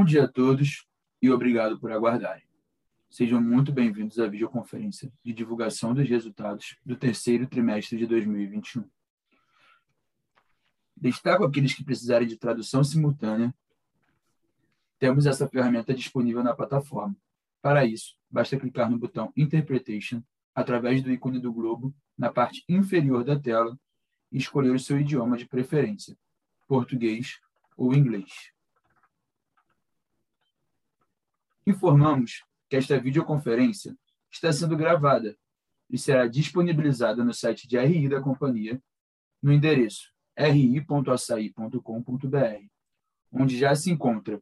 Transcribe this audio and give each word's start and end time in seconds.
Bom 0.00 0.06
dia 0.06 0.24
a 0.24 0.28
todos 0.28 0.86
e 1.20 1.30
obrigado 1.30 1.78
por 1.78 1.92
aguardarem. 1.92 2.42
Sejam 3.10 3.38
muito 3.38 3.70
bem-vindos 3.70 4.18
à 4.18 4.26
videoconferência 4.26 5.12
de 5.22 5.30
divulgação 5.30 5.92
dos 5.92 6.08
resultados 6.08 6.78
do 6.86 6.96
terceiro 6.96 7.46
trimestre 7.46 7.98
de 7.98 8.06
2021. 8.06 8.82
Destaco 10.96 11.44
aqueles 11.44 11.74
que 11.74 11.84
precisarem 11.84 12.26
de 12.26 12.38
tradução 12.38 12.82
simultânea. 12.82 13.54
Temos 14.98 15.26
essa 15.26 15.46
ferramenta 15.46 15.92
disponível 15.92 16.42
na 16.42 16.54
plataforma. 16.54 17.14
Para 17.60 17.84
isso, 17.84 18.16
basta 18.30 18.58
clicar 18.58 18.90
no 18.90 18.98
botão 18.98 19.30
Interpretation 19.36 20.22
através 20.54 21.02
do 21.02 21.12
ícone 21.12 21.38
do 21.38 21.52
globo 21.52 21.94
na 22.16 22.32
parte 22.32 22.64
inferior 22.66 23.22
da 23.22 23.38
tela 23.38 23.78
e 24.32 24.38
escolher 24.38 24.70
o 24.70 24.80
seu 24.80 24.98
idioma 24.98 25.36
de 25.36 25.46
preferência, 25.46 26.16
português 26.66 27.38
ou 27.76 27.92
inglês. 27.92 28.50
Informamos 31.66 32.44
que 32.68 32.76
esta 32.76 32.98
videoconferência 32.98 33.96
está 34.30 34.52
sendo 34.52 34.76
gravada 34.76 35.36
e 35.88 35.98
será 35.98 36.26
disponibilizada 36.26 37.24
no 37.24 37.34
site 37.34 37.66
de 37.66 37.78
RI 37.78 38.08
da 38.08 38.20
companhia 38.20 38.80
no 39.42 39.52
endereço 39.52 40.12
ri.açaí.com.br, 40.36 41.76
onde 43.32 43.58
já 43.58 43.74
se 43.74 43.90
encontra 43.90 44.40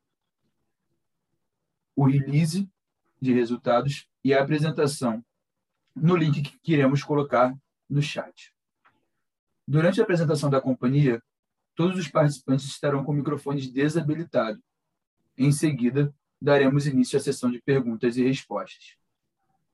o 1.96 2.06
release 2.06 2.68
de 3.20 3.32
resultados 3.32 4.08
e 4.22 4.32
a 4.32 4.42
apresentação 4.42 5.24
no 5.94 6.14
link 6.14 6.42
que 6.42 6.58
queremos 6.60 7.02
colocar 7.02 7.52
no 7.88 8.00
chat. 8.00 8.54
Durante 9.66 10.00
a 10.00 10.04
apresentação 10.04 10.48
da 10.48 10.60
companhia, 10.60 11.20
todos 11.74 11.98
os 11.98 12.06
participantes 12.08 12.66
estarão 12.66 13.04
com 13.04 13.12
microfones 13.12 13.68
desabilitados. 13.70 14.62
Em 15.36 15.50
seguida, 15.50 16.14
daremos 16.40 16.86
início 16.86 17.18
à 17.18 17.20
sessão 17.20 17.50
de 17.50 17.60
perguntas 17.60 18.16
e 18.16 18.22
respostas. 18.22 18.96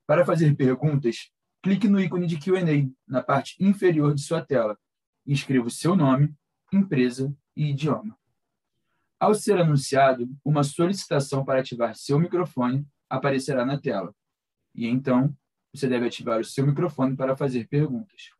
Para 0.06 0.24
fazer 0.24 0.54
perguntas, 0.54 1.30
clique 1.62 1.88
no 1.88 2.00
ícone 2.00 2.26
de 2.26 2.38
Q&A 2.38 2.88
na 3.06 3.22
parte 3.22 3.56
inferior 3.58 4.14
de 4.14 4.22
sua 4.22 4.44
tela 4.44 4.78
e 5.26 5.32
escreva 5.32 5.66
o 5.66 5.70
seu 5.70 5.96
nome, 5.96 6.34
empresa 6.72 7.34
e 7.56 7.70
idioma. 7.70 8.18
Ao 9.18 9.34
ser 9.34 9.58
anunciado, 9.58 10.28
uma 10.44 10.62
solicitação 10.62 11.44
para 11.44 11.60
ativar 11.60 11.94
seu 11.94 12.18
microfone 12.18 12.86
aparecerá 13.08 13.64
na 13.64 13.78
tela. 13.78 14.14
E 14.74 14.86
então, 14.86 15.34
você 15.72 15.88
deve 15.88 16.06
ativar 16.06 16.40
o 16.40 16.44
seu 16.44 16.66
microfone 16.66 17.16
para 17.16 17.36
fazer 17.36 17.66
perguntas. 17.68 18.30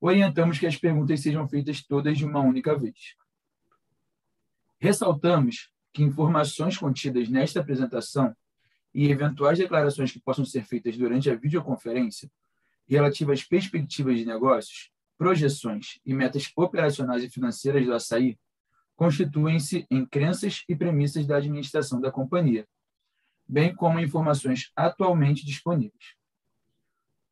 Orientamos 0.00 0.58
que 0.58 0.66
as 0.66 0.76
perguntas 0.76 1.20
sejam 1.20 1.48
feitas 1.48 1.82
todas 1.82 2.18
de 2.18 2.24
uma 2.24 2.40
única 2.40 2.76
vez. 2.76 3.16
Ressaltamos 4.78 5.70
que 5.96 6.02
informações 6.02 6.76
contidas 6.76 7.26
nesta 7.30 7.60
apresentação 7.60 8.36
e 8.92 9.10
eventuais 9.10 9.56
declarações 9.56 10.12
que 10.12 10.20
possam 10.20 10.44
ser 10.44 10.62
feitas 10.62 10.94
durante 10.94 11.30
a 11.30 11.34
videoconferência 11.34 12.30
relativas 12.86 13.40
às 13.40 13.46
perspectivas 13.46 14.18
de 14.18 14.26
negócios 14.26 14.90
projeções 15.16 15.98
e 16.04 16.12
metas 16.12 16.52
operacionais 16.54 17.24
e 17.24 17.30
financeiras 17.30 17.86
do 17.86 17.94
açaí 17.94 18.38
constituem-se 18.94 19.86
em 19.90 20.04
crenças 20.04 20.64
e 20.68 20.76
premissas 20.76 21.26
da 21.26 21.38
administração 21.38 21.98
da 21.98 22.12
companhia, 22.12 22.68
bem 23.48 23.74
como 23.74 23.98
informações 23.98 24.70
atualmente 24.76 25.46
disponíveis. 25.46 26.14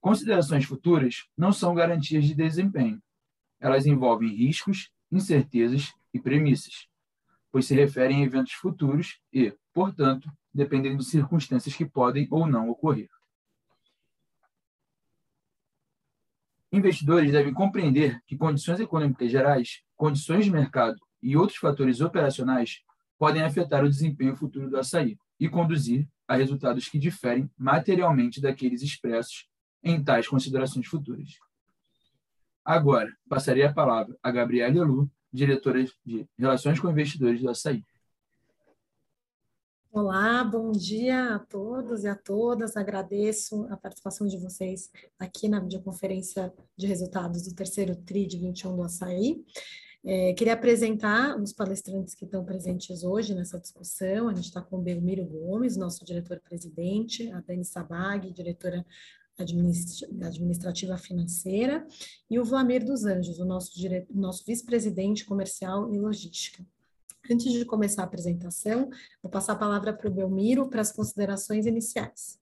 Considerações 0.01 0.65
futuras 0.65 1.27
não 1.37 1.53
são 1.53 1.75
garantias 1.75 2.25
de 2.25 2.35
desempenho. 2.35 2.99
Elas 3.61 3.85
envolvem 3.85 4.35
riscos, 4.35 4.91
incertezas 5.13 5.93
e 6.15 6.19
premissas, 6.19 6.89
pois 7.55 7.67
se 7.67 7.75
referem 7.77 8.21
a 8.21 8.27
eventos 8.27 8.55
futuros 8.55 9.21
e, 9.33 9.57
portanto, 9.73 10.29
dependem 10.53 10.97
de 10.97 11.05
circunstâncias 11.05 11.73
que 11.73 11.87
podem 11.87 12.27
ou 12.29 12.49
não 12.49 12.69
ocorrer. 12.69 13.09
Investidores 16.73 17.31
devem 17.31 17.55
compreender 17.55 18.21
que 18.27 18.37
condições 18.37 18.81
econômicas 18.81 19.31
gerais, 19.31 19.85
condições 19.95 20.47
de 20.47 20.51
mercado 20.51 20.99
e 21.23 21.37
outros 21.37 21.57
fatores 21.57 22.01
operacionais 22.01 22.81
podem 23.17 23.45
afetar 23.45 23.85
o 23.85 23.89
desempenho 23.89 24.35
futuro 24.35 24.69
do 24.69 24.77
açaí 24.77 25.17
e 25.39 25.49
conduzir 25.49 26.09
a 26.27 26.35
resultados 26.35 26.89
que 26.89 26.99
diferem 26.99 27.49
materialmente 27.57 28.41
daqueles 28.41 28.83
expressos 28.83 29.49
em 29.81 30.03
tais 30.03 30.27
considerações 30.27 30.89
futuras. 30.89 31.39
Agora, 32.65 33.17
passarei 33.29 33.63
a 33.63 33.73
palavra 33.73 34.19
a 34.21 34.33
Gabriela 34.33 34.85
Lu, 34.85 35.09
diretora 35.35 35.85
de 36.07 36.29
Relações 36.39 36.79
com 36.79 36.89
Investidores 36.89 37.41
do 37.41 37.51
Açaí. 37.51 37.85
Olá, 39.91 40.45
bom 40.45 40.71
dia 40.71 41.35
a 41.35 41.39
todos 41.41 42.05
e 42.05 42.09
a 42.09 42.15
todas. 42.15 42.77
Agradeço 42.77 43.67
a 43.69 43.77
participação 43.77 44.29
de 44.29 44.39
vocês 44.39 44.91
aqui 45.19 45.49
na 45.49 45.59
videoconferência 45.59 46.53
de 46.77 46.87
resultados 46.87 47.43
do 47.43 47.55
terceiro 47.55 47.97
TRI 47.97 48.27
de 48.27 48.39
21 48.39 48.77
do 48.77 48.83
Açaí. 48.83 49.45
É, 50.05 50.35
queria 50.35 50.53
apresentar 50.53 51.41
os 51.41 51.53
palestrantes 51.53 52.15
que 52.15 52.25
estão 52.25 52.45
presentes 52.45 53.03
hoje 53.03 53.35
nessa 53.35 53.59
discussão. 53.59 54.29
A 54.29 54.35
gente 54.35 54.47
está 54.47 54.61
com 54.61 54.77
o 54.77 54.83
Belmiro 54.83 55.25
Gomes, 55.25 55.77
nosso 55.77 56.05
diretor-presidente, 56.05 57.31
a 57.33 57.41
Dani 57.41 57.65
Sabag, 57.65 58.31
diretora 58.33 58.85
administrativa 59.39 60.97
financeira, 60.97 61.87
e 62.31 62.39
o 62.39 62.45
Vlamir 62.45 62.85
dos 62.85 63.05
Anjos, 63.05 63.39
o 63.39 63.45
nosso, 63.45 63.73
nosso 64.11 64.45
vice-presidente 64.47 65.25
comercial 65.25 65.93
e 65.93 65.99
logística. 65.99 66.65
Antes 67.31 67.53
de 67.53 67.65
começar 67.65 68.03
a 68.03 68.05
apresentação, 68.05 68.91
vou 69.23 69.31
passar 69.31 69.55
a 69.55 69.57
palavra 69.57 69.93
para 69.93 70.09
o 70.09 70.13
Belmiro 70.13 70.69
para 70.69 70.83
as 70.83 70.93
considerações 70.93 71.67
iniciais. 71.67 72.39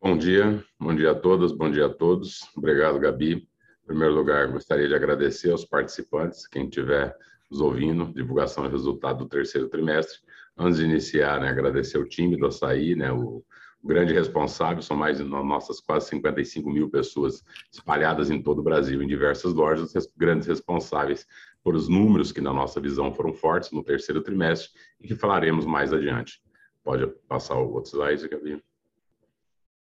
Bom 0.00 0.16
dia, 0.16 0.64
bom 0.78 0.94
dia 0.94 1.12
a 1.12 1.14
todas, 1.14 1.52
bom 1.52 1.70
dia 1.70 1.86
a 1.86 1.92
todos. 1.92 2.40
Obrigado, 2.56 2.98
Gabi. 2.98 3.34
Em 3.34 3.86
primeiro 3.86 4.14
lugar, 4.14 4.50
gostaria 4.50 4.86
de 4.86 4.94
agradecer 4.94 5.50
aos 5.50 5.64
participantes, 5.64 6.46
quem 6.46 6.64
estiver 6.64 7.16
nos 7.50 7.60
ouvindo, 7.60 8.12
divulgação 8.12 8.66
e 8.66 8.68
resultado 8.68 9.20
do 9.20 9.28
terceiro 9.28 9.68
trimestre. 9.68 10.18
Antes 10.56 10.78
de 10.78 10.84
iniciar, 10.84 11.40
né, 11.40 11.48
agradecer 11.48 11.98
o 11.98 12.08
time 12.08 12.36
do 12.36 12.46
Açaí, 12.46 12.94
né, 12.94 13.10
o 13.12 13.42
grande 13.88 14.12
responsável, 14.12 14.82
são 14.82 14.94
mais 14.94 15.18
nossas 15.18 15.80
quase 15.80 16.08
55 16.10 16.70
mil 16.70 16.90
pessoas 16.90 17.42
espalhadas 17.72 18.30
em 18.30 18.42
todo 18.42 18.58
o 18.58 18.62
Brasil, 18.62 19.02
em 19.02 19.06
diversas 19.06 19.54
lojas, 19.54 19.94
grandes 20.14 20.46
responsáveis 20.46 21.26
por 21.64 21.74
os 21.74 21.88
números 21.88 22.30
que, 22.30 22.40
na 22.40 22.52
nossa 22.52 22.78
visão, 22.80 23.12
foram 23.14 23.32
fortes 23.32 23.72
no 23.72 23.82
terceiro 23.82 24.22
trimestre 24.22 24.70
e 25.00 25.08
que 25.08 25.14
falaremos 25.14 25.64
mais 25.64 25.90
adiante. 25.90 26.40
Pode 26.84 27.06
passar 27.26 27.54
o 27.56 27.72
outro 27.72 27.90
slide, 27.90 28.28
Gabi. 28.28 28.62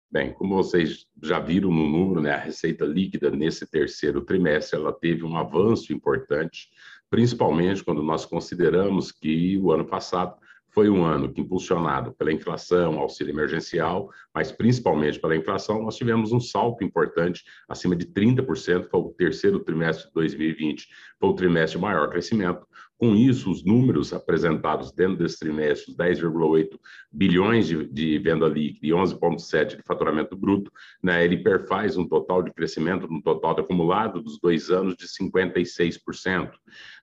Bem, 0.08 0.32
como 0.32 0.56
vocês 0.56 1.06
já 1.22 1.40
viram 1.40 1.70
no 1.70 1.88
número, 1.88 2.20
né, 2.20 2.32
a 2.32 2.38
receita 2.38 2.84
líquida 2.84 3.30
nesse 3.30 3.66
terceiro 3.66 4.20
trimestre 4.20 4.78
ela 4.78 4.92
teve 4.92 5.24
um 5.24 5.36
avanço 5.36 5.92
importante, 5.92 6.68
principalmente 7.08 7.84
quando 7.84 8.02
nós 8.02 8.24
consideramos 8.24 9.10
que 9.12 9.58
o 9.58 9.72
ano 9.72 9.84
passado 9.84 10.36
foi 10.72 10.88
um 10.88 11.04
ano 11.04 11.32
que, 11.32 11.40
impulsionado 11.40 12.12
pela 12.12 12.32
inflação, 12.32 12.98
auxílio 12.98 13.32
emergencial, 13.32 14.10
mas 14.34 14.52
principalmente 14.52 15.18
pela 15.18 15.36
inflação, 15.36 15.82
nós 15.82 15.96
tivemos 15.96 16.32
um 16.32 16.40
salto 16.40 16.84
importante, 16.84 17.44
acima 17.68 17.96
de 17.96 18.06
30%, 18.06 18.88
foi 18.88 19.00
o 19.00 19.10
terceiro 19.10 19.60
trimestre 19.60 20.06
de 20.08 20.14
2020, 20.14 20.88
foi 21.18 21.28
o 21.28 21.34
trimestre 21.34 21.78
de 21.78 21.82
maior 21.82 22.08
crescimento. 22.08 22.66
Com 23.00 23.16
isso, 23.16 23.50
os 23.50 23.64
números 23.64 24.12
apresentados 24.12 24.92
dentro 24.92 25.16
desse 25.16 25.38
trimestre, 25.38 25.96
10,8 25.96 26.78
bilhões 27.10 27.66
de, 27.66 27.86
de, 27.86 28.18
venda 28.18 28.46
líquida 28.46 28.86
e 28.86 28.90
11,7 28.90 29.78
de 29.78 29.82
faturamento 29.82 30.36
bruto, 30.36 30.70
né, 31.02 31.24
ele 31.24 31.38
perfaz 31.38 31.96
um 31.96 32.06
total 32.06 32.42
de 32.42 32.52
crescimento 32.52 33.08
no 33.08 33.22
total 33.22 33.58
acumulado 33.58 34.20
dos 34.20 34.38
dois 34.38 34.68
anos 34.68 34.96
de 34.96 35.06
56%. 35.06 36.50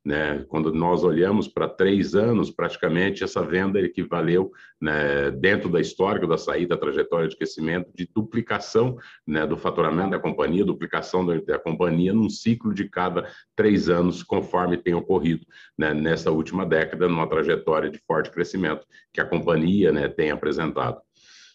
Né? 0.08 0.46
Quando 0.48 0.74
nós 0.74 1.04
olhamos 1.04 1.50
para 1.50 1.68
três 1.68 2.16
anos, 2.16 2.50
praticamente 2.50 3.26
essa 3.26 3.44
venda 3.44 3.78
equivaleu, 3.78 4.54
né, 4.80 5.30
dentro 5.32 5.68
da 5.68 5.82
história 5.82 6.26
da 6.26 6.38
saída, 6.38 6.76
da 6.76 6.80
trajetória 6.80 7.28
de 7.28 7.36
crescimento, 7.36 7.92
de 7.94 8.10
duplicação 8.16 8.96
né, 9.28 9.46
do 9.46 9.58
faturamento 9.58 10.12
da 10.12 10.20
companhia, 10.20 10.64
duplicação 10.64 11.26
da 11.26 11.60
companhia 11.60 12.14
num 12.14 12.30
ciclo 12.30 12.74
de 12.74 12.88
cada 12.88 13.30
três 13.54 13.90
anos, 13.90 14.24
conforme 14.24 14.78
tem 14.78 14.94
ocorrido 14.94 15.46
né, 15.78 15.94
nessa 15.94 16.32
última 16.32 16.66
década, 16.66 17.10
numa 17.10 17.28
trajetória 17.28 17.90
de 17.90 18.00
forte 18.08 18.32
crescimento 18.32 18.88
que 19.12 19.20
a 19.20 19.26
companhia 19.26 19.92
né, 19.92 20.08
tem 20.08 20.32
apresentado. 20.32 21.02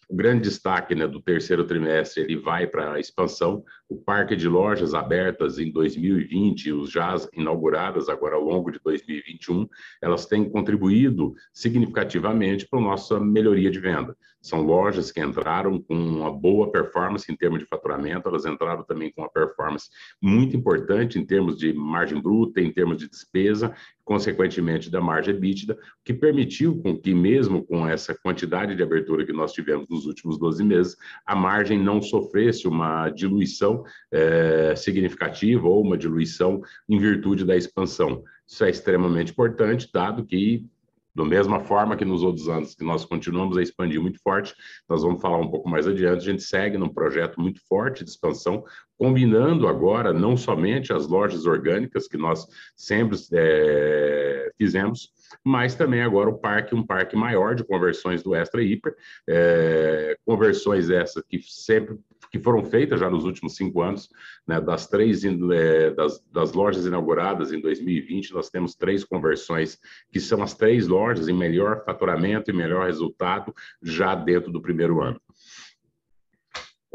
O 0.09 0.15
grande 0.15 0.43
destaque 0.43 0.93
né, 0.93 1.07
do 1.07 1.21
terceiro 1.21 1.65
trimestre 1.65 2.23
ele 2.23 2.37
vai 2.37 2.67
para 2.67 2.93
a 2.93 2.99
expansão. 2.99 3.63
O 3.87 3.95
parque 3.95 4.35
de 4.35 4.47
lojas 4.47 4.93
abertas 4.93 5.59
em 5.59 5.71
2020, 5.71 6.71
os 6.73 6.91
já 6.91 7.15
inauguradas 7.33 8.09
agora 8.09 8.35
ao 8.35 8.43
longo 8.43 8.71
de 8.71 8.79
2021, 8.83 9.67
elas 10.01 10.25
têm 10.25 10.49
contribuído 10.49 11.33
significativamente 11.53 12.67
para 12.67 12.79
a 12.79 12.83
nossa 12.83 13.19
melhoria 13.19 13.71
de 13.71 13.79
venda. 13.79 14.15
São 14.43 14.61
lojas 14.61 15.09
que 15.09 15.21
entraram 15.21 15.81
com 15.81 15.95
uma 15.95 16.29
boa 16.29 16.69
performance 16.69 17.31
em 17.31 17.35
termos 17.35 17.59
de 17.59 17.65
faturamento, 17.65 18.27
elas 18.27 18.45
entraram 18.45 18.83
também 18.83 19.09
com 19.09 19.21
uma 19.21 19.29
performance 19.29 19.87
muito 20.21 20.57
importante 20.57 21.17
em 21.17 21.25
termos 21.25 21.57
de 21.57 21.71
margem 21.71 22.21
bruta, 22.21 22.59
em 22.59 22.69
termos 22.69 22.97
de 22.97 23.09
despesa, 23.09 23.73
consequentemente 24.03 24.91
da 24.91 24.99
margem 24.99 25.33
EBITDA, 25.33 25.77
que 26.03 26.13
permitiu 26.13 26.81
com 26.81 26.99
que, 26.99 27.13
mesmo 27.13 27.65
com 27.65 27.87
essa 27.87 28.13
quantidade 28.13 28.75
de 28.75 28.83
abertura 28.83 29.25
que 29.25 29.31
nós 29.31 29.53
tivemos 29.53 29.87
nos 29.89 30.05
últimos 30.05 30.37
12 30.37 30.61
meses, 30.61 30.97
a 31.25 31.33
margem 31.33 31.79
não 31.79 32.01
sofresse 32.01 32.67
uma 32.67 33.09
diluição 33.09 33.85
é, 34.11 34.75
significativa 34.75 35.65
ou 35.65 35.81
uma 35.81 35.97
diluição 35.97 36.61
em 36.89 36.99
virtude 36.99 37.45
da 37.45 37.55
expansão. 37.55 38.23
Isso 38.45 38.65
é 38.65 38.69
extremamente 38.69 39.31
importante, 39.31 39.89
dado 39.91 40.25
que 40.25 40.65
da 41.15 41.23
mesma 41.23 41.59
forma 41.59 41.95
que 41.95 42.05
nos 42.05 42.23
outros 42.23 42.49
anos 42.49 42.73
que 42.73 42.83
nós 42.83 43.05
continuamos 43.05 43.57
a 43.57 43.61
expandir 43.61 44.01
muito 44.01 44.19
forte, 44.21 44.53
nós 44.89 45.03
vamos 45.03 45.21
falar 45.21 45.37
um 45.37 45.49
pouco 45.49 45.69
mais 45.69 45.87
adiante, 45.87 46.27
a 46.27 46.31
gente 46.31 46.43
segue 46.43 46.77
num 46.77 46.89
projeto 46.89 47.39
muito 47.39 47.61
forte 47.67 48.03
de 48.03 48.09
expansão, 48.09 48.63
combinando 48.97 49.67
agora 49.67 50.13
não 50.13 50.35
somente 50.35 50.93
as 50.93 51.07
lojas 51.07 51.45
orgânicas 51.45 52.07
que 52.07 52.17
nós 52.17 52.47
sempre 52.75 53.17
é, 53.33 54.51
fizemos, 54.57 55.11
mas 55.43 55.75
também 55.75 56.01
agora 56.01 56.29
o 56.29 56.37
parque, 56.37 56.73
um 56.73 56.85
parque 56.85 57.15
maior 57.15 57.55
de 57.55 57.63
conversões 57.63 58.23
do 58.23 58.33
Extra 58.33 58.63
Hiper, 58.63 58.95
é, 59.27 60.17
conversões 60.25 60.89
essas 60.89 61.23
que 61.27 61.39
sempre 61.41 61.97
que 62.33 62.39
foram 62.39 62.65
feitas 62.65 62.99
já 62.99 63.11
nos 63.11 63.25
últimos 63.25 63.55
cinco 63.55 63.83
anos, 63.83 64.09
né, 64.47 64.59
das 64.59 64.87
três 64.87 65.23
é, 65.23 65.91
das, 65.91 66.19
das, 66.31 66.51
lojas 66.53 66.83
inauguradas 66.83 67.53
em 67.53 67.61
2020, 67.61 68.33
nós 68.33 68.49
temos 68.49 68.73
três 68.73 69.03
conversões 69.03 69.79
que 70.11 70.19
são 70.19 70.41
as 70.41 70.55
três 70.55 70.87
lojas 70.87 71.27
em 71.27 71.33
melhor 71.33 71.83
faturamento 71.85 72.49
e 72.49 72.53
melhor 72.53 72.87
resultado 72.87 73.53
já 73.83 74.15
dentro 74.15 74.51
do 74.51 74.59
primeiro 74.59 74.99
ano. 74.99 75.21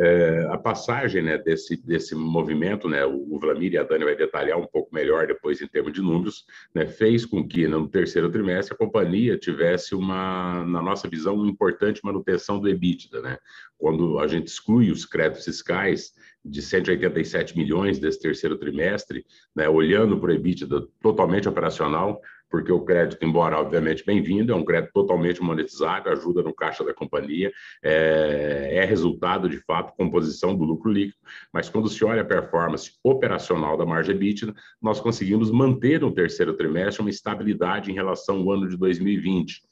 É, 0.00 0.46
a 0.50 0.56
passagem 0.56 1.22
né, 1.22 1.36
desse, 1.36 1.76
desse 1.84 2.14
movimento, 2.14 2.88
né, 2.88 3.04
o, 3.04 3.34
o 3.34 3.38
Vlamir 3.40 3.72
e 3.72 3.78
a 3.78 3.82
Dani 3.82 4.04
vai 4.04 4.14
detalhar 4.14 4.56
um 4.56 4.66
pouco 4.66 4.94
melhor 4.94 5.26
depois 5.26 5.60
em 5.60 5.66
termos 5.66 5.92
de 5.92 6.00
números, 6.00 6.44
né, 6.72 6.86
fez 6.86 7.26
com 7.26 7.46
que 7.46 7.66
no 7.66 7.88
terceiro 7.88 8.30
trimestre 8.30 8.74
a 8.74 8.78
companhia 8.78 9.36
tivesse 9.36 9.96
uma, 9.96 10.64
na 10.64 10.80
nossa 10.80 11.08
visão, 11.08 11.34
uma 11.34 11.50
importante 11.50 12.00
manutenção 12.04 12.60
do 12.60 12.68
EBITDA. 12.68 13.20
Né? 13.20 13.38
Quando 13.76 14.20
a 14.20 14.28
gente 14.28 14.46
exclui 14.46 14.92
os 14.92 15.04
créditos 15.04 15.44
fiscais 15.44 16.12
de 16.44 16.62
187 16.62 17.56
milhões 17.56 17.98
desse 17.98 18.20
terceiro 18.20 18.56
trimestre, 18.56 19.26
né, 19.54 19.68
olhando 19.68 20.18
para 20.20 20.30
o 20.30 20.34
EBITDA 20.34 20.86
totalmente 21.02 21.48
operacional, 21.48 22.20
porque 22.50 22.72
o 22.72 22.80
crédito, 22.80 23.24
embora 23.24 23.58
obviamente 23.58 24.04
bem-vindo, 24.04 24.52
é 24.52 24.54
um 24.54 24.64
crédito 24.64 24.92
totalmente 24.92 25.42
monetizado, 25.42 26.08
ajuda 26.08 26.42
no 26.42 26.54
caixa 26.54 26.84
da 26.84 26.94
companhia, 26.94 27.52
é, 27.82 28.70
é, 28.76 28.84
resultado, 28.84 29.48
de 29.48 29.58
fato, 29.58 29.94
composição 29.96 30.56
do 30.56 30.64
lucro 30.64 30.90
líquido, 30.90 31.18
mas 31.52 31.68
quando 31.68 31.88
se 31.88 32.04
olha 32.04 32.22
a 32.22 32.24
performance 32.24 32.92
operacional 33.02 33.76
da 33.76 33.84
margem 33.84 34.14
EBITDA, 34.14 34.54
nós 34.80 35.00
conseguimos 35.00 35.50
manter 35.50 36.00
no 36.00 36.12
terceiro 36.12 36.54
trimestre 36.54 37.02
uma 37.02 37.10
estabilidade 37.10 37.90
em 37.90 37.94
relação 37.94 38.38
ao 38.38 38.52
ano 38.52 38.68
de 38.68 38.76
2020. 38.76 39.62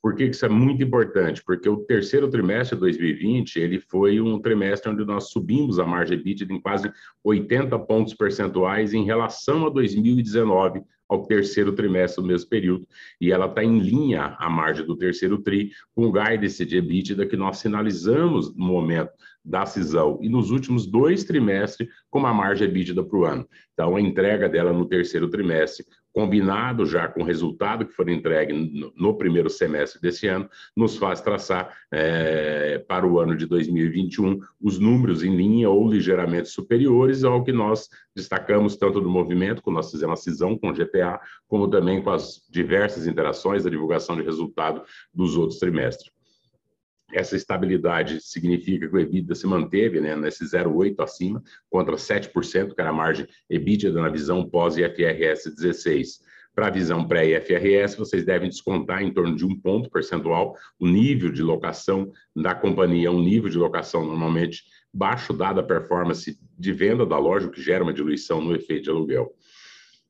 Por 0.00 0.14
que 0.14 0.24
isso 0.24 0.46
é 0.46 0.48
muito 0.48 0.82
importante? 0.82 1.42
Porque 1.44 1.68
o 1.68 1.78
terceiro 1.78 2.30
trimestre 2.30 2.76
de 2.76 2.80
2020, 2.80 3.56
ele 3.56 3.80
foi 3.80 4.20
um 4.20 4.40
trimestre 4.40 4.90
onde 4.90 5.04
nós 5.04 5.30
subimos 5.30 5.78
a 5.80 5.84
margem 5.84 6.16
EBITDA 6.16 6.54
em 6.54 6.60
quase 6.60 6.90
80 7.24 7.76
pontos 7.80 8.14
percentuais 8.14 8.94
em 8.94 9.04
relação 9.04 9.66
a 9.66 9.70
2019, 9.70 10.82
ao 11.08 11.26
terceiro 11.26 11.72
trimestre 11.72 12.22
do 12.22 12.28
mesmo 12.28 12.48
período, 12.48 12.86
e 13.20 13.32
ela 13.32 13.46
está 13.46 13.64
em 13.64 13.78
linha 13.78 14.36
à 14.38 14.50
margem 14.50 14.84
do 14.84 14.96
terceiro 14.96 15.38
TRI, 15.38 15.70
com 15.94 16.04
o 16.04 16.12
guidance 16.12 16.64
de 16.64 16.76
EBITDA 16.76 17.26
que 17.26 17.36
nós 17.36 17.58
sinalizamos 17.58 18.54
no 18.54 18.66
momento 18.66 19.12
da 19.44 19.64
cisão 19.64 20.18
e 20.20 20.28
nos 20.28 20.50
últimos 20.50 20.86
dois 20.86 21.24
trimestres 21.24 21.88
com 22.10 22.18
uma 22.18 22.34
margem 22.34 22.68
EBITDA 22.68 23.02
para 23.02 23.18
o 23.18 23.24
ano. 23.24 23.48
Então, 23.72 23.96
a 23.96 24.00
entrega 24.00 24.48
dela 24.48 24.72
no 24.72 24.86
terceiro 24.86 25.30
trimestre 25.30 25.86
combinado 26.18 26.84
já 26.84 27.06
com 27.06 27.22
o 27.22 27.24
resultado 27.24 27.86
que 27.86 27.92
foi 27.92 28.12
entregue 28.12 28.52
no, 28.96 29.16
primeiro 29.16 29.48
semestre 29.48 30.00
desse 30.00 30.26
ano, 30.26 30.50
nos 30.76 30.96
faz 30.96 31.20
traçar 31.20 31.72
é, 31.92 32.80
para 32.88 33.06
o 33.06 33.20
ano 33.20 33.36
de 33.36 33.46
2021 33.46 34.40
os 34.60 34.80
números 34.80 35.22
em 35.22 35.36
linha 35.36 35.70
ou 35.70 35.88
ligeiramente 35.88 36.48
superiores 36.48 37.22
ao 37.22 37.44
que 37.44 37.52
nós 37.52 37.88
destacamos 38.16 38.74
tanto 38.74 39.00
no 39.00 39.08
movimento, 39.08 39.62
quando 39.62 39.76
nós 39.76 39.92
fizemos 39.92 40.18
a 40.18 40.22
cisão 40.22 40.58
com 40.58 40.70
o 40.70 40.74
GPA, 40.74 41.20
como 41.46 41.68
também 41.68 42.02
com 42.02 42.10
as 42.10 42.42
diversas 42.50 43.06
interações 43.06 43.62
da 43.62 43.70
divulgação 43.70 44.16
de 44.16 44.24
resultado 44.24 44.82
dos 45.14 45.36
outros 45.36 45.60
trimestres 45.60 46.10
essa 47.12 47.36
estabilidade 47.36 48.20
significa 48.20 48.88
que 48.88 48.94
o 48.94 48.98
EBITDA 48.98 49.34
se 49.34 49.46
manteve 49.46 50.00
né, 50.00 50.14
nesse 50.14 50.44
0,8 50.44 50.94
acima, 51.02 51.42
contra 51.70 51.96
7%, 51.96 52.74
que 52.74 52.80
era 52.80 52.90
a 52.90 52.92
margem 52.92 53.26
EBITDA 53.48 54.00
na 54.00 54.08
visão 54.08 54.48
pós-IFRS 54.48 55.54
16. 55.54 56.20
Para 56.54 56.66
a 56.66 56.70
visão 56.70 57.06
pré-IFRS, 57.06 57.96
vocês 57.96 58.24
devem 58.24 58.48
descontar 58.48 59.02
em 59.02 59.12
torno 59.12 59.36
de 59.36 59.46
um 59.46 59.58
ponto 59.58 59.88
percentual 59.88 60.56
o 60.78 60.88
nível 60.88 61.30
de 61.30 61.40
locação 61.40 62.10
da 62.34 62.54
companhia, 62.54 63.12
um 63.12 63.22
nível 63.22 63.48
de 63.48 63.56
locação 63.56 64.04
normalmente 64.04 64.64
baixo, 64.92 65.32
dada 65.32 65.60
a 65.60 65.64
performance 65.64 66.36
de 66.58 66.72
venda 66.72 67.06
da 67.06 67.16
loja, 67.16 67.46
o 67.46 67.50
que 67.50 67.62
gera 67.62 67.84
uma 67.84 67.92
diluição 67.92 68.40
no 68.40 68.54
efeito 68.54 68.84
de 68.84 68.90
aluguel. 68.90 69.32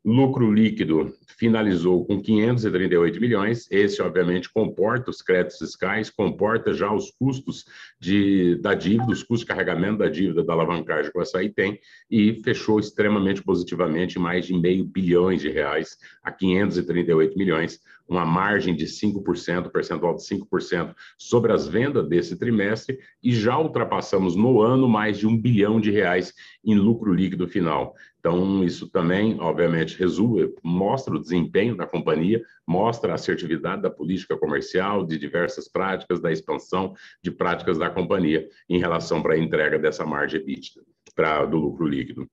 Lucro 0.04 0.50
líquido 0.52 1.12
finalizou 1.38 2.04
com 2.04 2.20
538 2.20 3.20
milhões. 3.20 3.66
Esse, 3.70 4.00
obviamente, 4.00 4.50
comporta 4.50 5.10
os 5.10 5.20
créditos 5.20 5.58
fiscais, 5.58 6.08
comporta 6.08 6.72
já 6.72 6.92
os 6.92 7.10
custos 7.10 7.64
de, 8.00 8.56
da 8.56 8.74
dívida, 8.74 9.12
os 9.12 9.22
custos 9.22 9.40
de 9.40 9.46
carregamento 9.46 9.98
da 9.98 10.08
dívida 10.08 10.42
da 10.42 10.52
alavancagem 10.52 11.10
que 11.10 11.18
o 11.18 11.20
açaí 11.20 11.48
tem, 11.48 11.78
e 12.10 12.34
fechou 12.42 12.78
extremamente 12.78 13.42
positivamente 13.42 14.18
mais 14.18 14.46
de 14.46 14.54
meio 14.54 14.84
bilhões 14.84 15.40
de 15.40 15.50
reais 15.50 15.96
a 16.22 16.30
538 16.30 17.36
milhões, 17.36 17.80
uma 18.08 18.24
margem 18.24 18.74
de 18.74 18.86
5%, 18.86 19.70
percentual 19.70 20.14
de 20.14 20.22
5% 20.22 20.94
sobre 21.18 21.52
as 21.52 21.68
vendas 21.68 22.08
desse 22.08 22.38
trimestre, 22.38 22.98
e 23.22 23.32
já 23.32 23.58
ultrapassamos 23.58 24.34
no 24.34 24.62
ano 24.62 24.88
mais 24.88 25.18
de 25.18 25.26
um 25.26 25.36
bilhão 25.36 25.80
de 25.80 25.90
reais 25.90 26.32
em 26.64 26.74
lucro 26.74 27.12
líquido 27.12 27.46
final. 27.46 27.94
Então, 28.28 28.62
isso 28.62 28.90
também, 28.90 29.40
obviamente, 29.40 29.98
resume, 29.98 30.54
mostra 30.62 31.14
o 31.14 31.18
desempenho 31.18 31.74
da 31.74 31.86
companhia, 31.86 32.42
mostra 32.66 33.12
a 33.12 33.14
assertividade 33.14 33.80
da 33.80 33.88
política 33.88 34.36
comercial, 34.36 35.02
de 35.02 35.18
diversas 35.18 35.66
práticas, 35.66 36.20
da 36.20 36.30
expansão 36.30 36.92
de 37.22 37.30
práticas 37.30 37.78
da 37.78 37.88
companhia 37.88 38.46
em 38.68 38.78
relação 38.78 39.22
para 39.22 39.32
a 39.32 39.38
entrega 39.38 39.78
dessa 39.78 40.04
margem 40.04 40.42
EBITDA, 40.42 40.82
para, 41.14 41.46
do 41.46 41.56
lucro 41.56 41.86
líquido. 41.86 42.28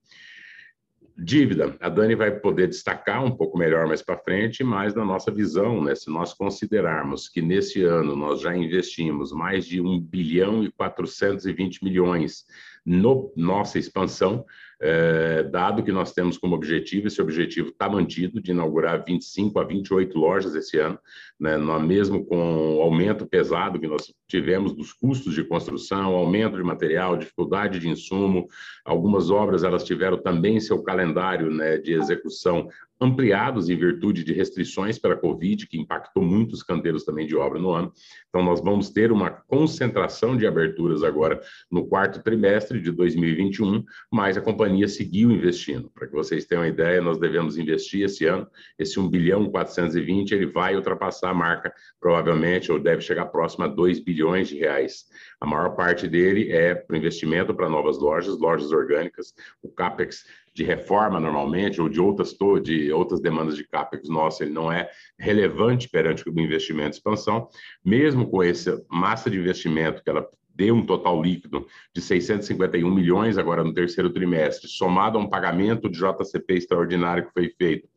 Dívida, 1.17 1.77
a 1.79 1.87
Dani 1.87 2.13
vai 2.13 2.29
poder 2.29 2.67
destacar 2.67 3.23
um 3.23 3.31
pouco 3.31 3.57
melhor 3.57 3.87
mais 3.87 4.01
para 4.01 4.17
frente, 4.17 4.65
mas 4.65 4.93
na 4.93 5.05
nossa 5.05 5.31
visão, 5.31 5.81
né, 5.81 5.95
se 5.95 6.09
nós 6.09 6.33
considerarmos 6.33 7.29
que 7.29 7.41
nesse 7.41 7.81
ano 7.83 8.17
nós 8.17 8.41
já 8.41 8.53
investimos 8.53 9.31
mais 9.31 9.65
de 9.65 9.79
1 9.79 10.01
bilhão 10.01 10.61
e 10.61 10.69
420 10.73 11.85
milhões 11.85 12.43
no 12.85 13.33
nossa 13.35 13.79
expansão, 13.79 14.45
é, 14.79 15.43
dado 15.43 15.81
que 15.81 15.91
nós 15.91 16.11
temos 16.11 16.37
como 16.37 16.55
objetivo, 16.55 17.07
esse 17.07 17.21
objetivo 17.21 17.69
está 17.69 17.89
mantido, 17.89 18.41
de 18.41 18.51
inaugurar 18.51 19.03
25 19.03 19.57
a 19.59 19.63
28 19.63 20.17
lojas 20.17 20.53
esse 20.53 20.77
ano, 20.77 20.99
né, 21.39 21.57
mesmo 21.57 22.25
com 22.25 22.77
o 22.77 22.81
aumento 22.81 23.25
pesado 23.25 23.79
que 23.79 23.87
nós 23.87 24.13
tivemos 24.27 24.73
dos 24.73 24.91
custos 24.93 25.33
de 25.33 25.43
construção, 25.43 26.13
aumento 26.13 26.57
de 26.57 26.63
material, 26.63 27.17
dificuldade 27.17 27.79
de 27.79 27.89
insumo, 27.89 28.47
algumas 28.83 29.31
obras 29.31 29.63
elas 29.63 29.83
tiveram 29.83 30.17
também 30.17 30.59
seu 30.59 30.83
calendário 30.83 31.49
né, 31.49 31.77
de 31.77 31.93
execução 31.93 32.67
ampliados 32.99 33.69
em 33.69 33.75
virtude 33.75 34.23
de 34.23 34.33
restrições 34.33 34.97
pela 34.97 35.15
Covid, 35.15 35.67
que 35.67 35.79
impactou 35.79 36.23
muitos 36.23 36.63
canteiros 36.63 37.03
também 37.03 37.27
de 37.27 37.35
obra 37.35 37.59
no 37.59 37.71
ano. 37.71 37.91
Então, 38.29 38.43
nós 38.43 38.61
vamos 38.61 38.89
ter 38.89 39.11
uma 39.11 39.29
concentração 39.29 40.37
de 40.37 40.47
aberturas 40.47 41.03
agora 41.03 41.41
no 41.69 41.85
quarto 41.87 42.23
trimestre 42.23 42.81
de 42.81 42.91
2021, 42.91 43.83
mas 44.11 44.37
a 44.37 44.41
companhia 44.41 44.87
seguiu 44.87 45.31
investindo. 45.31 45.89
Para 45.89 46.07
que 46.07 46.13
vocês 46.13 46.45
tenham 46.45 46.63
uma 46.63 46.69
ideia, 46.69 47.01
nós 47.01 47.19
devemos 47.19 47.57
investir 47.57 48.03
esse 48.05 48.25
ano, 48.25 48.47
esse 48.79 48.99
1 48.99 49.09
bilhão 49.09 49.49
420, 49.49 50.31
ele 50.31 50.45
vai 50.45 50.75
ultrapassar 50.75 51.29
a 51.29 51.33
marca, 51.33 51.73
provavelmente, 51.99 52.71
ou 52.71 52.79
deve 52.79 53.01
chegar 53.01 53.25
próximo 53.25 53.65
a 53.65 53.67
2 53.67 53.99
bilhões 53.99 54.47
de 54.47 54.57
reais. 54.57 55.05
A 55.45 55.47
maior 55.47 55.75
parte 55.75 56.07
dele 56.07 56.51
é 56.51 56.73
para 56.73 56.97
investimento 56.97 57.53
para 57.53 57.69
novas 57.69 57.99
lojas, 57.99 58.35
lojas 58.39 58.71
orgânicas, 58.71 59.31
o 59.61 59.69
CAPEX 59.69 60.25
de 60.55 60.63
reforma 60.63 61.19
normalmente, 61.19 61.79
ou 61.79 61.87
de 61.87 62.01
outras, 62.01 62.35
de 62.63 62.91
outras 62.91 63.21
demandas 63.21 63.55
de 63.55 63.63
CAPEX 63.63 64.09
nossa, 64.09 64.43
ele 64.43 64.51
não 64.51 64.71
é 64.71 64.89
relevante 65.19 65.87
perante 65.87 66.27
o 66.27 66.39
investimento 66.39 66.89
de 66.89 66.95
expansão, 66.95 67.47
mesmo 67.85 68.27
com 68.27 68.41
essa 68.41 68.83
massa 68.89 69.29
de 69.29 69.37
investimento 69.37 70.03
que 70.03 70.09
ela 70.09 70.27
deu 70.55 70.73
um 70.73 70.83
total 70.83 71.21
líquido 71.21 71.67
de 71.93 72.01
651 72.01 72.91
milhões 72.91 73.37
agora 73.37 73.63
no 73.63 73.71
terceiro 73.71 74.09
trimestre, 74.09 74.67
somado 74.67 75.19
a 75.19 75.21
um 75.21 75.29
pagamento 75.29 75.87
de 75.87 75.99
JCP 75.99 76.55
extraordinário 76.55 77.27
que 77.27 77.33
foi 77.33 77.53
feito 77.55 77.87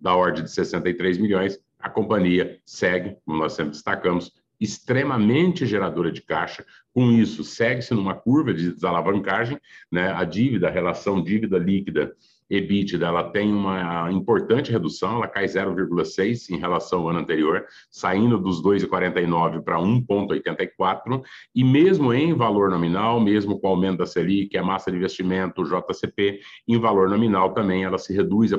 da 0.00 0.14
ordem 0.14 0.44
de 0.44 0.52
63 0.52 1.18
milhões, 1.18 1.58
a 1.80 1.90
companhia 1.90 2.60
segue, 2.64 3.16
como 3.24 3.38
nós 3.38 3.54
sempre 3.54 3.72
destacamos, 3.72 4.32
extremamente 4.60 5.66
geradora 5.66 6.10
de 6.10 6.22
caixa. 6.22 6.64
Com 6.92 7.10
isso, 7.12 7.44
segue-se 7.44 7.94
numa 7.94 8.14
curva 8.14 8.52
de 8.52 8.72
desalavancagem, 8.72 9.60
né? 9.90 10.12
A 10.12 10.24
dívida, 10.24 10.68
a 10.68 10.70
relação 10.70 11.22
dívida 11.22 11.58
líquida 11.58 12.14
EBITDA, 12.50 13.06
ela 13.06 13.30
tem 13.30 13.52
uma 13.52 14.10
importante 14.10 14.72
redução, 14.72 15.16
ela 15.16 15.28
cai 15.28 15.44
0,6 15.44 16.50
em 16.50 16.56
relação 16.56 17.00
ao 17.00 17.10
ano 17.10 17.18
anterior, 17.18 17.66
saindo 17.90 18.38
dos 18.38 18.62
2,49 18.62 19.62
para 19.62 19.78
1,84, 19.78 21.22
e 21.54 21.62
mesmo 21.62 22.12
em 22.12 22.32
valor 22.32 22.70
nominal, 22.70 23.20
mesmo 23.20 23.60
com 23.60 23.66
o 23.66 23.70
aumento 23.70 23.98
da 23.98 24.06
Selic, 24.06 24.56
a 24.56 24.62
massa 24.62 24.90
de 24.90 24.96
investimento, 24.96 25.60
o 25.60 25.64
JCP, 25.64 26.40
em 26.66 26.78
valor 26.78 27.10
nominal 27.10 27.52
também 27.52 27.84
ela 27.84 27.98
se 27.98 28.14
reduz 28.14 28.52
a 28.52 28.58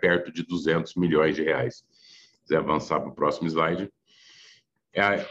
perto 0.00 0.32
de 0.32 0.42
200 0.42 0.94
milhões 0.94 1.36
de 1.36 1.42
reais. 1.42 1.84
Se 2.44 2.54
avançar 2.56 3.00
para 3.00 3.10
o 3.10 3.14
próximo 3.14 3.48
slide. 3.48 3.90
É, 4.96 5.26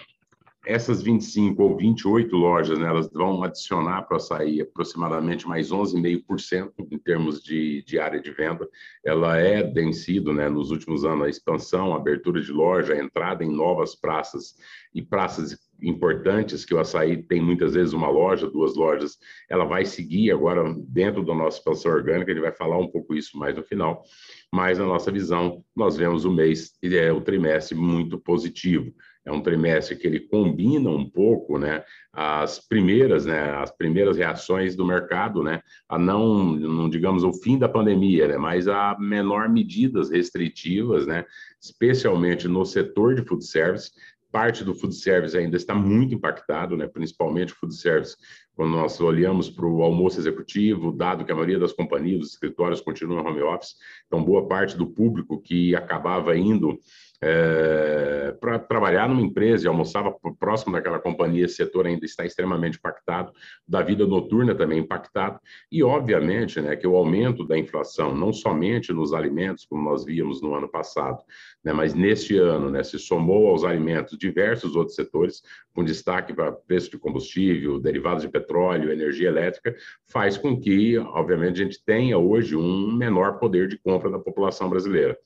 essas 0.65 1.01
25 1.01 1.61
ou 1.61 1.77
28 1.77 2.35
lojas, 2.35 2.79
né, 2.79 2.87
elas 2.87 3.09
vão 3.11 3.43
adicionar 3.43 4.03
para 4.03 4.15
o 4.15 4.17
açaí 4.17 4.61
aproximadamente 4.61 5.47
mais 5.47 5.71
11,5% 5.71 6.71
em 6.91 6.97
termos 6.97 7.41
de, 7.43 7.83
de 7.83 7.99
área 7.99 8.19
de 8.19 8.31
venda. 8.31 8.67
Ela 9.05 9.37
é 9.37 9.63
vencido, 9.63 10.33
né, 10.33 10.49
nos 10.49 10.71
últimos 10.71 11.05
anos, 11.05 11.25
a 11.25 11.29
expansão, 11.29 11.93
a 11.93 11.97
abertura 11.97 12.41
de 12.41 12.51
loja, 12.51 12.93
a 12.93 13.03
entrada 13.03 13.43
em 13.43 13.55
novas 13.55 13.95
praças 13.95 14.55
e 14.93 15.01
praças 15.01 15.57
importantes 15.81 16.63
que 16.63 16.73
o 16.73 16.79
açaí 16.79 17.21
tem 17.21 17.41
muitas 17.41 17.73
vezes 17.73 17.93
uma 17.93 18.09
loja, 18.09 18.49
duas 18.49 18.75
lojas, 18.75 19.17
ela 19.49 19.65
vai 19.65 19.85
seguir 19.85 20.31
agora 20.31 20.73
dentro 20.87 21.23
da 21.23 21.35
nossa 21.35 21.57
expansão 21.57 21.91
orgânica, 21.91 22.31
ele 22.31 22.39
vai 22.39 22.53
falar 22.53 22.77
um 22.77 22.87
pouco 22.87 23.13
isso 23.13 23.37
mais 23.37 23.55
no 23.57 23.63
final, 23.63 24.03
mas 24.51 24.79
na 24.79 24.85
nossa 24.85 25.11
visão, 25.11 25.63
nós 25.75 25.97
vemos 25.97 26.23
o 26.23 26.31
mês, 26.31 26.73
é 26.81 27.11
o 27.11 27.19
trimestre 27.19 27.75
muito 27.75 28.17
positivo 28.17 28.93
é 29.25 29.31
um 29.31 29.41
trimestre 29.41 29.95
que 29.95 30.05
ele 30.05 30.19
combina 30.19 30.89
um 30.89 31.09
pouco, 31.09 31.57
né, 31.57 31.83
as 32.13 32.59
primeiras, 32.59 33.25
né, 33.25 33.51
as 33.55 33.75
primeiras 33.75 34.17
reações 34.17 34.75
do 34.75 34.85
mercado, 34.85 35.43
né, 35.43 35.61
a 35.89 35.97
não, 35.97 36.45
não 36.45 36.89
digamos 36.89 37.23
o 37.23 37.33
fim 37.33 37.57
da 37.57 37.67
pandemia, 37.67 38.27
né, 38.27 38.37
mas 38.37 38.67
a 38.67 38.95
menor 38.99 39.49
medidas 39.49 40.11
restritivas, 40.11 41.07
né, 41.07 41.25
especialmente 41.59 42.47
no 42.47 42.63
setor 42.65 43.15
de 43.15 43.23
food 43.23 43.43
service, 43.43 43.91
parte 44.31 44.65
do 44.65 44.75
food 44.75 44.93
service 44.93 45.37
ainda 45.37 45.55
está 45.55 45.73
muito 45.73 46.13
impactado, 46.13 46.75
né, 46.75 46.87
principalmente 46.87 47.53
o 47.53 47.55
food 47.55 47.73
service, 47.73 48.15
quando 48.53 48.71
nós 48.71 48.99
olhamos 49.01 49.49
para 49.49 49.65
o 49.65 49.81
almoço 49.81 50.19
executivo, 50.19 50.91
dado 50.91 51.25
que 51.25 51.31
a 51.31 51.35
maioria 51.35 51.57
das 51.57 51.73
companhias, 51.73 52.19
dos 52.19 52.29
escritórios 52.31 52.81
continuam 52.81 53.25
home 53.25 53.41
office, 53.41 53.75
então 54.05 54.23
boa 54.23 54.47
parte 54.47 54.77
do 54.77 54.87
público 54.87 55.41
que 55.41 55.75
acabava 55.75 56.37
indo 56.37 56.77
é, 57.27 58.37
para 58.39 58.59
trabalhar 58.59 59.09
numa 59.09 59.21
empresa 59.23 59.65
e 59.65 59.67
almoçava 59.67 60.15
próximo 60.39 60.73
daquela 60.73 60.99
companhia, 60.99 61.45
esse 61.45 61.55
setor 61.55 61.87
ainda 61.87 62.05
está 62.05 62.23
extremamente 62.23 62.77
impactado, 62.77 63.31
da 63.67 63.81
vida 63.81 64.05
noturna 64.05 64.53
também 64.53 64.77
impactado, 64.77 65.39
e 65.71 65.81
obviamente 65.81 66.61
né, 66.61 66.75
que 66.75 66.85
o 66.85 66.95
aumento 66.95 67.43
da 67.43 67.57
inflação, 67.57 68.15
não 68.15 68.31
somente 68.31 68.93
nos 68.93 69.11
alimentos, 69.11 69.65
como 69.65 69.81
nós 69.81 70.05
víamos 70.05 70.39
no 70.39 70.53
ano 70.53 70.69
passado, 70.69 71.17
né, 71.63 71.73
mas 71.73 71.95
neste 71.95 72.37
ano 72.37 72.69
né, 72.69 72.83
se 72.83 72.99
somou 72.99 73.47
aos 73.47 73.63
alimentos 73.63 74.19
diversos 74.19 74.75
outros 74.75 74.95
setores, 74.95 75.41
com 75.73 75.83
destaque 75.83 76.31
para 76.31 76.51
preço 76.51 76.91
de 76.91 76.99
combustível, 76.99 77.79
derivados 77.79 78.21
de 78.21 78.29
petróleo, 78.29 78.91
energia 78.91 79.29
elétrica, 79.29 79.75
faz 80.05 80.37
com 80.37 80.59
que, 80.59 80.95
obviamente, 80.99 81.59
a 81.59 81.65
gente 81.65 81.83
tenha 81.83 82.19
hoje 82.19 82.55
um 82.55 82.95
menor 82.95 83.39
poder 83.39 83.67
de 83.67 83.79
compra 83.79 84.11
da 84.11 84.19
população 84.19 84.69
brasileira. 84.69 85.17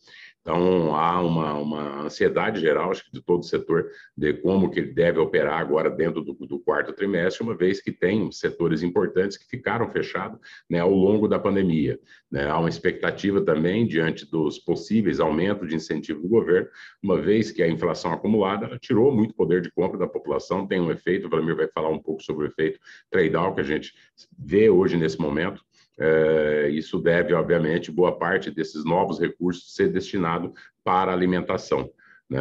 Então, 0.42 0.96
há 0.96 1.22
uma, 1.22 1.54
uma 1.54 2.02
ansiedade 2.04 2.62
geral, 2.62 2.92
acho 2.92 3.06
que 3.06 3.12
de 3.12 3.22
todo 3.22 3.42
o 3.42 3.44
setor, 3.44 3.90
de 4.16 4.34
como 4.34 4.72
que 4.72 4.80
ele 4.80 4.94
deve 4.94 5.20
operar 5.20 5.60
agora 5.60 5.90
dentro 5.90 6.22
do, 6.22 6.34
do 6.34 6.60
quarto 6.60 6.94
trimestre, 6.94 7.44
uma 7.44 7.56
vez 7.56 7.82
que 7.82 7.92
tem 7.92 8.32
setores 8.32 8.82
importantes 8.82 9.38
que 9.38 9.46
ficaram 9.46 9.90
fechados 9.90 10.40
né, 10.70 10.80
ao 10.80 10.92
longo 10.92 11.28
da 11.28 11.38
pandemia. 11.38 12.00
Né? 12.32 12.50
Há 12.50 12.58
uma 12.58 12.70
expectativa 12.70 13.42
também, 13.42 13.86
diante 13.86 14.30
dos 14.30 14.58
possíveis 14.58 15.20
aumentos 15.20 15.68
de 15.68 15.76
incentivo 15.76 16.22
do 16.22 16.30
governo, 16.30 16.70
uma 17.04 17.22
vez 17.22 17.52
que 17.52 17.62
a 17.62 17.68
inflação 17.68 18.14
acumulada 18.14 18.78
tirou 18.80 19.12
muito 19.12 19.34
poder 19.34 19.62
de 19.62 19.72
compra 19.72 20.00
da 20.00 20.08
população, 20.08 20.66
tem 20.66 20.80
um 20.80 20.92
efeito, 20.92 21.28
o 21.28 21.30
Vladimir 21.30 21.58
vai 21.58 21.68
falar 21.68 21.90
um 21.90 22.00
pouco 22.00 22.24
sobre 22.24 22.46
o 22.46 22.48
efeito 22.48 22.80
trade-out 23.12 23.56
que 23.56 23.62
a 23.62 23.64
gente 23.64 23.94
vê 24.38 24.70
hoje 24.70 24.96
nesse 24.96 25.20
momento, 25.20 25.64
é, 26.00 26.70
isso 26.70 26.98
deve, 26.98 27.34
obviamente, 27.34 27.92
boa 27.92 28.18
parte 28.18 28.50
desses 28.50 28.86
novos 28.86 29.20
recursos 29.20 29.76
ser 29.76 29.90
destinado 29.90 30.54
para 30.84 31.12
alimentação. 31.12 31.90
Né? 32.30 32.40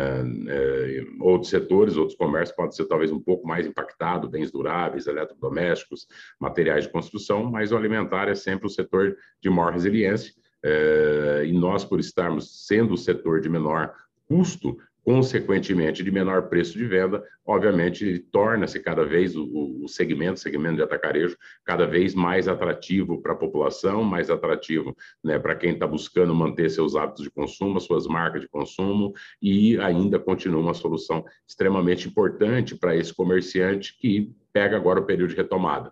É, 0.48 1.04
outros 1.20 1.50
setores, 1.50 1.96
outros 1.96 2.16
comércios 2.16 2.54
podem 2.54 2.72
ser 2.72 2.86
talvez 2.86 3.10
um 3.10 3.20
pouco 3.20 3.46
mais 3.46 3.66
impactados, 3.66 4.30
bens 4.30 4.52
duráveis, 4.52 5.06
eletrodomésticos, 5.06 6.06
materiais 6.38 6.84
de 6.84 6.92
construção, 6.92 7.44
mas 7.44 7.72
o 7.72 7.76
alimentar 7.76 8.28
é 8.28 8.34
sempre 8.34 8.66
o 8.66 8.70
setor 8.70 9.16
de 9.42 9.50
maior 9.50 9.72
resiliência. 9.72 10.32
É, 10.62 11.44
e 11.46 11.52
nós, 11.52 11.84
por 11.84 11.98
estarmos 11.98 12.66
sendo 12.66 12.94
o 12.94 12.98
setor 12.98 13.40
de 13.40 13.48
menor 13.48 13.94
custo, 14.28 14.76
consequentemente 15.08 16.04
de 16.04 16.10
menor 16.10 16.50
preço 16.50 16.76
de 16.76 16.84
venda, 16.84 17.24
obviamente 17.46 18.18
torna-se 18.30 18.78
cada 18.78 19.06
vez 19.06 19.34
o, 19.34 19.80
o 19.82 19.88
segmento, 19.88 20.38
segmento 20.38 20.76
de 20.76 20.82
atacarejo, 20.82 21.34
cada 21.64 21.86
vez 21.86 22.14
mais 22.14 22.46
atrativo 22.46 23.22
para 23.22 23.32
a 23.32 23.34
população, 23.34 24.04
mais 24.04 24.28
atrativo 24.28 24.94
né, 25.24 25.38
para 25.38 25.54
quem 25.54 25.72
está 25.72 25.86
buscando 25.86 26.34
manter 26.34 26.68
seus 26.68 26.94
hábitos 26.94 27.24
de 27.24 27.30
consumo, 27.30 27.80
suas 27.80 28.06
marcas 28.06 28.42
de 28.42 28.48
consumo, 28.50 29.14
e 29.40 29.78
ainda 29.78 30.18
continua 30.18 30.60
uma 30.60 30.74
solução 30.74 31.24
extremamente 31.48 32.06
importante 32.06 32.76
para 32.76 32.94
esse 32.94 33.14
comerciante 33.14 33.96
que 33.98 34.30
pega 34.52 34.76
agora 34.76 35.00
o 35.00 35.06
período 35.06 35.30
de 35.30 35.36
retomada. 35.36 35.90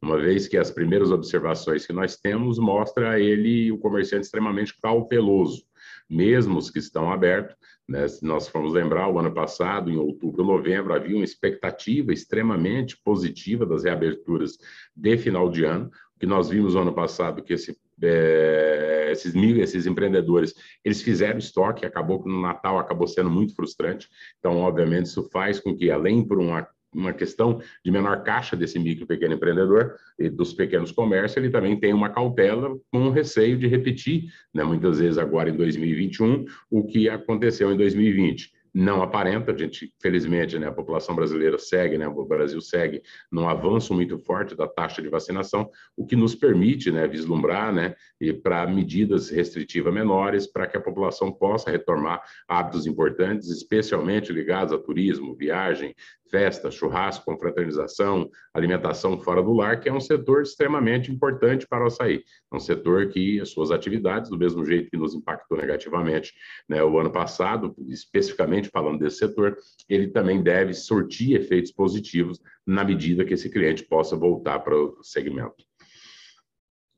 Uma 0.00 0.20
vez 0.20 0.46
que 0.46 0.56
as 0.56 0.70
primeiras 0.70 1.10
observações 1.10 1.84
que 1.84 1.92
nós 1.92 2.16
temos 2.16 2.60
mostra 2.60 3.18
ele, 3.18 3.72
o 3.72 3.78
comerciante, 3.78 4.26
extremamente 4.26 4.72
cauteloso, 4.80 5.64
mesmo 6.08 6.58
os 6.58 6.70
que 6.70 6.78
estão 6.78 7.10
abertos, 7.10 7.56
né? 7.92 8.08
Se 8.08 8.24
nós 8.24 8.48
formos 8.48 8.72
lembrar, 8.72 9.08
o 9.08 9.18
ano 9.18 9.30
passado, 9.30 9.90
em 9.90 9.96
outubro, 9.98 10.42
novembro, 10.42 10.94
havia 10.94 11.14
uma 11.14 11.24
expectativa 11.24 12.10
extremamente 12.10 12.96
positiva 12.96 13.66
das 13.66 13.84
reaberturas 13.84 14.56
de 14.96 15.18
final 15.18 15.50
de 15.50 15.64
ano. 15.64 15.90
Que 16.18 16.24
nós 16.24 16.48
vimos 16.48 16.74
no 16.74 16.80
ano 16.80 16.94
passado, 16.94 17.42
que 17.42 17.52
esse, 17.52 17.76
é, 18.00 19.10
esses 19.12 19.34
mil, 19.34 19.58
esses 19.58 19.86
empreendedores, 19.86 20.54
eles 20.82 21.02
fizeram 21.02 21.38
estoque, 21.38 21.84
acabou 21.84 22.22
que 22.22 22.30
no 22.30 22.40
Natal 22.40 22.78
acabou 22.78 23.06
sendo 23.06 23.28
muito 23.28 23.54
frustrante. 23.54 24.08
Então, 24.38 24.56
obviamente, 24.58 25.06
isso 25.06 25.28
faz 25.30 25.60
com 25.60 25.76
que, 25.76 25.90
além 25.90 26.26
por 26.26 26.38
uma 26.38 26.66
uma 26.94 27.12
questão 27.12 27.60
de 27.84 27.90
menor 27.90 28.22
caixa 28.22 28.56
desse 28.56 28.78
micro 28.78 29.04
e 29.04 29.06
pequeno 29.06 29.34
empreendedor 29.34 29.96
e 30.18 30.28
dos 30.28 30.52
pequenos 30.52 30.92
comércios, 30.92 31.36
ele 31.36 31.50
também 31.50 31.78
tem 31.78 31.92
uma 31.92 32.10
cautela 32.10 32.76
com 32.90 33.10
receio 33.10 33.58
de 33.58 33.66
repetir, 33.66 34.26
né, 34.52 34.62
muitas 34.62 34.98
vezes 34.98 35.18
agora 35.18 35.50
em 35.50 35.56
2021, 35.56 36.44
o 36.70 36.84
que 36.84 37.08
aconteceu 37.08 37.72
em 37.72 37.76
2020 37.76 38.52
não 38.74 39.02
aparenta, 39.02 39.52
a 39.52 39.56
gente, 39.56 39.92
felizmente, 40.00 40.58
né, 40.58 40.68
a 40.68 40.72
população 40.72 41.14
brasileira 41.14 41.58
segue, 41.58 41.98
né, 41.98 42.08
o 42.08 42.24
Brasil 42.24 42.60
segue 42.60 43.02
num 43.30 43.48
avanço 43.48 43.92
muito 43.92 44.18
forte 44.18 44.56
da 44.56 44.66
taxa 44.66 45.02
de 45.02 45.08
vacinação, 45.08 45.70
o 45.96 46.06
que 46.06 46.16
nos 46.16 46.34
permite, 46.34 46.90
né, 46.90 47.06
vislumbrar, 47.06 47.72
né, 47.72 47.94
para 48.42 48.66
medidas 48.66 49.28
restritivas 49.28 49.92
menores, 49.92 50.46
para 50.46 50.66
que 50.66 50.76
a 50.76 50.80
população 50.80 51.30
possa 51.30 51.70
retomar 51.70 52.22
hábitos 52.48 52.86
importantes, 52.86 53.50
especialmente 53.50 54.32
ligados 54.32 54.72
a 54.72 54.78
turismo, 54.78 55.34
viagem, 55.34 55.94
festa, 56.32 56.70
churrasco, 56.70 57.26
confraternização, 57.26 58.30
alimentação 58.54 59.20
fora 59.20 59.42
do 59.42 59.52
lar, 59.52 59.78
que 59.78 59.88
é 59.88 59.92
um 59.92 60.00
setor 60.00 60.42
extremamente 60.42 61.12
importante 61.12 61.68
para 61.68 61.84
o 61.84 61.88
açaí. 61.88 62.24
É 62.50 62.56
um 62.56 62.58
setor 62.58 63.08
que 63.08 63.38
as 63.38 63.50
suas 63.50 63.70
atividades, 63.70 64.30
do 64.30 64.38
mesmo 64.38 64.64
jeito 64.64 64.90
que 64.90 64.96
nos 64.96 65.14
impactou 65.14 65.58
negativamente 65.58 66.32
né, 66.66 66.82
o 66.82 66.98
ano 66.98 67.12
passado, 67.12 67.76
especificamente 67.86 68.70
falando 68.70 68.98
desse 68.98 69.18
setor, 69.18 69.58
ele 69.86 70.08
também 70.08 70.42
deve 70.42 70.72
sortir 70.72 71.34
efeitos 71.34 71.70
positivos 71.70 72.40
na 72.66 72.82
medida 72.82 73.24
que 73.24 73.34
esse 73.34 73.50
cliente 73.50 73.84
possa 73.84 74.16
voltar 74.16 74.60
para 74.60 74.74
o 74.74 75.02
segmento. 75.02 75.62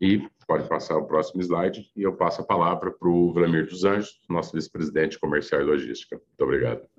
E 0.00 0.22
pode 0.46 0.68
passar 0.68 0.96
o 0.96 1.06
próximo 1.06 1.42
slide, 1.42 1.90
e 1.96 2.02
eu 2.02 2.14
passo 2.14 2.42
a 2.42 2.44
palavra 2.44 2.92
para 2.92 3.08
o 3.08 3.32
Vladimir 3.32 3.66
dos 3.66 3.84
Anjos, 3.84 4.20
nosso 4.28 4.52
vice-presidente 4.54 5.18
comercial 5.18 5.60
e 5.60 5.64
logística. 5.64 6.16
Muito 6.16 6.40
obrigado. 6.44 6.93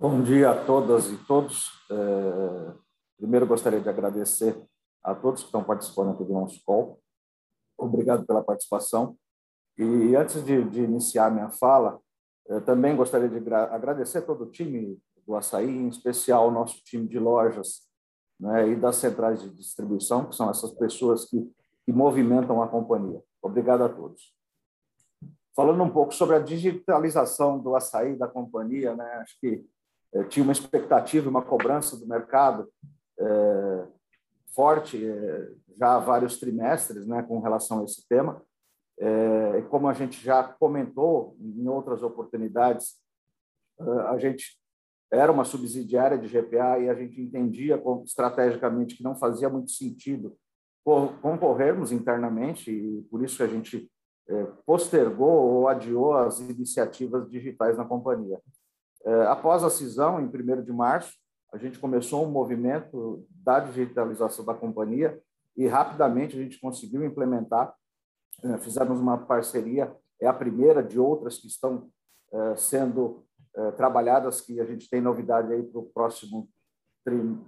Bom 0.00 0.22
dia 0.22 0.52
a 0.52 0.64
todas 0.64 1.10
e 1.10 1.16
todos. 1.26 1.72
É, 1.90 2.74
primeiro, 3.18 3.46
gostaria 3.46 3.82
de 3.82 3.86
agradecer 3.90 4.58
a 5.04 5.14
todos 5.14 5.42
que 5.42 5.48
estão 5.48 5.62
participando 5.62 6.12
aqui 6.12 6.24
do 6.24 6.32
nosso 6.32 6.58
call. 6.64 6.98
Obrigado 7.76 8.24
pela 8.24 8.42
participação. 8.42 9.14
E 9.76 10.16
antes 10.16 10.42
de, 10.42 10.64
de 10.70 10.80
iniciar 10.80 11.30
minha 11.30 11.50
fala, 11.50 12.00
também 12.64 12.96
gostaria 12.96 13.28
de 13.28 13.52
agradecer 13.54 14.22
todo 14.22 14.44
o 14.44 14.50
time 14.50 14.98
do 15.26 15.36
Açaí, 15.36 15.68
em 15.68 15.88
especial 15.88 16.48
o 16.48 16.50
nosso 16.50 16.82
time 16.82 17.06
de 17.06 17.18
lojas 17.18 17.86
né, 18.40 18.70
e 18.70 18.76
das 18.76 18.96
centrais 18.96 19.42
de 19.42 19.50
distribuição, 19.50 20.30
que 20.30 20.34
são 20.34 20.48
essas 20.48 20.70
pessoas 20.70 21.26
que, 21.26 21.46
que 21.84 21.92
movimentam 21.92 22.62
a 22.62 22.68
companhia. 22.68 23.22
Obrigado 23.42 23.84
a 23.84 23.88
todos. 23.90 24.34
Falando 25.54 25.82
um 25.82 25.90
pouco 25.90 26.14
sobre 26.14 26.36
a 26.36 26.40
digitalização 26.40 27.58
do 27.58 27.76
açaí 27.76 28.16
da 28.16 28.26
companhia, 28.26 28.96
né, 28.96 29.04
acho 29.16 29.38
que 29.38 29.68
tinha 30.28 30.42
uma 30.42 30.52
expectativa, 30.52 31.30
uma 31.30 31.42
cobrança 31.42 31.96
do 31.96 32.06
mercado 32.06 32.68
eh, 33.18 33.86
forte 34.54 35.04
eh, 35.06 35.52
já 35.78 35.94
há 35.94 35.98
vários 35.98 36.38
trimestres 36.38 37.06
né, 37.06 37.22
com 37.22 37.40
relação 37.40 37.80
a 37.80 37.84
esse 37.84 38.06
tema. 38.08 38.42
É, 38.98 39.62
como 39.70 39.88
a 39.88 39.94
gente 39.94 40.22
já 40.22 40.42
comentou 40.42 41.34
em 41.40 41.66
outras 41.66 42.02
oportunidades, 42.02 43.00
a 44.08 44.18
gente 44.18 44.60
era 45.10 45.32
uma 45.32 45.44
subsidiária 45.44 46.18
de 46.18 46.28
GPA 46.28 46.78
e 46.78 46.88
a 46.90 46.94
gente 46.94 47.20
entendia 47.20 47.82
estrategicamente 48.04 48.94
que 48.94 49.02
não 49.02 49.16
fazia 49.16 49.48
muito 49.48 49.70
sentido 49.70 50.36
concorrermos 50.84 51.92
internamente 51.92 52.70
e 52.70 53.02
por 53.10 53.22
isso 53.22 53.42
a 53.42 53.46
gente 53.46 53.90
é, 54.28 54.44
postergou 54.64 55.28
ou 55.28 55.68
adiou 55.68 56.14
as 56.14 56.40
iniciativas 56.40 57.28
digitais 57.28 57.76
na 57.76 57.84
companhia. 57.84 58.40
É, 59.04 59.26
após 59.26 59.64
a 59.64 59.70
cisão, 59.70 60.20
em 60.20 60.26
1 60.26 60.62
de 60.62 60.72
março, 60.72 61.14
a 61.52 61.58
gente 61.58 61.78
começou 61.78 62.24
um 62.24 62.30
movimento 62.30 63.26
da 63.30 63.60
digitalização 63.60 64.44
da 64.44 64.54
companhia 64.54 65.20
e 65.56 65.66
rapidamente 65.66 66.36
a 66.36 66.42
gente 66.42 66.60
conseguiu 66.60 67.04
implementar. 67.04 67.74
É, 68.42 68.58
fizemos 68.58 69.00
uma 69.00 69.18
parceria, 69.18 69.94
é 70.20 70.26
a 70.26 70.32
primeira 70.32 70.82
de 70.82 70.98
outras 70.98 71.38
que 71.38 71.46
estão 71.46 71.90
sendo 72.56 73.26
eh, 73.56 73.72
trabalhadas 73.72 74.40
que 74.40 74.60
a 74.60 74.64
gente 74.64 74.88
tem 74.88 75.00
novidade 75.00 75.52
aí 75.52 75.62
para 75.62 75.82
próximo 75.92 76.48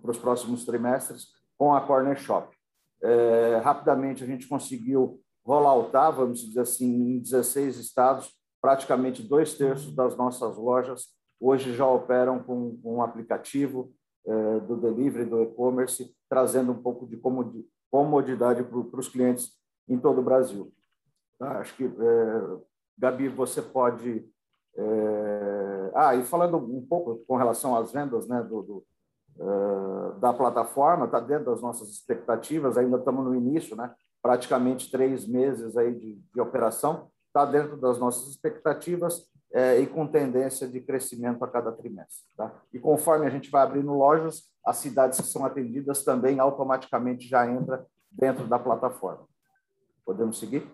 os 0.03 0.19
próximos 0.19 0.65
trimestres 0.65 1.29
com 1.57 1.75
a 1.75 1.81
Corner 1.81 2.17
Shop. 2.17 2.57
É, 3.03 3.61
rapidamente 3.63 4.25
a 4.25 4.27
gente 4.27 4.49
conseguiu 4.49 5.21
rolloutar, 5.45 6.11
vamos 6.11 6.41
dizer 6.41 6.61
assim, 6.61 6.87
em 6.87 7.19
16 7.21 7.77
estados, 7.77 8.35
praticamente 8.61 9.23
dois 9.23 9.55
terços 9.55 9.95
das 9.95 10.17
nossas 10.17 10.57
lojas 10.57 11.09
hoje 11.43 11.75
já 11.75 11.87
operam 11.87 12.43
com, 12.43 12.79
um 12.85 13.03
aplicativo 13.03 13.93
é, 14.25 14.61
do 14.61 14.77
delivery, 14.77 15.29
do 15.29 15.43
e-commerce, 15.43 16.15
trazendo 16.29 16.73
um 16.73 16.81
pouco 16.81 17.07
de 17.07 17.21
comodidade 17.91 18.63
para 18.63 19.01
os 19.01 19.09
clientes 19.09 19.53
em 19.89 19.99
todo 19.99 20.21
o 20.21 20.25
Brasil. 20.25 20.73
Tá? 21.39 21.59
Acho 21.59 21.75
que, 21.77 21.85
é, 21.85 22.59
Gabi, 22.97 23.29
você 23.29 23.61
pode 23.61 24.25
é... 24.77 25.91
Ah, 25.95 26.15
e 26.15 26.23
falando 26.23 26.57
um 26.57 26.85
pouco 26.87 27.23
com 27.27 27.37
relação 27.37 27.77
às 27.77 27.93
vendas 27.93 28.27
né, 28.27 28.43
do, 28.43 28.63
do 28.63 28.87
da 30.19 30.33
plataforma, 30.33 31.07
está 31.07 31.19
dentro 31.19 31.47
das 31.47 31.61
nossas 31.63 31.89
expectativas, 31.89 32.77
ainda 32.77 32.99
estamos 32.99 33.25
no 33.25 33.35
início, 33.35 33.75
né, 33.75 33.93
praticamente 34.23 34.91
três 34.91 35.27
meses 35.27 35.77
aí 35.77 35.93
de, 35.95 36.23
de 36.33 36.41
operação, 36.41 37.11
está 37.27 37.45
dentro 37.45 37.77
das 37.77 37.99
nossas 37.99 38.29
expectativas 38.29 39.27
é, 39.53 39.79
e 39.79 39.87
com 39.87 40.07
tendência 40.07 40.67
de 40.67 40.81
crescimento 40.81 41.45
a 41.45 41.49
cada 41.49 41.71
trimestre. 41.73 42.25
Tá? 42.37 42.53
E 42.73 42.79
conforme 42.79 43.27
a 43.27 43.31
gente 43.31 43.51
vai 43.51 43.63
abrindo 43.63 43.93
lojas, 43.93 44.51
as 44.65 44.79
cidades 44.79 45.21
que 45.21 45.27
são 45.27 45.45
atendidas 45.45 46.05
também 46.05 46.41
automaticamente 46.41 47.29
já 47.29 47.49
entra 47.49 47.87
dentro 48.11 48.47
da 48.47 48.59
plataforma. 48.59 49.27
Podemos 50.05 50.39
seguir? 50.39 50.67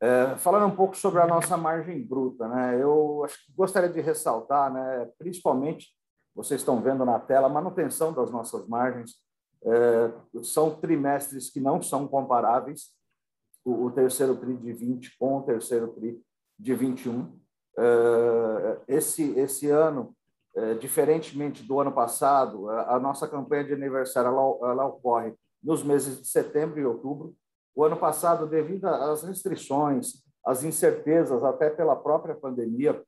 É, 0.00 0.34
falando 0.36 0.66
um 0.66 0.74
pouco 0.74 0.96
sobre 0.96 1.20
a 1.20 1.26
nossa 1.26 1.56
margem 1.56 2.04
bruta, 2.04 2.48
né? 2.48 2.82
Eu 2.82 3.22
acho 3.24 3.46
que 3.46 3.52
gostaria 3.52 3.88
de 3.88 4.00
ressaltar, 4.00 4.72
né? 4.72 5.08
Principalmente, 5.16 5.90
vocês 6.34 6.60
estão 6.60 6.82
vendo 6.82 7.04
na 7.04 7.20
tela, 7.20 7.46
a 7.46 7.50
manutenção 7.50 8.12
das 8.12 8.30
nossas 8.30 8.66
margens. 8.66 9.12
É, 9.64 10.12
são 10.42 10.74
trimestres 10.74 11.50
que 11.50 11.60
não 11.60 11.80
são 11.80 12.08
comparáveis. 12.08 12.90
O, 13.64 13.84
o, 13.84 13.90
terceiro 13.92 14.36
tri 14.36 14.56
de 14.56 14.72
20 14.72 15.16
com 15.16 15.38
o 15.38 15.42
terceiro 15.42 15.86
tri 15.92 16.20
de 16.62 16.74
21. 16.74 17.38
É, 17.76 18.80
esse 18.88 19.36
esse 19.38 19.68
ano, 19.68 20.14
é, 20.54 20.74
diferentemente 20.74 21.62
do 21.62 21.80
ano 21.80 21.92
passado, 21.92 22.70
a, 22.70 23.00
nossa 23.00 23.26
campanha 23.26 23.64
de 23.64 23.72
aniversário 23.72 24.28
ela, 24.28 24.70
ela 24.70 24.86
ocorre 24.86 25.34
nos 25.62 25.82
meses 25.82 26.20
de 26.20 26.28
setembro 26.28 26.78
e 26.80 26.84
outubro 26.84 27.34
o 27.74 27.84
ano 27.84 27.96
passado, 27.96 28.46
devido 28.46 28.84
às 28.86 29.22
restrições, 29.22 30.22
às 30.44 30.62
incertezas, 30.62 31.42
até 31.42 31.70
pela 31.70 31.96
própria 31.96 32.34
pandemia, 32.34 33.02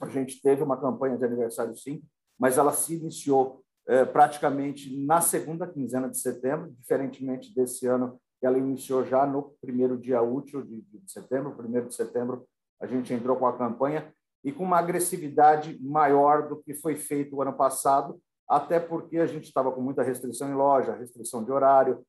a 0.00 0.08
gente 0.08 0.42
teve 0.42 0.62
uma 0.62 0.76
campanha 0.76 1.16
de 1.16 1.24
aniversário, 1.24 1.76
sim, 1.76 2.02
mas 2.36 2.58
ela 2.58 2.72
se 2.72 2.96
iniciou 2.96 3.62
é, 3.86 4.04
praticamente 4.04 5.04
na 5.04 5.20
segunda 5.20 5.68
quinzena 5.68 6.08
de 6.08 6.18
setembro, 6.18 6.72
diferentemente 6.72 7.54
desse 7.54 7.86
ano, 7.86 8.20
ela 8.42 8.58
iniciou 8.58 9.04
já 9.04 9.24
no 9.24 9.54
primeiro 9.60 9.96
dia 9.96 10.20
útil 10.20 10.62
de, 10.62 10.80
de 10.82 11.12
setembro, 11.12 11.54
primeiro 11.54 11.86
de 11.86 11.94
setembro, 11.94 12.44
a 12.82 12.86
gente 12.86 13.14
entrou 13.14 13.36
com 13.36 13.46
a 13.46 13.56
campanha 13.56 14.12
e 14.44 14.50
com 14.50 14.64
uma 14.64 14.78
agressividade 14.78 15.78
maior 15.80 16.48
do 16.48 16.56
que 16.56 16.74
foi 16.74 16.96
feito 16.96 17.36
o 17.36 17.42
ano 17.42 17.52
passado, 17.52 18.20
até 18.48 18.80
porque 18.80 19.18
a 19.18 19.26
gente 19.26 19.44
estava 19.44 19.70
com 19.70 19.80
muita 19.80 20.02
restrição 20.02 20.50
em 20.50 20.54
loja, 20.54 20.96
restrição 20.96 21.44
de 21.44 21.52
horário, 21.52 22.04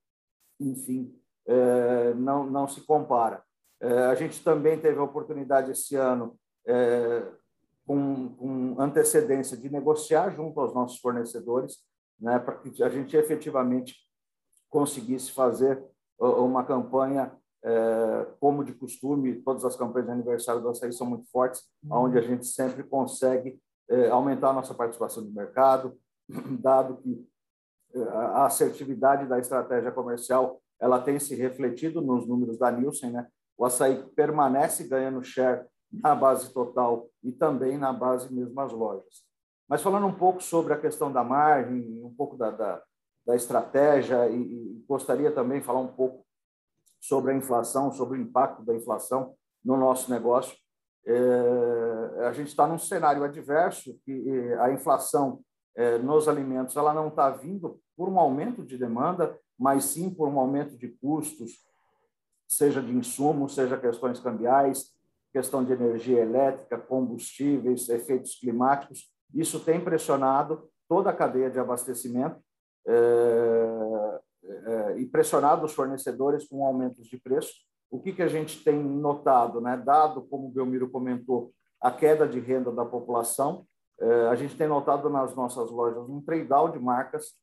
enfim, 0.60 1.16
é, 1.46 2.14
não, 2.16 2.46
não 2.50 2.68
se 2.68 2.82
compara. 2.82 3.44
É, 3.80 4.06
a 4.06 4.16
gente 4.16 4.44
também 4.44 4.80
teve 4.80 4.98
a 5.00 5.04
oportunidade 5.04 5.72
esse 5.72 5.96
ano, 5.96 6.36
é, 6.66 7.24
com, 7.86 8.30
com, 8.30 8.76
antecedência, 8.82 9.56
de 9.56 9.70
negociar 9.70 10.32
junto 10.32 10.60
aos 10.60 10.74
nossos 10.74 11.00
fornecedores, 11.00 11.84
né, 12.20 12.40
para 12.40 12.56
que 12.56 12.82
a 12.82 12.90
gente 12.90 13.16
efetivamente 13.16 13.96
conseguisse 14.70 15.32
fazer 15.32 15.84
uma 16.18 16.64
campanha 16.64 17.32
é, 17.64 18.28
como 18.40 18.64
de 18.64 18.74
costume, 18.74 19.42
todas 19.42 19.64
as 19.64 19.76
campanhas 19.76 20.08
de 20.08 20.14
aniversário 20.14 20.62
do 20.62 20.70
açaí 20.70 20.92
são 20.92 21.08
muito 21.08 21.30
fortes, 21.32 21.64
uhum. 21.84 22.06
onde 22.06 22.18
a 22.18 22.22
gente 22.22 22.46
sempre 22.46 22.84
consegue 22.84 23.60
é, 23.90 24.10
aumentar 24.10 24.50
a 24.50 24.54
nossa 24.54 24.74
participação 24.74 25.24
no 25.24 25.32
mercado, 25.32 25.98
dado 26.60 26.98
que 26.98 27.26
é, 27.94 28.02
a 28.02 28.46
assertividade 28.46 29.28
da 29.28 29.40
estratégia 29.40 29.92
comercial 29.92 30.60
ela 30.80 31.02
tem 31.02 31.18
se 31.20 31.36
refletido 31.36 32.02
nos 32.02 32.28
números 32.28 32.58
da 32.58 32.70
Nielsen, 32.70 33.12
né? 33.12 33.28
O 33.58 33.66
açaí 33.66 34.04
permanece 34.16 34.86
ganhando 34.86 35.24
share 35.24 35.66
na 35.92 36.14
base 36.16 36.52
total 36.52 37.08
e 37.24 37.32
também 37.32 37.78
na 37.78 37.94
base 37.94 38.34
mesmo 38.34 38.60
as 38.60 38.74
lojas. 38.74 39.24
Mas 39.70 39.82
falando 39.82 40.08
um 40.08 40.14
pouco 40.14 40.42
sobre 40.42 40.74
a 40.74 40.80
questão 40.80 41.12
da 41.12 41.24
margem, 41.24 42.04
um 42.04 42.14
pouco 42.14 42.36
da, 42.36 42.52
da, 42.52 42.82
da 43.26 43.36
estratégia 43.36 44.28
e, 44.28 44.42
e, 44.42 44.86
gostaria 44.88 45.32
também 45.32 45.60
de 45.60 45.66
falar 45.66 45.80
um 45.80 45.88
pouco 45.88 46.23
sobre 47.04 47.34
a 47.34 47.36
inflação, 47.36 47.92
sobre 47.92 48.18
o 48.18 48.22
impacto 48.22 48.64
da 48.64 48.74
inflação 48.74 49.36
no 49.64 49.76
nosso 49.76 50.10
negócio. 50.10 50.56
É, 51.06 52.26
a 52.28 52.32
gente 52.32 52.48
está 52.48 52.66
num 52.66 52.78
cenário 52.78 53.26
adverso 53.26 54.00
que 54.06 54.54
a 54.62 54.72
inflação 54.72 55.42
é, 55.76 55.98
nos 55.98 56.30
alimentos 56.30 56.78
ela 56.78 56.94
não 56.94 57.10
está 57.10 57.30
vindo 57.30 57.78
por 57.98 58.08
um 58.08 58.18
aumento 58.18 58.64
de 58.64 58.78
demanda, 58.78 59.38
mas 59.60 59.84
sim 59.84 60.10
por 60.10 60.30
um 60.30 60.40
aumento 60.40 60.78
de 60.78 60.88
custos, 60.88 61.52
seja 62.48 62.82
de 62.82 62.94
insumos, 62.94 63.54
seja 63.54 63.78
questões 63.78 64.22
cambiais, 64.22 64.94
questão 65.34 65.62
de 65.62 65.74
energia 65.74 66.22
elétrica, 66.22 66.78
combustíveis, 66.78 67.90
efeitos 67.90 68.36
climáticos. 68.36 69.12
Isso 69.34 69.60
tem 69.60 69.84
pressionado 69.84 70.70
toda 70.88 71.10
a 71.10 71.14
cadeia 71.14 71.50
de 71.50 71.60
abastecimento 71.60 72.40
é, 72.88 74.03
e 74.98 75.06
pressionado 75.06 75.66
os 75.66 75.74
fornecedores 75.74 76.48
com 76.48 76.66
aumentos 76.66 77.08
de 77.08 77.18
preço. 77.18 77.54
O 77.90 78.00
que, 78.00 78.12
que 78.12 78.22
a 78.22 78.28
gente 78.28 78.64
tem 78.64 78.78
notado, 78.78 79.62
né? 79.62 79.78
dado, 79.78 80.24
como 80.24 80.48
o 80.48 80.52
Belmiro 80.52 80.90
comentou, 80.90 81.54
a 81.80 81.92
queda 81.92 82.28
de 82.28 82.40
renda 82.40 82.72
da 82.72 82.86
população, 82.86 83.68
é, 84.00 84.28
a 84.28 84.36
gente 84.36 84.56
tem 84.56 84.68
notado 84.68 85.10
nas 85.10 85.36
nossas 85.36 85.70
lojas 85.70 86.10
um 86.10 86.22
trade-down 86.22 86.72
de 86.72 86.80
marcas 86.80 87.36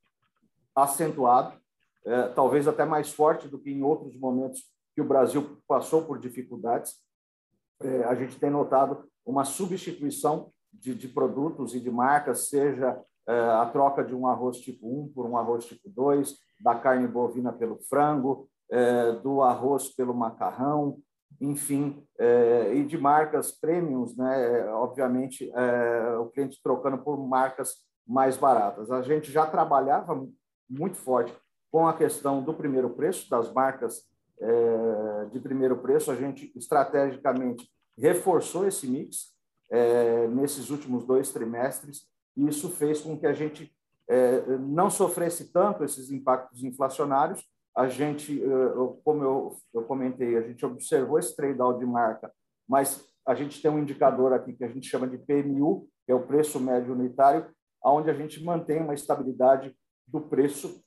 acentuado, 0.75 1.59
é, 2.05 2.29
talvez 2.29 2.67
até 2.67 2.85
mais 2.85 3.13
forte 3.13 3.49
do 3.49 3.59
que 3.59 3.71
em 3.71 3.83
outros 3.83 4.19
momentos 4.19 4.63
que 4.95 5.01
o 5.01 5.05
Brasil 5.05 5.59
passou 5.69 6.05
por 6.05 6.19
dificuldades. 6.19 6.97
A 8.07 8.15
gente 8.15 8.39
tem 8.39 8.51
notado 8.51 9.09
uma 9.25 9.45
substituição 9.45 10.53
de, 10.71 10.95
de 10.95 11.09
produtos 11.09 11.75
e 11.75 11.81
de 11.81 11.91
marcas, 11.91 12.49
seja 12.49 13.01
a 13.27 13.65
troca 13.67 14.05
de 14.05 14.15
um 14.15 14.27
arroz 14.27 14.59
tipo 14.59 14.87
1 14.87 15.13
por 15.15 15.25
um 15.25 15.35
arroz 15.35 15.65
tipo 15.65 15.89
2, 15.89 16.37
da 16.61 16.75
carne 16.75 17.09
bovina 17.09 17.53
pelo 17.53 17.79
frango, 17.89 18.49
é, 18.71 19.13
do 19.13 19.43
arroz 19.43 19.89
pelo 19.89 20.15
macarrão, 20.15 20.99
enfim, 21.41 22.07
é, 22.19 22.75
e 22.75 22.85
de 22.85 22.99
marcas 22.99 23.51
premiums, 23.51 24.17
né? 24.17 24.65
Obviamente, 24.75 25.51
é, 25.55 26.17
o 26.19 26.27
cliente 26.27 26.61
trocando 26.63 26.99
por 26.99 27.17
marcas 27.27 27.77
mais 28.07 28.37
baratas. 28.37 28.91
A 28.91 29.03
gente 29.03 29.33
já 29.33 29.47
trabalhava 29.47 30.27
muito 30.69 30.97
forte 30.97 31.35
com 31.73 31.89
a 31.89 31.95
questão 31.95 32.43
do 32.43 32.53
primeiro 32.53 32.91
preço, 32.91 33.29
das 33.31 33.53
marcas 33.53 34.09
de 35.31 35.39
primeiro 35.39 35.77
preço. 35.77 36.11
A 36.11 36.17
gente 36.17 36.51
estrategicamente 36.57 37.69
reforçou 37.99 38.67
esse 38.67 38.87
mix 38.87 39.35
nesses 40.33 40.71
últimos 40.71 41.05
dois 41.05 41.31
trimestres, 41.31 42.09
e 42.35 42.49
isso 42.49 42.71
fez 42.71 43.03
com 43.03 43.19
que 43.19 43.27
a 43.27 43.35
gente 43.35 43.71
não 44.61 44.91
sofresse 44.91 45.53
tanto 45.53 45.85
esses 45.85 46.11
impactos 46.11 46.65
inflacionários 46.65 47.45
a 47.77 47.89
gente, 47.89 48.43
eh, 48.43 48.73
como 49.05 49.25
eu, 49.73 49.85
comentei, 49.85 50.37
a 50.37 50.43
gente 50.43 50.65
observou 50.67 51.19
esse 51.19 51.35
trade-out 51.37 51.79
de 51.79 51.87
marca, 51.87 52.33
mas 52.69 53.09
a 53.27 53.35
gente 53.35 53.61
tem 53.63 53.71
um 53.71 53.79
indicador 53.79 54.33
aqui 54.33 54.53
que 54.53 54.65
a 54.65 54.69
gente 54.69 54.89
chama 54.89 55.07
de 55.07 55.19
PMU, 55.19 55.89
que 56.05 56.13
é 56.13 56.15
o 56.15 56.27
preço 56.27 56.59
médio 56.59 56.93
unitário, 56.93 57.47
onde 57.85 58.11
a 58.11 58.15
gente 58.15 58.43
mantém 58.45 58.83
uma 58.83 58.95
estabilidade 58.95 59.75
do 60.07 60.21
preço 60.21 60.83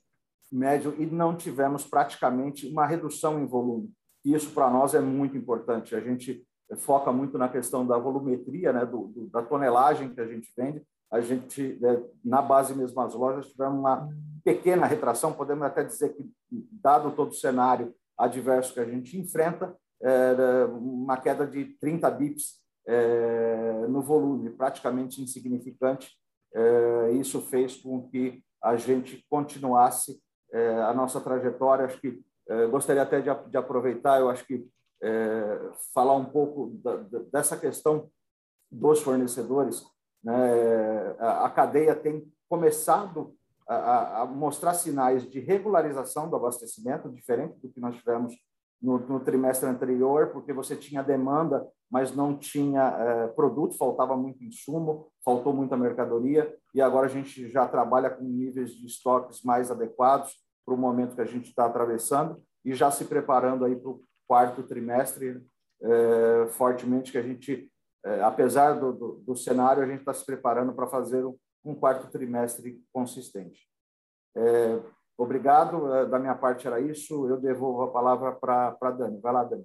médio 0.52 0.94
e 0.98 1.06
não 1.06 1.36
tivemos 1.36 1.84
praticamente 1.84 2.68
uma 2.68 2.86
redução 2.86 3.40
em 3.40 3.46
volume. 3.46 3.90
Isso 4.24 4.52
para 4.52 4.70
nós 4.70 4.94
é 4.94 5.00
muito 5.00 5.36
importante. 5.36 5.94
A 5.94 6.00
gente 6.00 6.46
foca 6.76 7.12
muito 7.12 7.36
na 7.38 7.48
questão 7.48 7.86
da 7.86 7.98
volumetria, 7.98 8.72
né, 8.72 8.86
do, 8.86 9.08
do, 9.08 9.26
da 9.30 9.42
tonelagem 9.42 10.14
que 10.14 10.20
a 10.20 10.26
gente 10.26 10.52
vende. 10.56 10.82
A 11.14 11.20
gente, 11.20 11.78
né, 11.80 12.02
na 12.24 12.42
base 12.42 12.74
mesmo 12.74 13.00
as 13.00 13.14
lojas, 13.14 13.46
tivemos 13.46 13.78
uma 13.78 14.08
pequena 14.42 14.84
retração, 14.84 15.32
podemos 15.32 15.62
até 15.62 15.84
dizer 15.84 16.12
que, 16.12 16.28
dado 16.50 17.12
todo 17.12 17.30
o 17.30 17.34
cenário 17.34 17.94
adverso 18.18 18.74
que 18.74 18.80
a 18.80 18.84
gente 18.84 19.16
enfrenta, 19.16 19.76
é, 20.02 20.64
uma 20.66 21.16
queda 21.16 21.46
de 21.46 21.66
30 21.80 22.10
bips 22.10 22.60
é, 22.84 23.86
no 23.88 24.02
volume, 24.02 24.50
praticamente 24.50 25.22
insignificante. 25.22 26.10
É, 26.52 27.12
isso 27.12 27.40
fez 27.42 27.76
com 27.76 28.08
que 28.08 28.42
a 28.60 28.76
gente 28.76 29.24
continuasse 29.30 30.20
a 30.88 30.94
nossa 30.94 31.20
trajetória. 31.20 31.84
Acho 31.84 32.00
que 32.00 32.22
gostaria 32.70 33.02
até 33.02 33.20
de, 33.20 33.56
aproveitar, 33.56 34.20
eu 34.20 34.30
acho 34.30 34.46
que 34.46 34.64
falar 35.92 36.14
um 36.14 36.24
pouco 36.24 36.80
dessa 37.32 37.56
questão 37.56 38.08
dos 38.70 39.00
fornecedores. 39.00 39.84
Né? 40.24 41.16
A 41.18 41.50
cadeia 41.50 41.94
tem 41.94 42.26
começado 42.48 43.34
a, 43.68 44.22
a, 44.22 44.26
mostrar 44.26 44.74
sinais 44.74 45.28
de 45.28 45.40
regularização 45.40 46.28
do 46.28 46.36
abastecimento, 46.36 47.10
diferente 47.10 47.58
do 47.60 47.68
que 47.68 47.80
nós 47.80 47.96
tivemos 47.96 48.34
no, 48.80 48.98
no 48.98 49.20
trimestre 49.20 49.68
anterior, 49.68 50.28
porque 50.28 50.52
você 50.52 50.76
tinha 50.76 51.02
demanda, 51.02 51.66
mas 51.90 52.14
não 52.14 52.36
tinha 52.36 52.82
é, 52.82 53.28
produto, 53.28 53.76
faltava 53.76 54.16
muito 54.16 54.44
insumo, 54.44 55.08
faltou 55.24 55.54
muita 55.54 55.76
mercadoria, 55.76 56.54
e 56.74 56.82
agora 56.82 57.06
a 57.06 57.10
gente 57.10 57.48
já 57.48 57.66
trabalha 57.66 58.10
com 58.10 58.24
níveis 58.24 58.72
de 58.72 58.86
estoques 58.86 59.42
mais 59.42 59.70
adequados 59.70 60.34
para 60.64 60.74
o 60.74 60.78
momento 60.78 61.14
que 61.14 61.20
a 61.20 61.26
gente 61.26 61.48
está 61.48 61.66
atravessando 61.66 62.42
e 62.64 62.74
já 62.74 62.90
se 62.90 63.04
preparando 63.04 63.64
aí 63.64 63.76
para 63.76 63.90
o 63.90 64.02
quarto 64.26 64.62
trimestre 64.62 65.42
é, 65.82 66.46
fortemente 66.50 67.12
que 67.12 67.18
a 67.18 67.22
gente, 67.22 67.70
é, 68.04 68.20
apesar 68.22 68.74
do, 68.74 68.92
do, 68.92 69.12
do, 69.26 69.36
cenário, 69.36 69.82
a 69.82 69.86
gente 69.86 70.00
está 70.00 70.12
se 70.12 70.24
preparando 70.26 70.74
para 70.74 70.86
fazer 70.86 71.24
um, 71.64 71.74
quarto 71.74 72.10
trimestre 72.10 72.82
consistente. 72.92 73.66
É, 74.36 74.78
obrigado, 75.16 75.92
é, 75.94 76.06
da 76.06 76.18
minha 76.18 76.34
parte 76.34 76.66
era 76.66 76.80
isso, 76.80 77.26
eu 77.26 77.40
devolvo 77.40 77.82
a 77.82 77.90
palavra 77.90 78.32
para 78.32 78.76
a 78.78 78.90
Dani. 78.90 79.20
Vai 79.20 79.32
lá, 79.32 79.44
Dani. 79.44 79.64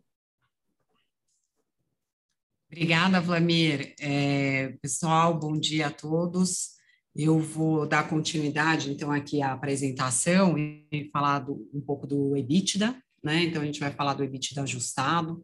Obrigada, 2.72 3.20
Vlamir. 3.20 3.96
É, 4.00 4.78
pessoal, 4.82 5.38
bom 5.38 5.60
dia 5.60 5.88
a 5.88 5.92
todos. 5.92 6.78
Eu 7.16 7.40
vou 7.40 7.88
dar 7.88 8.08
continuidade, 8.08 8.92
então, 8.92 9.12
aqui 9.12 9.42
à 9.42 9.52
apresentação 9.52 10.58
e 10.58 11.10
falar 11.12 11.40
do, 11.40 11.68
um 11.74 11.82
pouco 11.82 12.08
do 12.08 12.38
EBITDA, 12.38 12.96
né? 13.24 13.44
Então, 13.44 13.62
a 13.62 13.66
gente 13.66 13.80
vai 13.80 13.92
falar 13.92 14.14
do 14.14 14.24
EBITDA 14.24 14.62
ajustado. 14.62 15.44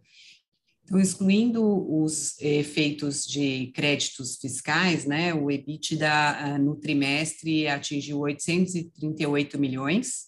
Então, 0.85 0.99
excluindo 0.99 1.63
os 1.91 2.39
efeitos 2.39 3.25
de 3.25 3.71
créditos 3.73 4.37
fiscais, 4.37 5.03
né, 5.03 5.33
o 5.33 5.49
EBITDA 5.49 6.07
ah, 6.11 6.59
no 6.59 6.75
trimestre 6.75 7.67
atingiu 7.67 8.19
838 8.19 9.57
milhões. 9.57 10.25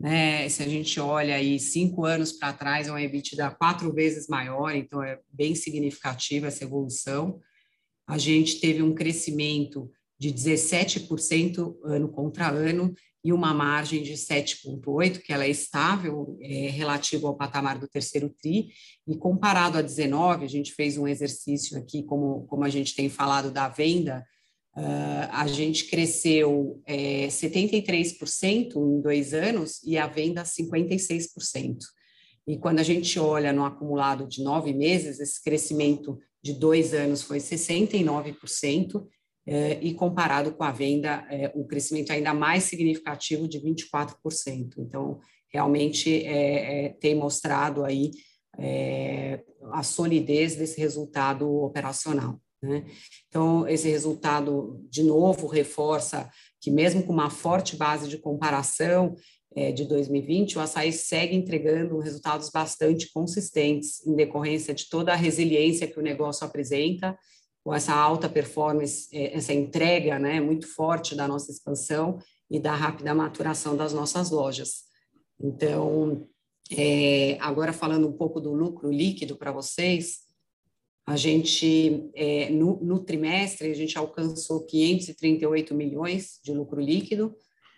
Né? 0.00 0.48
Se 0.48 0.64
a 0.64 0.68
gente 0.68 0.98
olha 0.98 1.36
aí 1.36 1.60
cinco 1.60 2.04
anos 2.04 2.32
para 2.32 2.52
trás, 2.52 2.88
é 2.88 2.92
um 2.92 2.98
EBITDA 2.98 3.52
quatro 3.52 3.92
vezes 3.92 4.26
maior, 4.26 4.74
então 4.74 5.00
é 5.00 5.20
bem 5.32 5.54
significativa 5.54 6.48
essa 6.48 6.64
evolução. 6.64 7.38
A 8.04 8.18
gente 8.18 8.58
teve 8.58 8.82
um 8.82 8.92
crescimento 8.92 9.88
de 10.18 10.32
17% 10.32 11.76
ano 11.84 12.08
contra 12.08 12.50
ano 12.50 12.92
e 13.22 13.32
uma 13.32 13.52
margem 13.52 14.02
de 14.02 14.14
7,8%, 14.14 15.20
que 15.20 15.32
ela 15.32 15.44
é 15.44 15.50
estável 15.50 16.38
é, 16.40 16.68
relativo 16.70 17.26
ao 17.26 17.36
patamar 17.36 17.78
do 17.78 17.88
terceiro 17.88 18.30
TRI, 18.30 18.68
e 19.06 19.16
comparado 19.16 19.76
a 19.78 19.82
19, 19.82 20.44
a 20.44 20.48
gente 20.48 20.72
fez 20.72 20.96
um 20.96 21.06
exercício 21.06 21.78
aqui, 21.78 22.02
como, 22.02 22.46
como 22.46 22.64
a 22.64 22.70
gente 22.70 22.94
tem 22.94 23.08
falado 23.08 23.50
da 23.50 23.68
venda, 23.68 24.24
uh, 24.76 25.28
a 25.32 25.46
gente 25.46 25.86
cresceu 25.86 26.80
é, 26.86 27.26
73% 27.26 28.76
em 28.76 29.00
dois 29.00 29.34
anos 29.34 29.82
e 29.84 29.98
a 29.98 30.06
venda 30.06 30.42
56%. 30.42 31.76
E 32.46 32.58
quando 32.58 32.78
a 32.78 32.82
gente 32.82 33.18
olha 33.18 33.52
no 33.52 33.64
acumulado 33.64 34.26
de 34.26 34.42
nove 34.42 34.72
meses, 34.72 35.20
esse 35.20 35.42
crescimento 35.42 36.18
de 36.42 36.54
dois 36.54 36.94
anos 36.94 37.22
foi 37.22 37.38
69%, 37.38 39.06
é, 39.46 39.78
e 39.80 39.94
comparado 39.94 40.52
com 40.52 40.62
a 40.62 40.70
venda, 40.70 41.26
é, 41.30 41.48
crescimento 41.68 42.12
ainda 42.12 42.34
mais 42.34 42.64
significativo 42.64 43.48
de 43.48 43.58
24%. 43.58 44.74
Então, 44.78 45.18
realmente 45.48 46.24
é, 46.24 46.90
tem 47.00 47.14
mostrado 47.14 47.84
aí 47.84 48.10
a 49.72 49.82
solidez 49.82 50.54
desse 50.54 50.78
resultado 50.78 51.48
operacional. 51.62 52.38
Né? 52.62 52.84
Então, 53.28 53.66
esse 53.66 53.88
resultado, 53.88 54.84
de 54.90 55.02
novo, 55.02 55.46
reforça 55.46 56.28
que, 56.60 56.70
mesmo 56.70 57.02
com 57.04 57.12
uma 57.12 57.30
forte 57.30 57.74
base 57.74 58.06
de 58.06 58.18
comparação 58.18 59.14
de 59.74 59.84
2020, 59.84 60.58
o 60.58 60.60
açaí 60.60 60.92
segue 60.92 61.34
entregando 61.34 61.98
resultados 61.98 62.50
bastante 62.50 63.10
consistentes, 63.10 64.06
em 64.06 64.14
decorrência 64.14 64.74
de 64.74 64.88
toda 64.90 65.12
a 65.12 65.16
resiliência 65.16 65.86
que 65.86 65.98
o 65.98 66.02
negócio 66.02 66.44
apresenta 66.44 67.16
com 67.62 67.74
essa 67.74 67.94
alta 67.94 68.28
performance, 68.28 69.08
é, 69.12 69.36
essa 69.36 69.52
entrega 69.52 70.18
né, 70.18 70.40
muito 70.40 70.66
forte 70.66 71.14
da 71.14 71.28
nossa 71.28 71.50
expansão 71.50 72.18
e 72.50 72.58
da 72.58 72.74
rápida 72.74 73.14
maturação 73.14 73.76
das 73.76 73.92
nossas 73.92 74.30
lojas. 74.30 74.84
Então, 75.38 76.26
é, 76.70 77.36
agora 77.40 77.72
falando 77.72 78.08
um 78.08 78.12
pouco 78.12 78.40
do 78.40 78.52
lucro 78.52 78.90
líquido 78.90 79.36
para 79.36 79.52
vocês, 79.52 80.30
a 81.06 81.16
gente, 81.16 82.08
é, 82.14 82.50
no, 82.50 82.78
no, 82.82 83.00
trimestre, 83.00 83.70
a 83.70 83.74
gente 83.74 83.98
alcançou 83.98 84.64
538 84.64 85.74
milhões 85.74 86.38
de 86.44 86.52
lucro 86.52 86.80
líquido, 86.80 87.34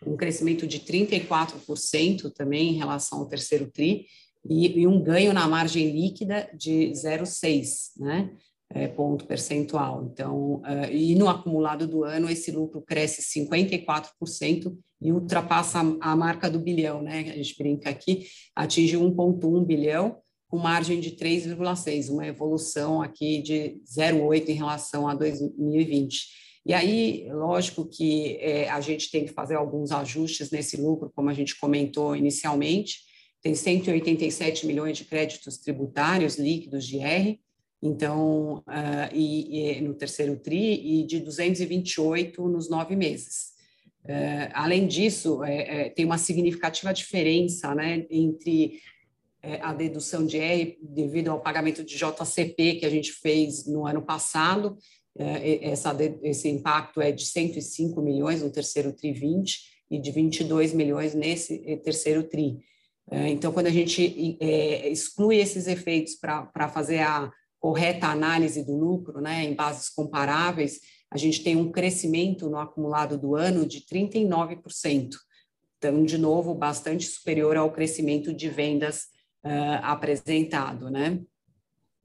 um 0.06 0.16
crescimento 0.16 0.66
de 0.66 0.80
34% 0.80 2.30
também 2.32 2.70
em 2.70 2.76
relação 2.76 3.20
ao 3.20 3.26
terceiro 3.26 3.70
TRI, 3.70 4.06
e, 4.44 4.80
e 4.80 4.86
um 4.86 5.00
ganho 5.00 5.32
na 5.32 5.46
margem 5.48 5.92
líquida 5.92 6.50
de 6.52 6.90
0,6, 6.90 7.92
né? 7.96 8.36
É, 8.74 8.88
ponto 8.88 9.26
percentual. 9.26 10.08
Então, 10.12 10.56
uh, 10.56 10.90
e 10.90 11.14
no 11.14 11.28
acumulado 11.28 11.86
do 11.86 12.04
ano, 12.04 12.28
esse 12.28 12.50
lucro 12.50 12.82
cresce 12.82 13.22
54% 13.22 14.76
e 15.00 15.12
ultrapassa 15.12 15.80
a, 16.00 16.12
a 16.12 16.16
marca 16.16 16.50
do 16.50 16.58
bilhão, 16.58 17.02
né? 17.02 17.20
A 17.20 17.36
gente 17.36 17.56
brinca 17.58 17.90
aqui, 17.90 18.26
atinge 18.54 18.96
1,1 18.96 19.64
bilhão, 19.64 20.16
com 20.48 20.58
margem 20.58 21.00
de 21.00 21.12
3,6, 21.12 22.10
uma 22.10 22.26
evolução 22.26 23.00
aqui 23.00 23.40
de 23.40 23.80
0,8 23.86 24.48
em 24.48 24.54
relação 24.54 25.08
a 25.08 25.14
2020. 25.14 26.42
E 26.64 26.74
aí, 26.74 27.26
lógico 27.30 27.88
que 27.88 28.36
é, 28.36 28.68
a 28.68 28.80
gente 28.80 29.10
tem 29.10 29.24
que 29.24 29.32
fazer 29.32 29.56
alguns 29.56 29.90
ajustes 29.90 30.50
nesse 30.50 30.76
lucro, 30.76 31.10
como 31.14 31.28
a 31.30 31.34
gente 31.34 31.58
comentou 31.58 32.14
inicialmente, 32.14 32.98
tem 33.42 33.54
187 33.54 34.66
milhões 34.66 34.96
de 34.96 35.04
créditos 35.04 35.58
tributários 35.58 36.36
líquidos 36.36 36.86
de 36.86 37.00
R, 37.00 37.40
então, 37.82 38.58
uh, 38.58 39.12
e, 39.12 39.76
e, 39.76 39.80
no 39.80 39.94
terceiro 39.94 40.36
TRI, 40.36 41.00
e 41.00 41.06
de 41.06 41.18
228 41.18 42.48
nos 42.48 42.70
nove 42.70 42.94
meses. 42.94 43.52
Uh, 44.04 44.50
além 44.52 44.86
disso, 44.86 45.42
é, 45.42 45.86
é, 45.86 45.90
tem 45.90 46.04
uma 46.04 46.18
significativa 46.18 46.92
diferença 46.92 47.74
né, 47.74 48.06
entre 48.08 48.80
é, 49.42 49.60
a 49.60 49.72
dedução 49.72 50.24
de 50.24 50.38
R 50.38 50.78
devido 50.80 51.28
ao 51.28 51.40
pagamento 51.40 51.82
de 51.82 51.96
JCP 51.96 52.76
que 52.76 52.86
a 52.86 52.90
gente 52.90 53.12
fez 53.12 53.66
no 53.66 53.84
ano 53.84 54.02
passado. 54.02 54.78
É, 55.18 55.68
essa, 55.68 55.94
esse 56.22 56.48
impacto 56.48 57.00
é 57.00 57.10
de 57.10 57.26
105 57.26 58.00
milhões 58.00 58.40
no 58.40 58.50
terceiro 58.50 58.92
TRI 58.92 59.12
20 59.12 59.60
e 59.90 59.98
de 59.98 60.10
22 60.12 60.72
milhões 60.72 61.14
nesse 61.14 61.58
terceiro 61.78 62.22
TRI. 62.22 62.60
É, 63.10 63.28
então, 63.28 63.52
quando 63.52 63.66
a 63.66 63.70
gente 63.70 64.38
é, 64.40 64.88
exclui 64.88 65.38
esses 65.38 65.66
efeitos 65.66 66.14
para 66.14 66.68
fazer 66.68 67.00
a 67.00 67.30
correta 67.62 68.08
análise 68.08 68.64
do 68.64 68.76
lucro, 68.76 69.20
né, 69.20 69.44
em 69.44 69.54
bases 69.54 69.88
comparáveis, 69.88 70.80
a 71.08 71.16
gente 71.16 71.44
tem 71.44 71.54
um 71.54 71.70
crescimento 71.70 72.50
no 72.50 72.58
acumulado 72.58 73.16
do 73.16 73.36
ano 73.36 73.64
de 73.64 73.82
39%. 73.82 75.10
Então, 75.78 76.04
de 76.04 76.18
novo, 76.18 76.56
bastante 76.56 77.06
superior 77.06 77.56
ao 77.56 77.70
crescimento 77.70 78.34
de 78.34 78.48
vendas 78.48 79.04
uh, 79.44 79.78
apresentado, 79.82 80.90
né? 80.90 81.20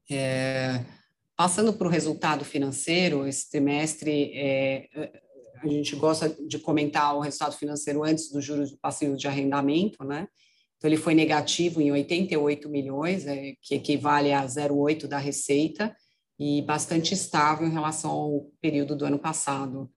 É, 0.10 0.86
passando 1.36 1.74
para 1.74 1.88
o 1.88 1.92
resultado 1.92 2.46
financeiro, 2.46 3.28
esse 3.28 3.50
trimestre, 3.50 4.32
é, 4.36 4.88
a 5.64 5.68
gente 5.68 5.96
gosta 5.96 6.30
de 6.30 6.60
comentar 6.60 7.16
o 7.16 7.20
resultado 7.20 7.58
financeiro 7.58 8.04
antes 8.04 8.32
dos 8.32 8.46
juros 8.46 8.72
do 8.72 8.78
passivo 8.78 9.18
de 9.18 9.28
arrendamento, 9.28 10.04
né? 10.04 10.28
Então, 10.78 10.90
ele 10.90 10.98
foi 10.98 11.14
negativo 11.16 11.82
em 11.82 11.92
88 11.92 12.70
milhões, 12.70 13.26
é, 13.26 13.54
que 13.62 13.76
equivale 13.76 14.32
a 14.32 14.46
0,8 14.46 15.08
da 15.08 15.18
receita, 15.18 15.96
e 16.40 16.62
bastante 16.62 17.14
estável 17.14 17.68
em 17.68 17.72
relação 17.72 18.12
ao 18.12 18.52
período 18.62 18.96
do 18.96 19.06
ano 19.06 19.18
passado. 19.18 19.90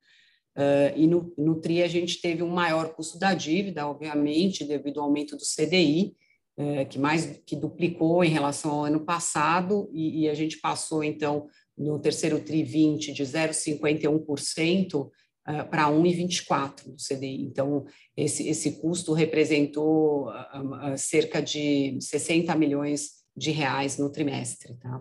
Uh, 0.57 0.93
e 0.97 1.07
no, 1.07 1.33
no 1.39 1.61
TRI 1.61 1.83
a 1.83 1.89
gente 1.89 2.21
teve 2.21 2.43
um 2.43 2.49
maior 2.49 2.93
custo 2.95 3.19
da 3.19 3.35
dívida, 3.35 3.87
obviamente, 3.87 4.65
devido 4.65 4.99
ao 5.01 5.07
aumento 5.07 5.37
do 5.37 5.43
CDI, 5.43 6.17
uh, 6.59 6.87
que 6.89 6.99
mais 6.99 7.41
que 7.47 7.55
duplicou 7.55 8.25
em 8.25 8.31
relação 8.31 8.73
ao 8.73 8.85
ano 8.85 9.05
passado, 9.05 9.89
e, 9.93 10.23
e 10.23 10.29
a 10.29 10.35
gente 10.35 10.59
passou, 10.61 11.05
então, 11.05 11.47
no 11.77 11.99
terceiro 11.99 12.41
TRI 12.41 12.63
20 12.63 13.13
de 13.13 13.23
0,51% 13.23 15.11
uh, 15.51 15.69
para 15.69 15.89
1,24% 15.89 16.85
do 16.85 16.97
CDI. 16.97 17.43
Então, 17.43 17.85
esse, 18.17 18.49
esse 18.49 18.81
custo 18.81 19.13
representou 19.13 20.29
uh, 20.29 20.97
cerca 20.97 21.43
de 21.43 21.99
60 22.01 22.55
milhões 22.55 23.21
de 23.37 23.51
reais 23.51 23.99
no 23.99 24.11
trimestre. 24.11 24.77
Tá? 24.79 25.01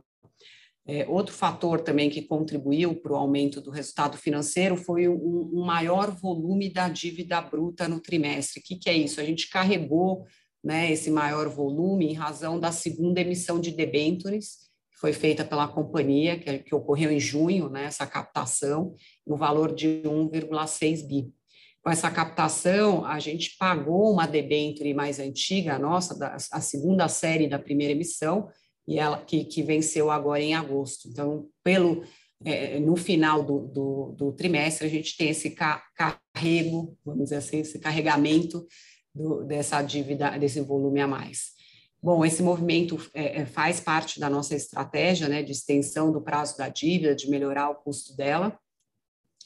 É, 0.92 1.08
outro 1.08 1.36
fator 1.36 1.82
também 1.82 2.10
que 2.10 2.24
contribuiu 2.24 2.96
para 2.96 3.14
o 3.14 3.16
aumento 3.16 3.62
do 3.62 3.70
resultado 3.70 4.18
financeiro 4.18 4.76
foi 4.76 5.08
um, 5.08 5.64
maior 5.64 6.10
volume 6.10 6.68
da 6.68 6.90
dívida 6.90 7.40
bruta 7.40 7.88
no 7.88 8.02
trimestre. 8.02 8.60
O 8.60 8.64
que, 8.64 8.76
que 8.76 8.90
é 8.90 8.98
isso? 8.98 9.22
A 9.22 9.24
gente 9.24 9.50
carregou 9.50 10.26
né, 10.64 10.92
esse 10.92 11.12
maior 11.12 11.48
volume 11.48 12.08
em 12.08 12.14
razão 12.14 12.60
da 12.60 12.72
segunda 12.72 13.22
emissão 13.22 13.60
de 13.60 13.70
debêntures, 13.70 14.69
foi 15.00 15.14
feita 15.14 15.46
pela 15.46 15.68
companhia, 15.68 16.38
que, 16.38 16.60
que 16.60 16.76
ocorreu 16.76 17.12
em 17.12 17.20
junho, 17.20 17.70
né, 17.70 17.86
essa 17.86 18.06
captação, 18.06 18.94
no 19.26 19.38
valor 19.38 19.74
de 19.74 20.02
1,6 20.04 21.08
bi. 21.08 21.34
Com 21.82 21.90
essa 21.90 22.12
captação, 22.12 23.06
a 23.06 23.20
gente 23.20 23.56
pagou 23.58 24.12
uma 24.12 24.28
debênture 24.28 24.94
mais 24.94 25.18
antiga, 25.18 25.76
a 25.76 25.80
nossa, 25.80 26.18
da, 26.18 26.36
a 26.36 26.60
segunda 26.60 27.08
série 27.08 27.48
da 27.48 27.58
primeira 27.58 27.94
emissão, 27.94 28.50
e 28.86 29.00
ela 29.00 29.22
que, 29.22 29.46
que 29.46 29.64
venceu 29.64 30.12
agora 30.12 30.42
em 30.42 30.54
agosto. 30.54 31.08
Então, 31.08 31.48
pelo 31.64 32.04
é, 32.44 32.80
no 32.80 32.96
final 32.96 33.44
do, 33.44 33.68
do, 33.68 34.16
do, 34.18 34.32
trimestre, 34.34 34.88
a 34.88 34.90
gente 34.90 35.16
tem 35.16 35.30
esse 35.30 35.52
carrego, 35.52 36.98
vamos 37.06 37.26
dizer 37.26 37.36
assim, 37.36 37.60
esse 37.60 37.80
carregamento 37.80 38.66
do, 39.14 39.44
dessa 39.44 39.82
dívida, 39.82 40.38
desse 40.38 40.62
volume 40.62 41.02
a 41.02 41.08
mais. 41.08 41.59
Bom, 42.02 42.24
esse 42.24 42.42
movimento 42.42 42.98
é, 43.14 43.42
é, 43.42 43.46
faz 43.46 43.82
parte 43.82 44.22
da 44.22 44.30
nossa 44.30 44.56
estratégia 44.56 45.28
né, 45.28 45.44
de 45.44 45.52
extensão 45.52 46.12
do 46.12 46.22
prazo 46.22 46.58
da 46.58 46.70
dívida, 46.70 47.14
de 47.14 47.30
melhorar 47.30 47.70
o 47.70 47.76
custo 47.76 48.16
dela. 48.16 48.58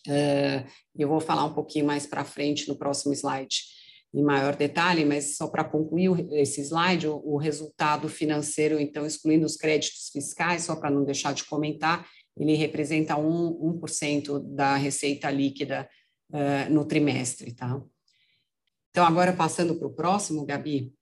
Uh, 0.08 0.68
eu 0.96 1.08
vou 1.08 1.20
falar 1.20 1.46
um 1.46 1.54
pouquinho 1.54 1.86
mais 1.86 2.06
para 2.06 2.26
frente 2.26 2.68
no 2.68 2.76
próximo 2.76 3.14
slide 3.14 3.64
em 4.14 4.22
maior 4.22 4.56
detalhe, 4.56 5.04
mas 5.04 5.38
só 5.38 5.48
para 5.48 5.64
concluir 5.64 6.12
esse 6.34 6.62
slide, 6.62 7.08
o, 7.08 7.16
o, 7.26 7.38
resultado 7.38 8.08
financeiro, 8.08 8.80
então, 8.80 9.06
excluindo 9.08 9.46
os 9.46 9.56
créditos 9.56 10.10
fiscais, 10.10 10.64
só 10.64 10.76
para 10.76 10.92
não 10.92 11.04
deixar 11.04 11.34
de 11.34 11.44
comentar, 11.46 12.08
ele 12.38 12.54
representa 12.54 13.16
1%, 13.16 14.30
1 14.30 14.56
da 14.56 14.76
receita 14.76 15.32
líquida 15.32 15.90
uh, 16.30 16.72
no 16.72 16.86
trimestre, 16.86 17.54
tá? 17.54 17.82
Então, 18.92 19.04
agora 19.04 19.34
passando 19.34 19.74
para 19.76 19.88
o 19.88 19.94
próximo, 19.94 20.46
Gabi, 20.46 20.94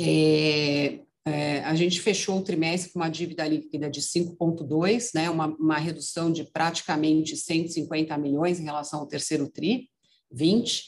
é, 0.00 1.00
é, 1.26 1.60
a 1.60 1.74
gente 1.74 2.00
fechou 2.00 2.38
o 2.38 2.42
trimestre 2.42 2.92
com 2.92 2.98
uma 2.98 3.08
dívida 3.08 3.46
líquida 3.46 3.90
de 3.90 4.00
5,2, 4.00 5.10
né, 5.14 5.28
uma, 5.30 5.46
uma 5.46 5.78
redução 5.78 6.32
de 6.32 6.44
praticamente 6.44 7.36
150 7.36 8.16
milhões 8.18 8.58
em 8.58 8.64
relação 8.64 9.00
ao 9.00 9.06
terceiro 9.06 9.48
TRI, 9.48 9.88
20, 10.32 10.84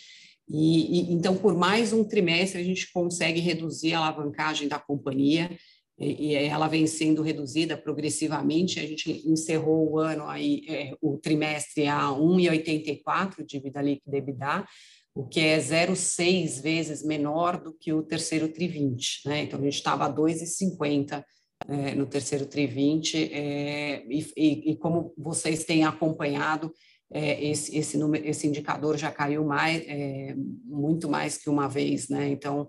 e, 0.48 1.00
e, 1.00 1.12
então, 1.12 1.36
por 1.36 1.56
mais 1.56 1.92
um 1.92 2.04
trimestre, 2.04 2.60
a 2.60 2.64
gente 2.64 2.90
consegue 2.92 3.40
reduzir 3.40 3.94
a 3.94 3.98
alavancagem 3.98 4.68
da 4.68 4.78
companhia, 4.78 5.50
e, 5.98 6.30
e 6.30 6.34
ela 6.34 6.68
vem 6.68 6.86
sendo 6.86 7.22
reduzida 7.22 7.76
progressivamente. 7.76 8.80
A 8.80 8.86
gente 8.86 9.22
encerrou 9.26 9.92
o 9.92 9.98
ano 9.98 10.26
aí, 10.26 10.62
é, 10.68 10.94
o 11.00 11.16
trimestre 11.16 11.86
a 11.86 12.08
1,84 12.08 13.44
dívida 13.46 13.80
líquida 13.80 14.16
EBITDA, 14.16 14.66
o 15.14 15.26
que 15.26 15.40
é 15.40 15.58
0,6 15.58 16.62
vezes 16.62 17.04
menor 17.04 17.62
do 17.62 17.72
que 17.72 17.92
o 17.92 18.02
terceiro 18.02 18.48
tri 18.48 18.66
20, 18.66 19.22
né? 19.26 19.42
Então, 19.42 19.60
a 19.60 19.62
gente 19.62 19.74
estava 19.74 20.06
a 20.06 20.12
2,50 20.12 21.22
é, 21.68 21.94
no 21.94 22.06
terceiro 22.06 22.46
tri 22.46 22.66
20, 22.66 23.32
é, 23.32 24.04
e, 24.08 24.72
e, 24.72 24.76
como 24.76 25.12
vocês 25.16 25.64
têm 25.64 25.84
acompanhado, 25.84 26.72
é, 27.12 27.44
esse, 27.44 27.76
esse, 27.76 27.98
número, 27.98 28.26
esse 28.26 28.46
indicador 28.46 28.96
já 28.96 29.10
caiu 29.10 29.44
mais, 29.44 29.82
é, 29.86 30.34
muito 30.64 31.10
mais 31.10 31.36
que 31.36 31.50
uma 31.50 31.68
vez, 31.68 32.08
né? 32.08 32.28
Então, 32.28 32.68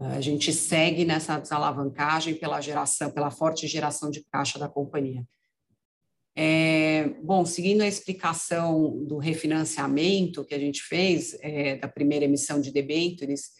a 0.00 0.20
gente 0.22 0.50
segue 0.54 1.04
nessa 1.04 1.38
desalavancagem 1.38 2.34
pela 2.36 2.62
geração, 2.62 3.10
pela 3.10 3.30
forte 3.30 3.66
geração 3.66 4.10
de 4.10 4.24
caixa 4.32 4.58
da 4.58 4.66
companhia. 4.66 5.22
É, 6.34 7.10
bom, 7.22 7.44
seguindo 7.44 7.82
a 7.82 7.86
explicação 7.86 9.04
do 9.04 9.18
refinanciamento 9.18 10.44
que 10.44 10.54
a 10.54 10.58
gente 10.58 10.82
fez 10.82 11.36
é, 11.40 11.76
da 11.76 11.88
primeira 11.88 12.24
emissão 12.24 12.60
de 12.60 12.72
debêntures, 12.72 13.50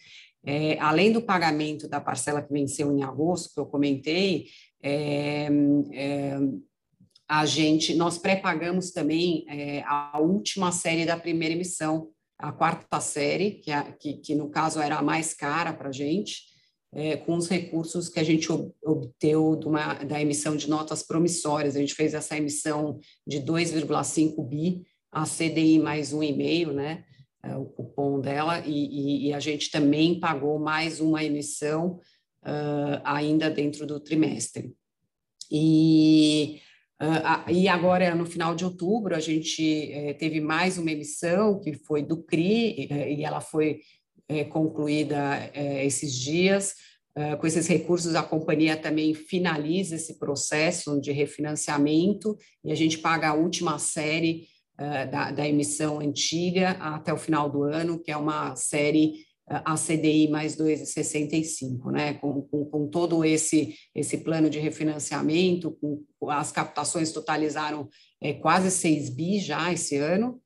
é, 0.45 0.79
além 0.81 1.13
do 1.13 1.23
pagamento 1.23 1.87
da 1.87 2.01
parcela 2.01 2.43
que 2.43 2.53
venceu 2.53 2.97
em 2.97 3.03
agosto, 3.03 3.53
que 3.53 3.61
eu 3.61 3.67
comentei, 3.67 4.47
é, 4.83 5.49
é, 5.93 6.39
a 7.29 7.47
gente, 7.47 7.95
nós 7.95 8.19
pré-pagamos 8.19 8.91
também 8.91 9.45
é, 9.49 9.83
a 9.87 10.19
última 10.19 10.73
série 10.73 11.07
da 11.07 11.17
primeira 11.17 11.55
emissão, 11.55 12.11
a 12.39 12.51
quarta 12.51 13.01
série, 13.01 13.53
que, 13.53 13.71
a, 13.71 13.93
que, 13.93 14.15
que 14.15 14.35
no 14.35 14.51
caso 14.51 14.81
era 14.81 14.97
a 14.97 15.03
mais 15.03 15.33
cara 15.33 15.73
para 15.73 15.91
a 15.91 15.93
gente, 15.93 16.52
é, 16.95 17.17
com 17.17 17.37
os 17.37 17.49
recursos 17.49 18.09
que 18.09 18.21
a 18.21 18.23
gente 18.23 18.49
obteve 18.85 19.33
da 20.07 20.21
emissão 20.21 20.57
de 20.57 20.69
notas 20.69 21.03
promissórias. 21.03 21.75
A 21.75 21.81
gente 21.81 21.95
fez 21.95 22.13
essa 22.13 22.37
emissão 22.37 22.99
de 23.27 23.41
2,5 23.41 24.47
bi, 24.47 24.83
a 25.11 25.25
CDI 25.25 25.79
mais 25.79 26.13
um 26.13 26.23
e-mail, 26.23 26.73
né? 26.73 27.05
É, 27.45 27.57
o 27.57 27.65
cupom 27.65 28.21
dela, 28.21 28.61
e, 28.61 28.71
e, 28.71 29.29
e, 29.29 29.33
a 29.33 29.41
gente 29.41 29.71
também 29.71 30.21
pagou 30.21 30.61
mais 30.61 31.01
uma 31.01 31.25
emissão 31.25 31.99
uh, 32.45 33.01
ainda 33.03 33.51
dentro 33.51 33.85
do 33.85 33.99
trimestre. 33.99 34.73
E 35.51 36.61
Uh, 37.03 37.51
e 37.51 37.67
agora, 37.67 38.15
no 38.15 38.25
final 38.25 38.55
de 38.55 38.65
outubro, 38.65 39.17
a 39.17 39.19
gente 39.19 39.91
eh, 39.91 40.15
teve 40.15 40.41
mais 40.41 40.79
uma 40.79 40.93
emissão, 40.93 41.59
que 41.59 41.75
foi 41.75 42.01
do 42.01 42.23
CRI, 42.23 42.87
e 43.19 43.25
ela 43.25 43.41
foi 43.41 43.81
eh, 44.29 44.45
concluída 44.45 45.51
esses 45.55 46.15
dias. 46.15 46.75
Uh, 47.15 47.37
com 47.37 47.47
esses 47.47 47.67
recursos, 47.67 48.15
a 48.15 48.23
companhia 48.23 48.75
também 48.75 49.13
finaliza 49.13 49.97
esse 49.97 50.19
processo 50.19 50.99
de 50.99 51.13
refinanciamento 51.13 52.39
e 52.65 52.73
a 52.73 52.75
gente 52.75 52.97
paga 52.97 53.29
a 53.29 53.35
última 53.35 53.79
série 53.79 54.47
uh, 54.81 55.11
da, 55.11 55.31
da 55.31 55.47
emissão 55.47 56.01
antiga 56.01 56.71
até 56.71 57.13
o 57.13 57.19
final 57.19 57.51
do 57.51 57.65
ano, 57.65 57.99
que 57.99 58.11
é 58.11 58.17
uma 58.17 58.57
série 58.57 59.27
a 59.47 59.75
CDI 59.75 60.29
mais 60.29 60.57
2,65, 60.57 61.91
né? 61.91 62.15
Com, 62.15 62.43
com, 62.43 62.65
com, 62.65 62.89
todo 62.89 63.25
esse, 63.25 63.75
esse 63.95 64.19
plano 64.19 64.49
de 64.49 64.59
refinanciamento, 64.59 65.73
com, 65.73 66.31
as 66.31 66.51
captações 66.53 67.13
totalizaram 67.13 67.89
é, 68.21 68.33
quase 68.33 68.71
6 68.71 69.11
bi 69.11 69.41
já 69.41 69.73
esse 69.73 69.97
ano, 69.97 70.41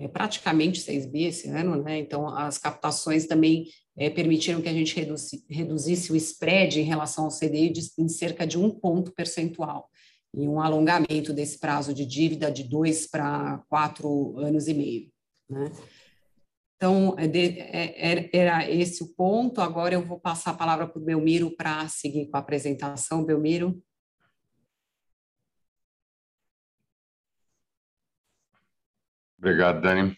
é, 0.00 0.08
praticamente 0.08 0.80
6 0.80 1.06
bi 1.06 1.24
esse 1.24 1.48
ano, 1.48 1.82
né? 1.82 1.98
Então, 1.98 2.26
as 2.26 2.56
captações 2.56 3.26
também 3.26 3.66
é, 3.96 4.08
permitiram 4.08 4.62
que 4.62 4.68
a 4.68 4.72
gente 4.72 4.96
reduzisse, 4.96 5.44
reduzisse 5.48 6.10
o 6.10 6.16
spread 6.16 6.80
em 6.80 6.84
relação 6.84 7.24
ao 7.24 7.30
CDI 7.30 7.70
de, 7.70 7.82
em 7.98 8.08
cerca 8.08 8.46
de 8.46 8.58
um 8.58 8.70
ponto 8.70 9.12
percentual, 9.12 9.90
e 10.34 10.48
um 10.48 10.60
alongamento 10.60 11.32
desse 11.32 11.58
prazo 11.58 11.92
de 11.92 12.06
dívida 12.06 12.50
de 12.50 12.64
dois 12.64 13.06
para 13.06 13.58
quatro 13.68 14.38
anos 14.38 14.68
e 14.68 14.74
meio, 14.74 15.10
né? 15.48 15.70
Então, 16.76 17.14
é 17.18 17.26
é, 17.26 18.30
era 18.32 18.70
esse 18.70 19.02
o 19.02 19.14
ponto. 19.14 19.60
Agora 19.60 19.92
eu 19.92 20.00
vou 20.00 20.18
passar 20.18 20.52
a 20.52 20.56
palavra 20.56 20.86
para 20.86 20.98
o 20.98 21.04
Belmiro 21.04 21.54
para 21.54 21.86
seguir 21.88 22.30
com 22.30 22.38
a 22.38 22.40
apresentação. 22.40 23.22
Belmiro. 23.22 23.82
Obrigado, 29.40 29.80
Dani. 29.80 30.14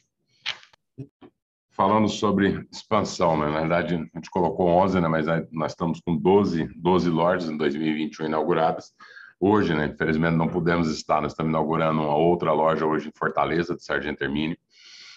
falando 1.70 2.08
sobre 2.08 2.66
expansão, 2.72 3.38
né? 3.38 3.46
na 3.46 3.60
verdade 3.60 3.94
a 3.94 4.18
gente 4.18 4.28
colocou 4.28 4.66
11, 4.66 5.00
né? 5.00 5.06
mas 5.06 5.26
nós 5.52 5.72
estamos 5.72 6.00
com 6.00 6.16
12, 6.16 6.68
12 6.74 7.08
lojas 7.08 7.48
em 7.48 7.56
2021 7.56 8.26
inauguradas. 8.26 8.92
Hoje, 9.38 9.74
né, 9.74 9.86
infelizmente 9.86 10.34
não 10.34 10.48
pudemos 10.48 10.90
estar, 10.90 11.20
nós 11.20 11.32
estamos 11.32 11.50
inaugurando 11.50 12.00
uma 12.00 12.16
outra 12.16 12.52
loja 12.52 12.84
hoje 12.84 13.08
em 13.08 13.16
Fortaleza, 13.16 13.76
de 13.76 13.84
Sargento 13.84 14.24
Hermínio. 14.24 14.58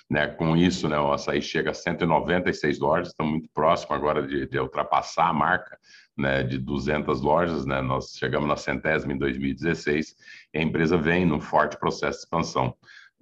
Né, 0.08 0.28
com 0.28 0.56
isso, 0.56 0.88
né, 0.88 1.00
o 1.00 1.12
açaí 1.12 1.42
chega 1.42 1.72
a 1.72 1.74
196 1.74 2.78
lojas, 2.78 3.08
estamos 3.08 3.32
muito 3.32 3.50
próximo 3.52 3.96
agora 3.96 4.22
de, 4.22 4.48
de 4.48 4.60
ultrapassar 4.60 5.30
a 5.30 5.34
marca 5.34 5.80
né, 6.16 6.44
de 6.44 6.60
200 6.60 7.22
lojas, 7.22 7.66
né, 7.66 7.82
nós 7.82 8.16
chegamos 8.16 8.48
na 8.48 8.56
centésima 8.56 9.14
em 9.14 9.18
2016, 9.18 10.16
e 10.54 10.60
a 10.60 10.62
empresa 10.62 10.96
vem 10.96 11.26
num 11.26 11.42
forte 11.42 11.76
processo 11.80 12.20
de 12.20 12.26
expansão. 12.26 12.76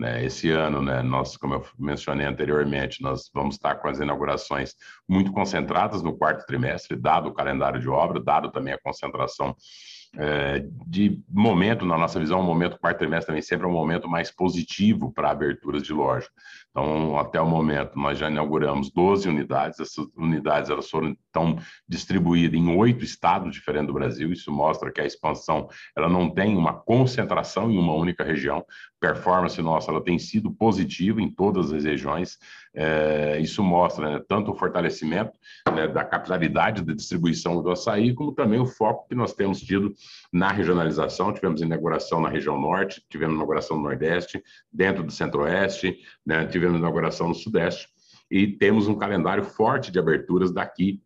Né? 0.04 0.26
Esse 0.26 0.52
ano, 0.52 0.82
né, 0.82 1.02
nós, 1.02 1.38
como 1.38 1.54
eu 1.54 1.66
mencionei 1.80 2.28
anteriormente, 2.28 3.02
nós 3.02 3.32
vamos 3.34 3.56
estar 3.56 3.76
com 3.76 3.88
as 3.88 4.02
inaugurações 4.02 4.76
muito 5.08 5.32
concentradas 5.32 6.04
no 6.04 6.18
quarto 6.18 6.46
trimestre, 6.46 6.98
dado 6.98 7.30
o 7.30 7.34
calendário 7.34 7.80
de 7.80 7.88
obra, 7.88 8.20
dado 8.20 8.52
também 8.52 8.74
a 8.74 8.78
concentração 8.78 9.56
é, 10.16 10.64
de 10.86 11.24
momento, 11.28 11.86
na 11.86 11.98
nossa 11.98 12.20
visão, 12.20 12.40
o 12.40 12.44
momento 12.44 12.78
quarto 12.78 13.00
trimestre 13.00 13.28
também 13.28 13.42
sempre 13.42 13.66
é 13.66 13.70
um 13.70 13.74
momento 13.74 14.08
mais 14.08 14.30
positivo 14.30 15.12
para 15.12 15.32
aberturas 15.32 15.82
de 15.82 15.92
loja. 15.92 16.28
Então, 16.76 17.20
até 17.20 17.40
o 17.40 17.46
momento, 17.46 18.00
nós 18.00 18.18
já 18.18 18.32
inauguramos 18.32 18.90
12 18.90 19.30
unidades. 19.30 19.80
Essas 19.80 20.08
unidades 20.18 20.72
elas 20.72 20.90
foram 20.90 21.16
distribuídas 21.88 22.60
em 22.60 22.76
oito 22.76 23.04
estados 23.04 23.54
diferentes 23.54 23.88
do 23.88 23.94
Brasil. 23.94 24.32
Isso 24.32 24.52
mostra 24.52 24.92
que 24.92 25.00
a 25.00 25.06
expansão 25.06 25.70
ela 25.96 26.10
não 26.10 26.32
tem 26.32 26.58
uma 26.58 26.74
concentração 26.74 27.70
em 27.70 27.78
uma 27.78 27.94
única 27.94 28.24
região. 28.24 28.66
Performance 29.00 29.62
nossa 29.62 29.92
ela 29.92 30.04
tem 30.04 30.18
sido 30.18 30.52
positiva 30.52 31.22
em 31.22 31.30
todas 31.30 31.72
as 31.72 31.84
regiões. 31.84 32.40
É, 32.76 33.40
isso 33.40 33.62
mostra 33.64 34.10
né, 34.10 34.22
tanto 34.28 34.52
o 34.52 34.56
fortalecimento 34.56 35.38
né, 35.72 35.88
da 35.88 36.04
capitalidade 36.04 36.84
da 36.84 36.94
distribuição 36.94 37.62
do 37.62 37.70
açaí, 37.70 38.16
como 38.16 38.34
também 38.34 38.60
o 38.60 38.66
foco 38.66 39.08
que 39.08 39.14
nós 39.14 39.34
temos 39.34 39.62
tido 39.62 39.94
na 40.32 40.52
regionalização. 40.52 41.32
Tivemos 41.32 41.62
inauguração 41.62 42.20
na 42.20 42.30
região 42.30 42.60
norte, 42.60 43.04
tivemos 43.10 43.36
inauguração 43.36 43.78
no 43.78 43.84
Nordeste, 43.84 44.42
dentro 44.72 45.04
do 45.04 45.12
Centro-Oeste, 45.12 46.00
né, 46.26 46.48
tivemos 46.48 46.63
inauguração 46.70 47.28
no 47.28 47.36
Sudeste, 47.36 47.88
e 48.30 48.48
temos 48.48 48.88
um 48.88 48.96
calendário 48.96 49.44
forte 49.44 49.92
de 49.92 50.00
aberturas 50.00 50.52
daqui 50.52 51.02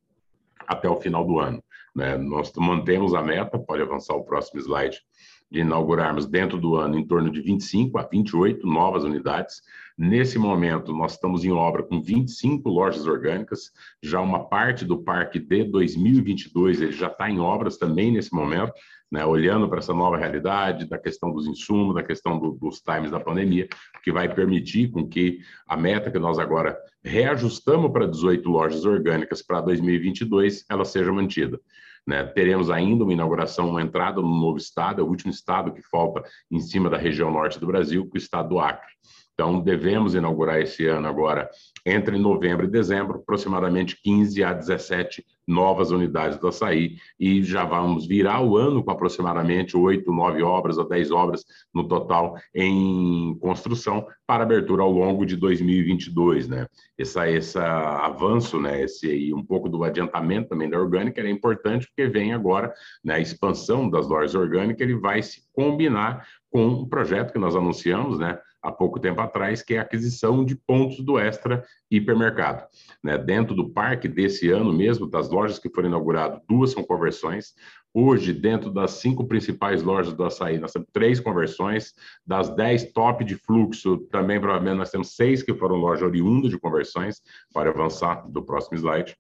até 0.67 0.89
o 0.89 0.97
final 0.97 1.25
do 1.25 1.39
ano. 1.39 1.63
Né? 1.95 2.17
Nós 2.17 2.51
mantemos 2.55 3.13
a 3.13 3.21
meta, 3.21 3.57
pode 3.57 3.81
avançar 3.81 4.15
o 4.15 4.23
próximo 4.23 4.59
slide, 4.59 5.01
de 5.49 5.61
inaugurarmos 5.61 6.25
dentro 6.25 6.59
do 6.59 6.75
ano 6.75 6.97
em 6.99 7.07
torno 7.07 7.31
de 7.31 7.41
25 7.41 7.97
a 7.97 8.03
28 8.03 8.67
novas 8.67 9.03
unidades. 9.03 9.61
Nesse 9.97 10.37
momento, 10.37 10.93
nós 10.93 11.13
estamos 11.13 11.43
em 11.43 11.51
obra 11.51 11.83
com 11.83 12.01
25 12.01 12.69
lojas 12.69 13.07
orgânicas, 13.07 13.71
já 14.03 14.19
uma 14.19 14.47
parte 14.47 14.85
do 14.85 15.01
parque 15.01 15.39
de 15.39 15.63
2022 15.63 16.81
ele 16.81 16.91
já 16.91 17.07
está 17.07 17.29
em 17.29 17.39
obras 17.39 17.77
também 17.77 18.11
nesse 18.11 18.33
momento, 18.33 18.73
né, 19.11 19.25
olhando 19.25 19.69
para 19.69 19.79
essa 19.79 19.93
nova 19.93 20.17
realidade, 20.17 20.87
da 20.87 20.97
questão 20.97 21.31
dos 21.31 21.47
insumos, 21.47 21.95
da 21.95 22.03
questão 22.03 22.37
do, 22.37 22.51
dos 22.51 22.81
times 22.81 23.11
da 23.11 23.19
pandemia, 23.19 23.67
que 24.03 24.11
vai 24.11 24.33
permitir 24.33 24.91
com 24.91 25.07
que 25.07 25.39
a 25.67 25.77
meta 25.77 26.11
que 26.11 26.19
nós 26.19 26.37
agora 26.37 26.77
reajustamos 27.03 27.91
para 27.91 28.07
18 28.07 28.49
lojas 28.49 28.85
orgânicas 28.85 29.41
para 29.41 29.61
2022, 29.61 30.65
ela 30.69 30.83
seja 30.83 31.11
mantida. 31.11 31.59
Né? 32.05 32.23
Teremos 32.23 32.69
ainda 32.69 33.03
uma 33.03 33.13
inauguração, 33.13 33.69
uma 33.69 33.81
entrada 33.81 34.21
no 34.21 34.27
novo 34.27 34.57
estado, 34.57 35.01
é 35.01 35.03
o 35.03 35.07
último 35.07 35.31
estado 35.31 35.73
que 35.73 35.81
falta 35.81 36.23
em 36.49 36.59
cima 36.59 36.89
da 36.89 36.97
região 36.97 37.31
norte 37.31 37.59
do 37.59 37.67
Brasil, 37.67 38.03
que 38.09 38.17
é 38.17 38.19
o 38.19 38.23
estado 38.23 38.49
do 38.49 38.59
Acre. 38.59 38.91
Então, 39.39 39.59
devemos 39.59 40.15
inaugurar 40.15 40.59
esse 40.59 40.87
ano 40.87 41.07
agora, 41.07 41.47
entre 41.85 42.17
novembro 42.17 42.65
e 42.65 42.69
dezembro, 42.69 43.19
aproximadamente 43.19 43.95
15 44.01 44.43
a 44.43 44.51
17 44.51 45.23
novas 45.47 45.91
unidades 45.91 46.39
do 46.39 46.47
açaí, 46.47 46.97
e 47.19 47.43
já 47.43 47.63
vamos 47.63 48.07
virar 48.07 48.41
o 48.41 48.57
ano 48.57 48.83
com 48.83 48.89
aproximadamente 48.89 49.77
8, 49.77 50.11
9 50.11 50.41
obras 50.41 50.79
ou 50.79 50.89
10 50.89 51.11
obras 51.11 51.45
no 51.71 51.87
total 51.87 52.35
em 52.53 53.37
construção 53.39 54.07
para 54.25 54.43
abertura 54.43 54.81
ao 54.81 54.91
longo 54.91 55.23
de 55.23 55.37
2022, 55.37 56.47
né? 56.47 56.65
Essa, 56.97 57.29
esse 57.29 57.59
avanço, 57.59 58.59
né, 58.59 58.83
esse 58.83 59.31
um 59.31 59.45
pouco 59.45 59.69
do 59.69 59.83
adiantamento 59.83 60.49
também 60.49 60.67
da 60.67 60.79
orgânica 60.79 61.21
é 61.21 61.29
importante 61.29 61.87
porque 61.87 62.09
vem 62.09 62.33
agora, 62.33 62.73
né, 63.03 63.13
a 63.13 63.19
expansão 63.19 63.87
das 63.87 64.07
lojas 64.07 64.33
orgânicas, 64.33 64.81
ele 64.81 64.99
vai 64.99 65.21
se 65.21 65.43
combinar 65.53 66.27
com 66.49 66.65
um 66.65 66.89
projeto 66.89 67.31
que 67.31 67.39
nós 67.39 67.55
anunciamos, 67.55 68.19
né, 68.19 68.37
há 68.67 68.71
pouco 68.71 68.99
tempo 68.99 69.21
atrás, 69.21 69.61
que 69.61 69.75
é 69.75 69.79
a 69.79 69.81
aquisição 69.81 70.43
de 70.43 70.55
pontos 70.55 70.99
do 70.99 71.17
Extra 71.17 71.63
Hipermercado. 71.89 72.65
Né? 73.01 73.17
Dentro 73.17 73.55
do 73.55 73.69
parque 73.69 74.07
desse 74.07 74.49
ano 74.49 74.73
mesmo, 74.73 75.09
das 75.09 75.29
lojas 75.29 75.57
que 75.57 75.69
foram 75.69 75.87
inauguradas, 75.87 76.41
duas 76.47 76.71
são 76.71 76.83
conversões. 76.83 77.53
Hoje, 77.93 78.33
dentro 78.33 78.69
das 78.69 78.91
cinco 78.91 79.25
principais 79.25 79.81
lojas 79.81 80.13
do 80.13 80.23
açaí, 80.23 80.59
nós 80.59 80.73
temos 80.73 80.89
três 80.91 81.19
conversões. 81.19 81.93
Das 82.25 82.53
dez 82.53 82.91
top 82.91 83.23
de 83.23 83.35
fluxo, 83.35 83.97
também 84.11 84.39
provavelmente 84.39 84.77
nós 84.77 84.91
temos 84.91 85.15
seis 85.15 85.41
que 85.41 85.53
foram 85.53 85.77
lojas 85.77 86.03
oriundas 86.03 86.51
de 86.51 86.59
conversões. 86.59 87.21
Para 87.53 87.69
avançar 87.69 88.29
do 88.29 88.43
próximo 88.43 88.77
slide. 88.77 89.15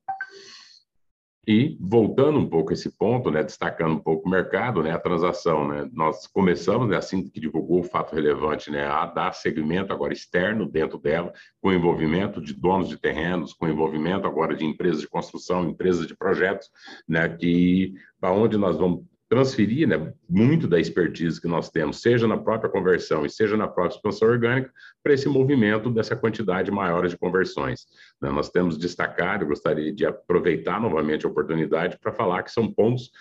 E 1.49 1.77
voltando 1.79 2.37
um 2.37 2.49
pouco 2.49 2.71
a 2.71 2.73
esse 2.73 2.91
ponto, 2.91 3.31
né, 3.31 3.41
destacando 3.41 3.93
um 3.93 3.99
pouco 3.99 4.27
o 4.27 4.29
mercado, 4.29 4.83
né, 4.83 4.91
a 4.91 4.99
transação, 4.99 5.65
né, 5.65 5.89
nós 5.93 6.27
começamos, 6.27 6.89
né, 6.89 6.97
assim 6.97 7.25
que 7.25 7.39
divulgou 7.39 7.79
o 7.79 7.83
fato 7.83 8.13
relevante, 8.13 8.69
né, 8.69 8.85
a 8.85 9.05
dar 9.05 9.33
segmento 9.33 9.93
agora 9.93 10.11
externo 10.11 10.69
dentro 10.69 10.97
dela, 10.97 11.31
com 11.61 11.71
envolvimento 11.71 12.41
de 12.41 12.53
donos 12.53 12.89
de 12.89 12.97
terrenos, 12.97 13.53
com 13.53 13.65
envolvimento 13.65 14.27
agora 14.27 14.53
de 14.53 14.65
empresas 14.65 14.99
de 14.99 15.07
construção, 15.07 15.69
empresas 15.69 16.05
de 16.05 16.17
projetos, 16.17 16.69
né, 17.07 17.29
que 17.29 17.93
para 18.19 18.33
onde 18.33 18.57
nós 18.57 18.75
vamos 18.75 19.05
transferir 19.29 19.87
né, 19.87 20.13
muito 20.29 20.67
da 20.67 20.79
expertise 20.79 21.39
que 21.41 21.47
nós 21.47 21.69
temos, 21.69 22.01
seja 22.01 22.27
na 22.27 22.37
própria 22.37 22.69
conversão 22.69 23.25
e 23.25 23.29
seja 23.29 23.57
na 23.57 23.67
própria 23.67 23.97
expansão 23.97 24.27
orgânica, 24.27 24.71
para 25.03 25.13
esse 25.13 25.27
movimento 25.27 25.89
dessa 25.91 26.15
quantidade 26.15 26.71
maior 26.71 27.07
de 27.07 27.17
conversões. 27.17 27.87
Né, 28.21 28.29
nós 28.29 28.49
temos 28.49 28.77
destacado, 28.77 29.45
gostaria 29.45 29.93
de 29.93 30.05
aproveitar 30.05 30.79
novamente 30.79 31.25
a 31.25 31.29
oportunidade 31.29 31.97
para 31.99 32.13
falar 32.13 32.43
que 32.43 32.51
são 32.51 32.71
pontos 32.71 33.11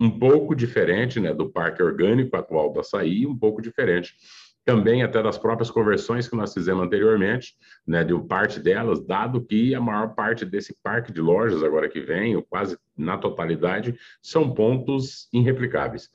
um 0.00 0.10
pouco 0.10 0.54
diferentes 0.54 1.22
né, 1.22 1.32
do 1.32 1.48
parque 1.48 1.82
orgânico 1.82 2.36
atual 2.36 2.72
do 2.72 2.80
açaí, 2.80 3.24
um 3.24 3.38
pouco 3.38 3.62
diferente 3.62 4.16
também 4.64 5.02
até 5.02 5.22
das 5.22 5.38
próprias 5.38 5.70
conversões 5.70 6.28
que 6.28 6.36
nós 6.36 6.52
fizemos 6.54 6.84
anteriormente, 6.84 7.54
né, 7.86 8.04
de 8.04 8.16
parte 8.26 8.60
delas, 8.60 9.04
dado 9.04 9.44
que 9.44 9.74
a 9.74 9.80
maior 9.80 10.14
parte 10.14 10.44
desse 10.44 10.76
parque 10.82 11.12
de 11.12 11.20
lojas 11.20 11.62
agora 11.62 11.88
que 11.88 12.00
vem, 12.00 12.36
ou 12.36 12.42
quase 12.42 12.78
na 12.96 13.18
totalidade, 13.18 13.96
são 14.22 14.54
pontos 14.54 15.28
irreplicáveis. 15.32 16.08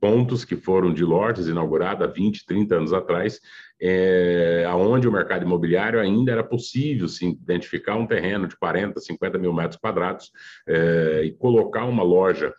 Pontos 0.00 0.46
que 0.46 0.56
foram 0.56 0.94
de 0.94 1.04
lojas 1.04 1.46
inauguradas 1.46 2.08
há 2.08 2.10
20, 2.10 2.46
30 2.46 2.74
anos 2.74 2.92
atrás, 2.94 3.38
é, 3.78 4.64
onde 4.74 5.06
o 5.06 5.12
mercado 5.12 5.44
imobiliário 5.44 6.00
ainda 6.00 6.32
era 6.32 6.42
possível 6.42 7.06
se 7.06 7.26
identificar 7.26 7.96
um 7.96 8.06
terreno 8.06 8.48
de 8.48 8.56
40, 8.56 8.98
50 8.98 9.36
mil 9.36 9.52
metros 9.52 9.78
quadrados 9.78 10.30
é, 10.66 11.22
e 11.24 11.32
colocar 11.32 11.84
uma 11.84 12.02
loja 12.02 12.54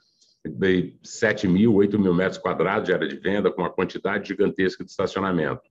de 0.46 0.96
7 1.04 1.48
mil, 1.48 1.76
8 1.76 2.00
mil 2.00 2.14
metros 2.14 2.38
quadrados 2.38 2.86
de 2.86 2.94
área 2.94 3.08
de 3.08 3.16
venda, 3.16 3.52
com 3.52 3.62
uma 3.62 3.70
quantidade 3.70 4.30
gigantesca 4.30 4.84
de 4.84 4.90
estacionamento. 4.90 5.62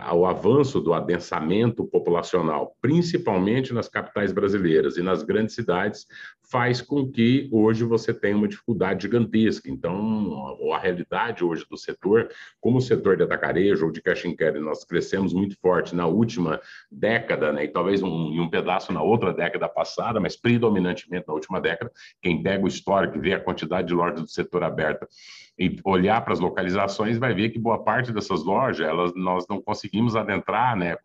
Ao 0.00 0.26
avanço 0.26 0.80
do 0.80 0.92
adensamento 0.92 1.84
populacional, 1.84 2.76
principalmente 2.80 3.72
nas 3.72 3.88
capitais 3.88 4.32
brasileiras 4.32 4.96
e 4.96 5.02
nas 5.02 5.22
grandes 5.22 5.54
cidades, 5.54 6.06
faz 6.50 6.80
com 6.80 7.08
que 7.08 7.48
hoje 7.52 7.84
você 7.84 8.12
tenha 8.12 8.36
uma 8.36 8.48
dificuldade 8.48 9.02
gigantesca. 9.02 9.70
Então, 9.70 10.56
a 10.72 10.78
realidade 10.78 11.44
hoje 11.44 11.64
do 11.70 11.76
setor, 11.76 12.28
como 12.60 12.78
o 12.78 12.80
setor 12.80 13.16
de 13.16 13.22
atacarejo 13.22 13.86
ou 13.86 13.92
de 13.92 14.02
cash 14.02 14.24
and 14.24 14.34
carry, 14.34 14.58
nós 14.58 14.84
crescemos 14.84 15.32
muito 15.32 15.56
forte 15.60 15.94
na 15.94 16.06
última 16.06 16.60
década, 16.90 17.52
né, 17.52 17.64
e 17.64 17.68
talvez 17.68 18.02
um, 18.02 18.32
em 18.32 18.40
um 18.40 18.50
pedaço 18.50 18.92
na 18.92 19.02
outra 19.02 19.32
década 19.32 19.68
passada, 19.68 20.18
mas 20.18 20.36
predominantemente 20.36 21.26
na 21.28 21.34
última 21.34 21.60
década, 21.60 21.92
quem 22.20 22.42
pega 22.42 22.64
o 22.64 22.68
histórico 22.68 23.16
e 23.16 23.20
vê 23.20 23.34
a 23.34 23.40
quantidade 23.40 23.88
de 23.88 23.94
lojas 23.94 24.20
do 24.20 24.28
setor 24.28 24.64
aberta 24.64 25.06
e 25.58 25.78
olhar 25.84 26.22
para 26.22 26.32
as 26.32 26.40
localizações, 26.40 27.18
vai 27.18 27.32
ver 27.32 27.50
que 27.50 27.58
boa 27.58 27.82
parte 27.82 28.12
dessas 28.12 28.44
lojas, 28.44 28.86
elas, 28.86 29.12
nós 29.14 29.46
não 29.48 29.60
conseguimos 29.60 30.14
adentrar, 30.14 30.76
né, 30.76 30.96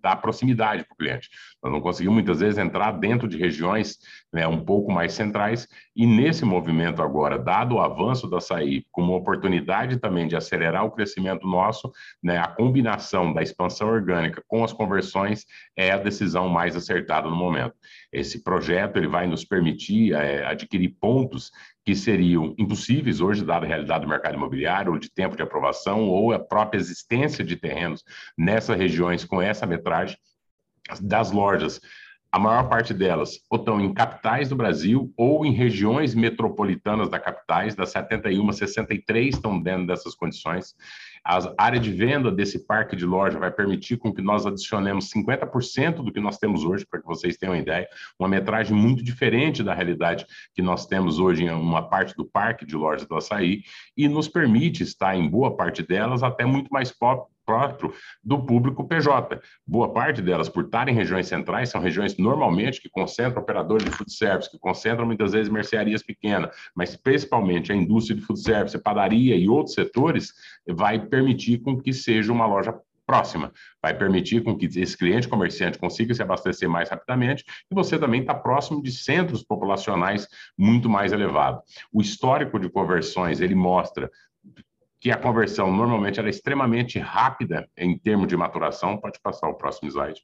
dar 0.00 0.16
proximidade 0.16 0.84
para 0.84 0.94
o 0.94 0.96
cliente. 0.96 1.28
Nós 1.62 1.72
não 1.72 1.80
conseguimos, 1.80 2.14
muitas 2.14 2.40
vezes, 2.40 2.58
entrar 2.58 2.92
dentro 2.92 3.26
de 3.26 3.36
regiões 3.36 3.98
né, 4.32 4.46
um 4.46 4.64
pouco 4.64 4.92
mais 4.92 5.12
centrais, 5.12 5.66
e 5.96 6.06
nesse 6.06 6.44
movimento 6.44 7.02
agora, 7.02 7.38
dado 7.38 7.74
o 7.74 7.80
avanço 7.80 8.28
da 8.28 8.38
açaí, 8.38 8.84
como 8.92 9.16
oportunidade 9.16 9.98
também 9.98 10.28
de 10.28 10.36
acelerar 10.36 10.84
o 10.84 10.92
crescimento 10.92 11.46
nosso, 11.46 11.90
né, 12.22 12.38
a 12.38 12.46
combinação 12.46 13.32
da 13.32 13.42
expansão 13.42 13.88
orgânica 13.88 14.42
com 14.46 14.62
as 14.62 14.72
conversões 14.72 15.44
é 15.76 15.90
a 15.90 15.98
decisão 15.98 16.48
mais 16.48 16.76
acertada 16.76 17.28
no 17.28 17.36
momento. 17.36 17.74
Esse 18.12 18.44
projeto 18.44 18.96
ele 18.96 19.08
vai 19.08 19.26
nos 19.26 19.44
permitir 19.44 20.14
é, 20.14 20.46
adquirir 20.46 20.96
pontos 21.00 21.50
que 21.88 21.96
seriam 21.96 22.54
impossíveis 22.58 23.18
hoje, 23.18 23.42
dada 23.42 23.64
a 23.64 23.68
realidade 23.68 24.04
do 24.04 24.10
mercado 24.10 24.34
imobiliário, 24.34 24.92
ou 24.92 24.98
de 24.98 25.10
tempo 25.10 25.34
de 25.34 25.42
aprovação, 25.42 26.06
ou 26.06 26.34
a 26.34 26.38
própria 26.38 26.78
existência 26.78 27.42
de 27.42 27.56
terrenos 27.56 28.04
nessas 28.36 28.76
regiões 28.76 29.24
com 29.24 29.40
essa 29.40 29.64
metragem 29.64 30.18
das 31.00 31.32
lojas 31.32 31.80
a 32.30 32.38
maior 32.38 32.68
parte 32.68 32.92
delas 32.92 33.40
ou 33.48 33.58
estão 33.58 33.80
em 33.80 33.94
capitais 33.94 34.50
do 34.50 34.56
Brasil 34.56 35.10
ou 35.16 35.46
em 35.46 35.52
regiões 35.52 36.14
metropolitanas 36.14 37.08
da 37.08 37.18
capitais, 37.18 37.74
das 37.74 37.88
71, 37.88 38.52
63 38.52 39.34
estão 39.34 39.58
dentro 39.58 39.86
dessas 39.86 40.14
condições. 40.14 40.74
A 41.28 41.52
área 41.58 41.78
de 41.78 41.92
venda 41.92 42.32
desse 42.32 42.66
parque 42.66 42.96
de 42.96 43.04
loja 43.04 43.38
vai 43.38 43.50
permitir 43.50 43.98
com 43.98 44.10
que 44.10 44.22
nós 44.22 44.46
adicionemos 44.46 45.10
50% 45.10 45.96
do 45.96 46.10
que 46.10 46.20
nós 46.20 46.38
temos 46.38 46.64
hoje, 46.64 46.86
para 46.86 47.02
que 47.02 47.06
vocês 47.06 47.36
tenham 47.36 47.52
uma 47.52 47.60
ideia, 47.60 47.86
uma 48.18 48.26
metragem 48.26 48.74
muito 48.74 49.04
diferente 49.04 49.62
da 49.62 49.74
realidade 49.74 50.24
que 50.54 50.62
nós 50.62 50.86
temos 50.86 51.18
hoje 51.18 51.44
em 51.44 51.50
uma 51.50 51.86
parte 51.86 52.16
do 52.16 52.24
parque 52.24 52.64
de 52.64 52.74
lojas 52.74 53.06
do 53.06 53.14
Açaí, 53.14 53.62
e 53.94 54.08
nos 54.08 54.26
permite 54.26 54.82
estar 54.82 55.14
em 55.14 55.28
boa 55.28 55.54
parte 55.54 55.82
delas 55.82 56.22
até 56.22 56.46
muito 56.46 56.72
mais 56.72 56.90
próprio 57.48 57.94
do 58.22 58.44
público 58.44 58.86
PJ. 58.86 59.40
Boa 59.66 59.90
parte 59.90 60.20
delas, 60.20 60.50
por 60.50 60.64
estarem 60.64 60.92
em 60.92 60.96
regiões 60.98 61.28
centrais, 61.28 61.70
são 61.70 61.80
regiões 61.80 62.18
normalmente 62.18 62.78
que 62.78 62.90
concentram 62.90 63.40
operadores 63.40 63.86
de 63.86 63.90
food 63.90 64.12
service, 64.12 64.50
que 64.50 64.58
concentram 64.58 65.06
muitas 65.06 65.32
vezes 65.32 65.50
mercearias 65.50 66.02
pequenas, 66.02 66.54
mas 66.76 66.94
principalmente 66.94 67.72
a 67.72 67.74
indústria 67.74 68.14
de 68.14 68.22
food 68.22 68.38
service, 68.38 68.78
padaria 68.78 69.34
e 69.34 69.48
outros 69.48 69.74
setores, 69.74 70.34
vai 70.68 70.98
permitir 70.98 71.62
com 71.62 71.80
que 71.80 71.90
seja 71.90 72.30
uma 72.30 72.44
loja 72.44 72.74
próxima. 73.08 73.50
Vai 73.82 73.96
permitir 73.96 74.42
com 74.42 74.54
que 74.54 74.66
esse 74.66 74.94
cliente 74.94 75.26
comerciante 75.26 75.78
consiga 75.78 76.12
se 76.12 76.22
abastecer 76.22 76.68
mais 76.68 76.90
rapidamente 76.90 77.42
e 77.70 77.74
você 77.74 77.98
também 77.98 78.20
está 78.20 78.34
próximo 78.34 78.82
de 78.82 78.92
centros 78.92 79.42
populacionais 79.42 80.28
muito 80.58 80.90
mais 80.90 81.10
elevados. 81.10 81.62
O 81.90 82.02
histórico 82.02 82.60
de 82.60 82.68
conversões, 82.68 83.40
ele 83.40 83.54
mostra 83.54 84.10
que 85.00 85.10
a 85.10 85.16
conversão 85.16 85.72
normalmente 85.72 86.18
era 86.18 86.28
extremamente 86.28 86.98
rápida 86.98 87.68
em 87.76 87.96
termos 87.96 88.28
de 88.28 88.36
maturação. 88.36 88.98
Pode 88.98 89.20
passar 89.20 89.48
o 89.48 89.54
próximo 89.54 89.88
slide. 89.88 90.20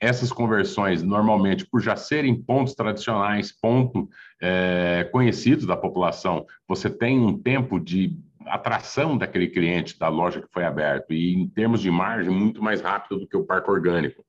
Essas 0.00 0.32
conversões, 0.32 1.02
normalmente, 1.02 1.66
por 1.66 1.80
já 1.80 1.96
serem 1.96 2.40
pontos 2.40 2.74
tradicionais, 2.74 3.52
ponto 3.52 4.08
é, 4.40 5.08
conhecidos 5.10 5.66
da 5.66 5.76
população, 5.76 6.46
você 6.68 6.88
tem 6.88 7.18
um 7.18 7.36
tempo 7.36 7.80
de 7.80 8.16
atração 8.46 9.18
daquele 9.18 9.48
cliente 9.48 9.98
da 9.98 10.08
loja 10.08 10.40
que 10.40 10.48
foi 10.52 10.64
aberto 10.64 11.12
e 11.12 11.34
em 11.34 11.48
termos 11.48 11.80
de 11.80 11.90
margem 11.90 12.32
muito 12.32 12.62
mais 12.62 12.80
rápido 12.80 13.18
do 13.18 13.26
que 13.26 13.36
o 13.36 13.44
parque 13.44 13.70
orgânico. 13.70 14.24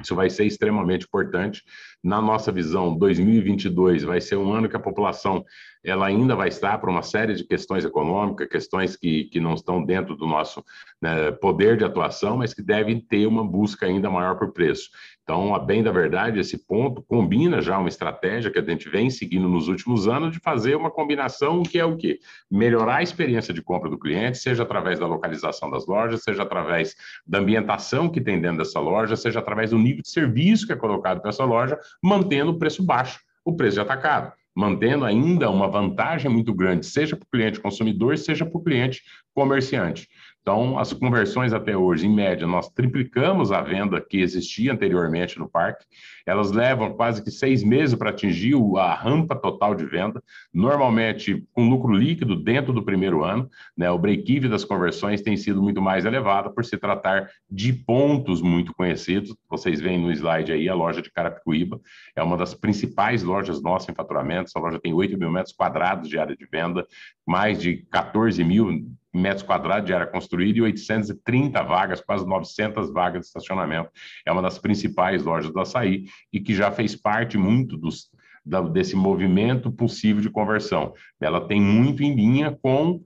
Isso 0.00 0.14
vai 0.14 0.28
ser 0.28 0.44
extremamente 0.44 1.06
importante. 1.06 1.62
Na 2.04 2.20
nossa 2.20 2.52
visão, 2.52 2.94
2022 2.94 4.02
vai 4.02 4.20
ser 4.20 4.36
um 4.36 4.52
ano 4.52 4.68
que 4.68 4.76
a 4.76 4.80
população 4.80 5.42
ela 5.82 6.06
ainda 6.06 6.36
vai 6.36 6.48
estar 6.48 6.76
para 6.78 6.90
uma 6.90 7.02
série 7.02 7.34
de 7.34 7.44
questões 7.44 7.84
econômicas, 7.84 8.48
questões 8.48 8.96
que, 8.96 9.24
que 9.24 9.38
não 9.38 9.54
estão 9.54 9.84
dentro 9.84 10.14
do 10.16 10.26
nosso 10.26 10.64
né, 11.00 11.30
poder 11.32 11.76
de 11.76 11.84
atuação, 11.84 12.38
mas 12.38 12.54
que 12.54 12.62
devem 12.62 12.98
ter 12.98 13.26
uma 13.26 13.44
busca 13.44 13.86
ainda 13.86 14.10
maior 14.10 14.38
por 14.38 14.52
preço. 14.52 14.90
Então, 15.22 15.54
a 15.54 15.58
bem 15.58 15.82
da 15.82 15.90
verdade, 15.90 16.38
esse 16.38 16.66
ponto 16.66 17.02
combina 17.02 17.62
já 17.62 17.78
uma 17.78 17.88
estratégia 17.88 18.50
que 18.50 18.58
a 18.58 18.62
gente 18.62 18.90
vem 18.90 19.08
seguindo 19.08 19.48
nos 19.48 19.68
últimos 19.68 20.06
anos 20.06 20.32
de 20.32 20.38
fazer 20.38 20.74
uma 20.74 20.90
combinação 20.90 21.62
que 21.62 21.78
é 21.78 21.84
o 21.84 21.96
quê? 21.96 22.18
Melhorar 22.50 22.96
a 22.96 23.02
experiência 23.02 23.52
de 23.52 23.62
compra 23.62 23.88
do 23.88 23.98
cliente, 23.98 24.36
seja 24.36 24.62
através 24.62 24.98
da 24.98 25.06
localização 25.06 25.70
das 25.70 25.86
lojas, 25.86 26.22
seja 26.22 26.42
através 26.42 26.94
da 27.26 27.38
ambientação 27.38 28.10
que 28.10 28.20
tem 28.20 28.38
dentro 28.38 28.58
dessa 28.58 28.78
loja, 28.80 29.16
seja 29.16 29.38
através 29.38 29.70
do 29.70 29.78
nível 29.78 30.02
de 30.02 30.10
serviço 30.10 30.66
que 30.66 30.74
é 30.74 30.76
colocado 30.76 31.20
para 31.22 31.30
essa 31.30 31.44
loja, 31.44 31.78
mantendo 32.02 32.52
o 32.52 32.58
preço 32.58 32.84
baixo, 32.84 33.20
o 33.44 33.54
preço 33.54 33.74
de 33.74 33.80
atacado 33.80 34.32
mantendo 34.54 35.04
ainda 35.04 35.50
uma 35.50 35.68
vantagem 35.68 36.30
muito 36.30 36.54
grande, 36.54 36.86
seja 36.86 37.16
para 37.16 37.24
o 37.24 37.30
cliente 37.30 37.60
consumidor, 37.60 38.16
seja 38.16 38.46
para 38.46 38.56
o 38.56 38.62
cliente 38.62 39.02
comerciante. 39.34 40.08
Então, 40.44 40.78
as 40.78 40.92
conversões 40.92 41.54
até 41.54 41.74
hoje, 41.74 42.06
em 42.06 42.14
média, 42.14 42.46
nós 42.46 42.68
triplicamos 42.68 43.50
a 43.50 43.62
venda 43.62 43.98
que 43.98 44.20
existia 44.20 44.74
anteriormente 44.74 45.38
no 45.38 45.48
parque. 45.48 45.86
Elas 46.26 46.52
levam 46.52 46.92
quase 46.92 47.24
que 47.24 47.30
seis 47.30 47.64
meses 47.64 47.94
para 47.94 48.10
atingir 48.10 48.54
a 48.76 48.92
rampa 48.92 49.34
total 49.34 49.74
de 49.74 49.86
venda, 49.86 50.22
normalmente 50.52 51.42
com 51.54 51.70
lucro 51.70 51.94
líquido 51.94 52.36
dentro 52.36 52.74
do 52.74 52.82
primeiro 52.82 53.24
ano. 53.24 53.48
Né? 53.74 53.90
O 53.90 53.98
break-even 53.98 54.50
das 54.50 54.66
conversões 54.66 55.22
tem 55.22 55.34
sido 55.34 55.62
muito 55.62 55.80
mais 55.80 56.04
elevado 56.04 56.52
por 56.52 56.62
se 56.62 56.76
tratar 56.76 57.30
de 57.50 57.72
pontos 57.72 58.42
muito 58.42 58.74
conhecidos. 58.74 59.34
Vocês 59.48 59.80
veem 59.80 59.98
no 59.98 60.12
slide 60.12 60.52
aí 60.52 60.68
a 60.68 60.74
loja 60.74 61.00
de 61.00 61.10
Carapicuíba, 61.10 61.80
é 62.14 62.22
uma 62.22 62.36
das 62.36 62.52
principais 62.52 63.22
lojas 63.22 63.62
nossas 63.62 63.88
em 63.88 63.94
faturamento. 63.94 64.50
Essa 64.50 64.60
loja 64.60 64.78
tem 64.78 64.92
8 64.92 65.18
mil 65.18 65.30
metros 65.30 65.54
quadrados 65.54 66.06
de 66.06 66.18
área 66.18 66.36
de 66.36 66.44
venda, 66.44 66.86
mais 67.26 67.58
de 67.58 67.78
14 67.90 68.44
mil 68.44 68.70
metros 69.14 69.42
quadrados 69.42 69.86
de 69.86 69.94
área 69.94 70.06
construída 70.06 70.58
e 70.58 70.62
830 70.62 71.62
vagas, 71.62 72.00
quase 72.00 72.26
900 72.26 72.92
vagas 72.92 73.20
de 73.20 73.26
estacionamento. 73.26 73.90
É 74.26 74.32
uma 74.32 74.42
das 74.42 74.58
principais 74.58 75.22
lojas 75.22 75.52
do 75.52 75.60
açaí 75.60 76.06
e 76.32 76.40
que 76.40 76.54
já 76.54 76.70
fez 76.72 76.96
parte 76.96 77.38
muito 77.38 77.76
dos, 77.76 78.10
da, 78.44 78.60
desse 78.60 78.96
movimento 78.96 79.70
possível 79.70 80.20
de 80.20 80.28
conversão. 80.28 80.92
Ela 81.20 81.46
tem 81.46 81.60
muito 81.60 82.02
em 82.02 82.14
linha 82.14 82.58
com 82.60 83.00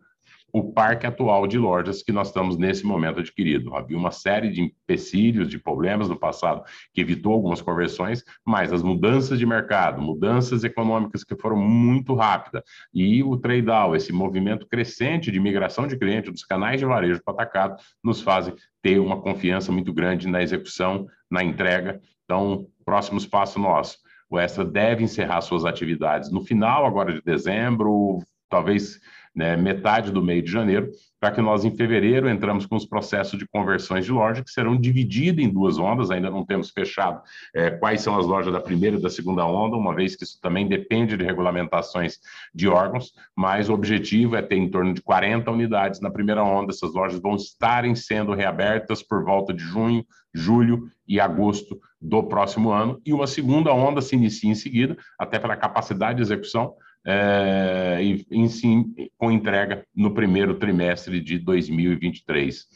o 0.52 0.72
parque 0.72 1.06
atual 1.06 1.46
de 1.46 1.58
lojas 1.58 2.02
que 2.02 2.12
nós 2.12 2.28
estamos 2.28 2.56
nesse 2.56 2.84
momento 2.84 3.20
adquirido. 3.20 3.74
Havia 3.74 3.96
uma 3.96 4.10
série 4.10 4.50
de 4.50 4.62
empecilhos, 4.62 5.48
de 5.48 5.58
problemas 5.58 6.08
no 6.08 6.18
passado 6.18 6.62
que 6.92 7.00
evitou 7.00 7.32
algumas 7.32 7.60
conversões, 7.60 8.24
mas 8.44 8.72
as 8.72 8.82
mudanças 8.82 9.38
de 9.38 9.44
mercado, 9.44 10.00
mudanças 10.00 10.64
econômicas 10.64 11.22
que 11.22 11.36
foram 11.36 11.56
muito 11.56 12.14
rápidas 12.14 12.62
e 12.92 13.22
o 13.22 13.36
trade-out, 13.36 13.96
esse 13.96 14.12
movimento 14.12 14.66
crescente 14.66 15.30
de 15.30 15.38
migração 15.38 15.86
de 15.86 15.98
clientes 15.98 16.32
dos 16.32 16.44
canais 16.44 16.80
de 16.80 16.86
varejo 16.86 17.22
para 17.22 17.34
atacado, 17.34 17.76
nos 18.02 18.20
fazem 18.22 18.54
ter 18.82 18.98
uma 18.98 19.20
confiança 19.20 19.70
muito 19.70 19.92
grande 19.92 20.28
na 20.28 20.42
execução, 20.42 21.06
na 21.30 21.44
entrega. 21.44 22.00
Então, 22.24 22.66
próximos 22.84 23.26
passos 23.26 23.60
nosso. 23.60 23.98
O 24.30 24.38
Extra 24.38 24.64
deve 24.64 25.02
encerrar 25.02 25.40
suas 25.40 25.64
atividades 25.64 26.30
no 26.30 26.42
final 26.42 26.84
agora 26.86 27.12
de 27.12 27.22
dezembro, 27.22 28.18
talvez 28.48 29.00
né, 29.38 29.56
metade 29.56 30.10
do 30.10 30.20
mês 30.20 30.42
de 30.42 30.50
janeiro, 30.50 30.90
para 31.20 31.30
que 31.30 31.40
nós, 31.40 31.64
em 31.64 31.70
fevereiro, 31.70 32.28
entramos 32.28 32.66
com 32.66 32.74
os 32.74 32.84
processos 32.84 33.38
de 33.38 33.46
conversões 33.46 34.04
de 34.04 34.10
loja, 34.10 34.42
que 34.42 34.50
serão 34.50 34.76
divididos 34.76 35.44
em 35.44 35.48
duas 35.48 35.78
ondas, 35.78 36.10
ainda 36.10 36.28
não 36.28 36.44
temos 36.44 36.70
fechado 36.70 37.22
é, 37.54 37.70
quais 37.70 38.00
são 38.00 38.18
as 38.18 38.26
lojas 38.26 38.52
da 38.52 38.60
primeira 38.60 38.96
e 38.96 39.00
da 39.00 39.08
segunda 39.08 39.46
onda, 39.46 39.76
uma 39.76 39.94
vez 39.94 40.16
que 40.16 40.24
isso 40.24 40.40
também 40.42 40.66
depende 40.66 41.16
de 41.16 41.24
regulamentações 41.24 42.18
de 42.52 42.66
órgãos, 42.66 43.12
mas 43.36 43.68
o 43.68 43.74
objetivo 43.74 44.34
é 44.34 44.42
ter 44.42 44.56
em 44.56 44.68
torno 44.68 44.92
de 44.92 45.00
40 45.00 45.48
unidades 45.52 46.00
na 46.00 46.10
primeira 46.10 46.42
onda, 46.42 46.72
essas 46.72 46.92
lojas 46.92 47.20
vão 47.20 47.36
estarem 47.36 47.94
sendo 47.94 48.34
reabertas 48.34 49.04
por 49.04 49.24
volta 49.24 49.54
de 49.54 49.62
junho, 49.62 50.04
julho 50.34 50.88
e 51.06 51.20
agosto 51.20 51.78
do 52.00 52.24
próximo 52.24 52.70
ano, 52.70 53.00
e 53.06 53.12
uma 53.12 53.28
segunda 53.28 53.72
onda 53.72 54.00
se 54.00 54.16
inicia 54.16 54.50
em 54.50 54.56
seguida, 54.56 54.96
até 55.16 55.38
pela 55.38 55.56
capacidade 55.56 56.16
de 56.16 56.22
execução, 56.22 56.74
é, 57.06 57.98
em, 58.30 58.48
sim, 58.48 58.94
com 59.16 59.30
entrega 59.30 59.84
no 59.94 60.12
primeiro 60.12 60.54
trimestre 60.54 61.20
de 61.20 61.38
2023. 61.38 62.66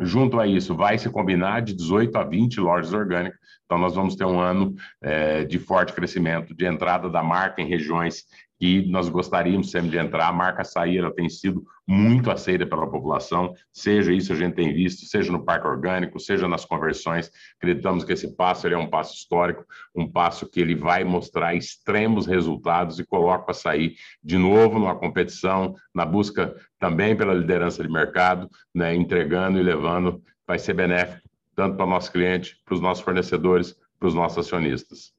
Junto 0.00 0.40
a 0.40 0.46
isso, 0.46 0.74
vai 0.74 0.96
se 0.96 1.10
combinar 1.10 1.60
de 1.60 1.74
18 1.74 2.16
a 2.16 2.24
20 2.24 2.60
lojas 2.60 2.92
orgânicas. 2.92 3.38
Então, 3.64 3.78
nós 3.78 3.94
vamos 3.94 4.16
ter 4.16 4.24
um 4.24 4.40
ano 4.40 4.74
é, 5.02 5.44
de 5.44 5.58
forte 5.58 5.92
crescimento, 5.92 6.54
de 6.54 6.66
entrada 6.66 7.08
da 7.08 7.22
marca 7.22 7.60
em 7.60 7.68
regiões 7.68 8.24
que 8.60 8.86
nós 8.90 9.08
gostaríamos 9.08 9.70
sempre 9.70 9.88
de 9.88 9.96
entrar. 9.96 10.28
A 10.28 10.32
marca 10.32 10.60
Açaí 10.60 10.98
ela 10.98 11.10
tem 11.10 11.30
sido 11.30 11.64
muito 11.88 12.30
aceita 12.30 12.66
pela 12.66 12.88
população, 12.88 13.54
seja 13.72 14.12
isso 14.12 14.34
a 14.34 14.36
gente 14.36 14.54
tem 14.54 14.72
visto, 14.72 15.06
seja 15.06 15.32
no 15.32 15.42
parque 15.42 15.66
orgânico, 15.66 16.20
seja 16.20 16.46
nas 16.46 16.66
conversões. 16.66 17.32
Acreditamos 17.56 18.04
que 18.04 18.12
esse 18.12 18.36
passo 18.36 18.68
é 18.68 18.76
um 18.76 18.86
passo 18.86 19.14
histórico, 19.14 19.64
um 19.96 20.06
passo 20.06 20.46
que 20.46 20.60
ele 20.60 20.74
vai 20.74 21.02
mostrar 21.04 21.54
extremos 21.54 22.26
resultados 22.26 22.98
e 22.98 23.06
coloca 23.06 23.46
o 23.48 23.50
Açaí 23.50 23.94
de 24.22 24.36
novo 24.36 24.78
numa 24.78 24.94
competição, 24.94 25.74
na 25.94 26.04
busca 26.04 26.54
também 26.78 27.16
pela 27.16 27.32
liderança 27.32 27.82
de 27.82 27.90
mercado, 27.90 28.48
né, 28.74 28.94
entregando 28.94 29.58
e 29.58 29.62
levando, 29.62 30.22
vai 30.46 30.58
ser 30.58 30.74
benéfico 30.74 31.30
tanto 31.56 31.76
para 31.76 31.86
o 31.86 31.90
nosso 31.90 32.12
cliente, 32.12 32.60
para 32.64 32.74
os 32.74 32.80
nossos 32.80 33.02
fornecedores, 33.02 33.74
para 33.98 34.08
os 34.08 34.14
nossos 34.14 34.38
acionistas. 34.38 35.12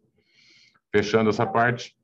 Fechando 0.92 1.30
essa 1.30 1.46
parte, 1.46 1.96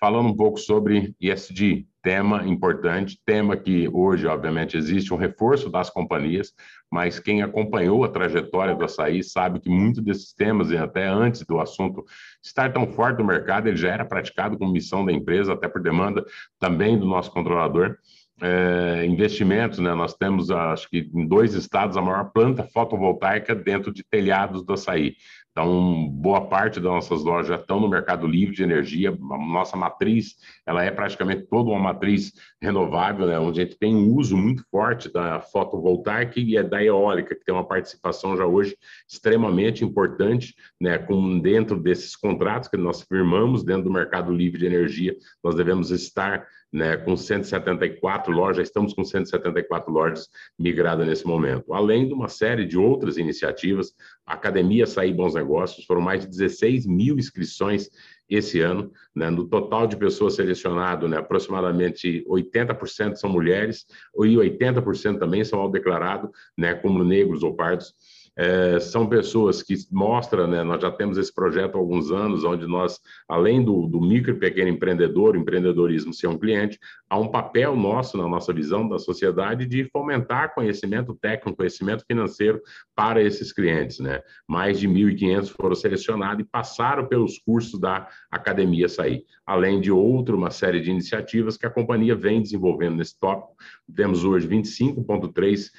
falando 0.00 0.30
um 0.30 0.36
pouco 0.36 0.58
sobre 0.58 1.14
ESG, 1.20 1.86
tema 2.02 2.46
importante, 2.46 3.20
tema 3.26 3.54
que 3.54 3.86
hoje, 3.92 4.26
obviamente, 4.26 4.74
existe 4.76 5.12
um 5.12 5.18
reforço 5.18 5.68
das 5.68 5.90
companhias, 5.90 6.54
mas 6.90 7.20
quem 7.20 7.42
acompanhou 7.42 8.02
a 8.02 8.08
trajetória 8.08 8.74
do 8.74 8.84
açaí 8.84 9.22
sabe 9.22 9.60
que 9.60 9.68
muitos 9.68 10.02
desses 10.02 10.32
temas, 10.32 10.70
e 10.70 10.78
até 10.78 11.06
antes 11.06 11.44
do 11.44 11.60
assunto 11.60 12.02
estar 12.42 12.72
tão 12.72 12.86
forte 12.86 13.18
no 13.18 13.26
mercado, 13.26 13.68
ele 13.68 13.76
já 13.76 13.90
era 13.90 14.04
praticado 14.04 14.56
como 14.56 14.72
missão 14.72 15.04
da 15.04 15.12
empresa, 15.12 15.52
até 15.52 15.68
por 15.68 15.82
demanda 15.82 16.24
também 16.58 16.98
do 16.98 17.04
nosso 17.06 17.30
controlador. 17.30 17.98
é, 18.42 19.04
investimentos, 19.04 19.78
né? 19.78 19.94
Nós 19.94 20.14
temos, 20.14 20.50
acho 20.50 20.88
que 20.88 21.10
em 21.14 21.26
dois 21.26 21.54
estados, 21.54 21.96
a 21.96 22.02
maior 22.02 22.30
planta 22.32 22.66
fotovoltaica 22.72 23.54
dentro 23.54 23.92
de 23.92 24.02
telhados 24.02 24.64
do 24.64 24.72
açaí. 24.72 25.14
Então, 25.52 26.08
boa 26.08 26.46
parte 26.46 26.78
das 26.78 26.90
nossas 26.90 27.24
lojas 27.24 27.48
já 27.48 27.56
estão 27.56 27.80
no 27.80 27.88
mercado 27.88 28.26
livre 28.26 28.54
de 28.54 28.62
energia. 28.62 29.10
A 29.10 29.38
nossa 29.38 29.76
matriz, 29.76 30.36
ela 30.64 30.84
é 30.84 30.90
praticamente 30.90 31.42
toda 31.42 31.70
uma 31.70 31.78
matriz 31.78 32.32
renovável, 32.62 33.26
né? 33.26 33.38
onde 33.38 33.60
a 33.60 33.64
gente 33.64 33.76
tem 33.76 33.94
um 33.94 34.14
uso 34.14 34.36
muito 34.36 34.64
forte 34.70 35.12
da 35.12 35.40
fotovoltaica 35.40 36.38
e 36.38 36.56
é 36.56 36.62
da 36.62 36.82
eólica, 36.82 37.34
que 37.34 37.44
tem 37.44 37.54
uma 37.54 37.66
participação 37.66 38.36
já 38.36 38.46
hoje 38.46 38.76
extremamente 39.08 39.84
importante, 39.84 40.54
né? 40.80 40.98
Com 40.98 41.40
dentro 41.40 41.80
desses 41.80 42.14
contratos 42.14 42.68
que 42.68 42.76
nós 42.76 43.02
firmamos 43.02 43.64
dentro 43.64 43.84
do 43.84 43.92
mercado 43.92 44.32
livre 44.32 44.58
de 44.58 44.66
energia, 44.66 45.16
nós 45.42 45.54
devemos 45.54 45.90
estar 45.90 46.46
né, 46.72 46.96
com 46.96 47.16
174 47.16 48.32
lojas, 48.32 48.68
estamos 48.68 48.94
com 48.94 49.04
174 49.04 49.92
lojas 49.92 50.28
migradas 50.58 51.06
nesse 51.06 51.26
momento, 51.26 51.72
além 51.72 52.06
de 52.06 52.14
uma 52.14 52.28
série 52.28 52.64
de 52.64 52.78
outras 52.78 53.16
iniciativas. 53.16 53.92
Academia 54.24 54.86
Sair 54.86 55.12
Bons 55.12 55.34
Negócios, 55.34 55.84
foram 55.84 56.00
mais 56.00 56.20
de 56.20 56.28
16 56.28 56.86
mil 56.86 57.18
inscrições 57.18 57.90
esse 58.28 58.60
ano. 58.60 58.92
Né, 59.14 59.28
no 59.28 59.48
total 59.48 59.88
de 59.88 59.96
pessoas 59.96 60.36
selecionadas, 60.36 61.10
né, 61.10 61.16
aproximadamente 61.16 62.24
80% 62.28 63.16
são 63.16 63.28
mulheres 63.28 63.84
e 64.16 64.36
80% 64.36 65.18
também 65.18 65.44
são 65.44 65.58
ao 65.58 65.70
declarado 65.70 66.30
né, 66.56 66.74
como 66.74 67.02
negros 67.02 67.42
ou 67.42 67.54
pardos. 67.56 67.92
É, 68.36 68.78
são 68.80 69.06
pessoas 69.08 69.62
que 69.62 69.74
mostram, 69.90 70.46
né, 70.46 70.62
nós 70.62 70.80
já 70.80 70.90
temos 70.90 71.18
esse 71.18 71.34
projeto 71.34 71.74
há 71.74 71.78
alguns 71.78 72.10
anos, 72.10 72.44
onde 72.44 72.66
nós, 72.66 72.98
além 73.28 73.62
do, 73.62 73.86
do 73.86 74.00
micro 74.00 74.32
e 74.32 74.38
pequeno 74.38 74.68
empreendedor, 74.68 75.36
empreendedorismo 75.36 76.14
ser 76.14 76.28
um 76.28 76.38
cliente, 76.38 76.78
há 77.08 77.18
um 77.18 77.28
papel 77.28 77.74
nosso, 77.74 78.16
na 78.16 78.28
nossa 78.28 78.52
visão 78.52 78.88
da 78.88 78.98
sociedade, 78.98 79.66
de 79.66 79.84
fomentar 79.90 80.54
conhecimento 80.54 81.14
técnico, 81.14 81.56
conhecimento 81.56 82.04
financeiro 82.06 82.62
para 82.94 83.20
esses 83.20 83.52
clientes. 83.52 83.98
Né? 83.98 84.20
Mais 84.48 84.78
de 84.78 84.88
1.500 84.88 85.48
foram 85.50 85.74
selecionados 85.74 86.44
e 86.44 86.48
passaram 86.48 87.06
pelos 87.06 87.38
cursos 87.38 87.78
da 87.80 88.08
Academia 88.30 88.88
Sair, 88.88 89.24
além 89.44 89.80
de 89.80 89.90
outra, 89.90 90.36
uma 90.36 90.50
série 90.50 90.80
de 90.80 90.90
iniciativas 90.90 91.56
que 91.56 91.66
a 91.66 91.70
companhia 91.70 92.14
vem 92.14 92.40
desenvolvendo 92.40 92.96
nesse 92.96 93.18
tópico. 93.18 93.56
Temos 93.94 94.24
hoje 94.24 94.48
25,3% 94.48 95.70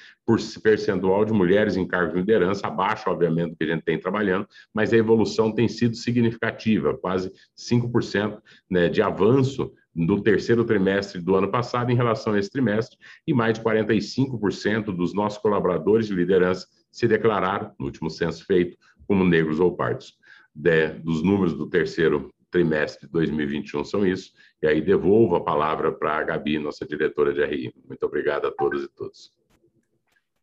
percentual 0.61 1.25
de 1.25 1.33
mulheres 1.33 1.75
em 1.75 1.87
cargos 1.87 2.13
de 2.13 2.19
liderança, 2.19 2.67
abaixo, 2.67 3.09
obviamente, 3.09 3.51
do 3.51 3.55
que 3.57 3.63
a 3.63 3.67
gente 3.67 3.83
tem 3.83 3.99
trabalhando, 3.99 4.47
mas 4.73 4.93
a 4.93 4.97
evolução 4.97 5.51
tem 5.51 5.67
sido 5.67 5.95
significativa, 5.95 6.97
quase 6.97 7.31
5% 7.57 8.39
né, 8.69 8.89
de 8.89 9.01
avanço 9.01 9.71
no 9.93 10.21
terceiro 10.21 10.63
trimestre 10.63 11.21
do 11.21 11.35
ano 11.35 11.49
passado 11.49 11.91
em 11.91 11.95
relação 11.95 12.33
a 12.33 12.39
esse 12.39 12.49
trimestre, 12.49 12.97
e 13.27 13.33
mais 13.33 13.57
de 13.57 13.63
45% 13.63 14.85
dos 14.95 15.13
nossos 15.13 15.39
colaboradores 15.39 16.07
de 16.07 16.13
liderança 16.13 16.67
se 16.91 17.07
declararam, 17.07 17.73
no 17.79 17.85
último 17.85 18.09
censo 18.09 18.45
feito, 18.45 18.77
como 19.07 19.23
negros 19.25 19.59
ou 19.59 19.75
pardos. 19.75 20.19
De, 20.53 20.89
dos 20.99 21.23
números 21.23 21.53
do 21.53 21.69
terceiro 21.69 22.29
trimestre 22.51 23.07
de 23.07 23.11
2021 23.13 23.83
são 23.85 24.05
isso, 24.05 24.33
e 24.61 24.67
aí 24.67 24.81
devolvo 24.81 25.35
a 25.35 25.43
palavra 25.43 25.91
para 25.91 26.17
a 26.17 26.23
Gabi, 26.23 26.59
nossa 26.59 26.85
diretora 26.85 27.33
de 27.33 27.43
RI. 27.43 27.73
Muito 27.87 28.05
obrigado 28.05 28.45
a 28.45 28.51
todas 28.51 28.83
e 28.83 28.87
todos. 28.89 29.33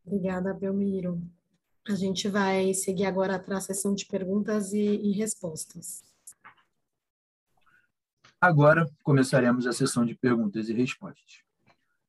Obrigada, 0.05 0.55
Belmiro. 0.55 1.21
A 1.87 1.95
gente 1.95 2.29
vai 2.29 2.73
seguir 2.75 3.05
agora 3.05 3.39
para 3.39 3.59
a 3.59 3.61
sessão 3.61 3.95
de 3.95 4.07
perguntas 4.07 4.73
e, 4.73 4.79
e 4.79 5.13
respostas. 5.13 6.03
Agora 8.41 8.89
começaremos 9.03 9.67
a 9.67 9.73
sessão 9.73 10.05
de 10.05 10.15
perguntas 10.15 10.69
e 10.69 10.73
respostas. 10.73 11.43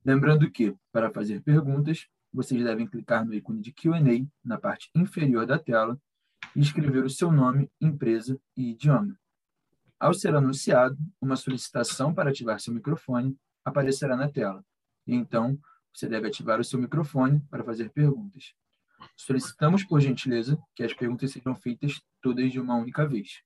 Lembrando 0.06 0.50
que, 0.50 0.76
para 0.92 1.12
fazer 1.12 1.42
perguntas, 1.42 2.08
vocês 2.32 2.64
devem 2.64 2.88
clicar 2.88 3.26
no 3.26 3.34
ícone 3.34 3.62
de 3.62 3.74
QA 3.74 4.00
na 4.44 4.58
parte 4.58 4.90
inferior 4.96 5.46
da 5.46 5.58
tela 5.58 6.00
e 6.56 6.62
escrever 6.62 7.04
o 7.04 7.10
seu 7.10 7.32
nome, 7.32 7.70
empresa 7.82 8.40
e 8.56 8.72
idioma. 8.72 9.18
Ao 10.00 10.14
ser 10.14 10.34
anunciado, 10.34 10.98
uma 11.20 11.36
solicitação 11.36 12.14
para 12.14 12.30
ativar 12.30 12.60
seu 12.60 12.74
microfone 12.74 13.38
aparecerá 13.66 14.16
na 14.16 14.30
tela. 14.30 14.64
E 15.06 15.14
então, 15.14 15.60
você 15.94 16.08
deve 16.08 16.28
ativar 16.28 16.60
o 16.60 16.64
seu 16.64 16.80
microfone 16.80 17.42
para 17.50 17.66
fazer 17.66 17.90
perguntas. 17.90 18.54
Solicitamos, 19.16 19.84
por 19.84 20.00
gentileza, 20.00 20.58
que 20.74 20.84
as 20.84 20.94
perguntas 20.94 21.32
sejam 21.32 21.54
feitas 21.54 22.02
todas 22.22 22.50
de 22.50 22.62
uma 22.62 22.76
única 22.76 23.06
vez. 23.06 23.42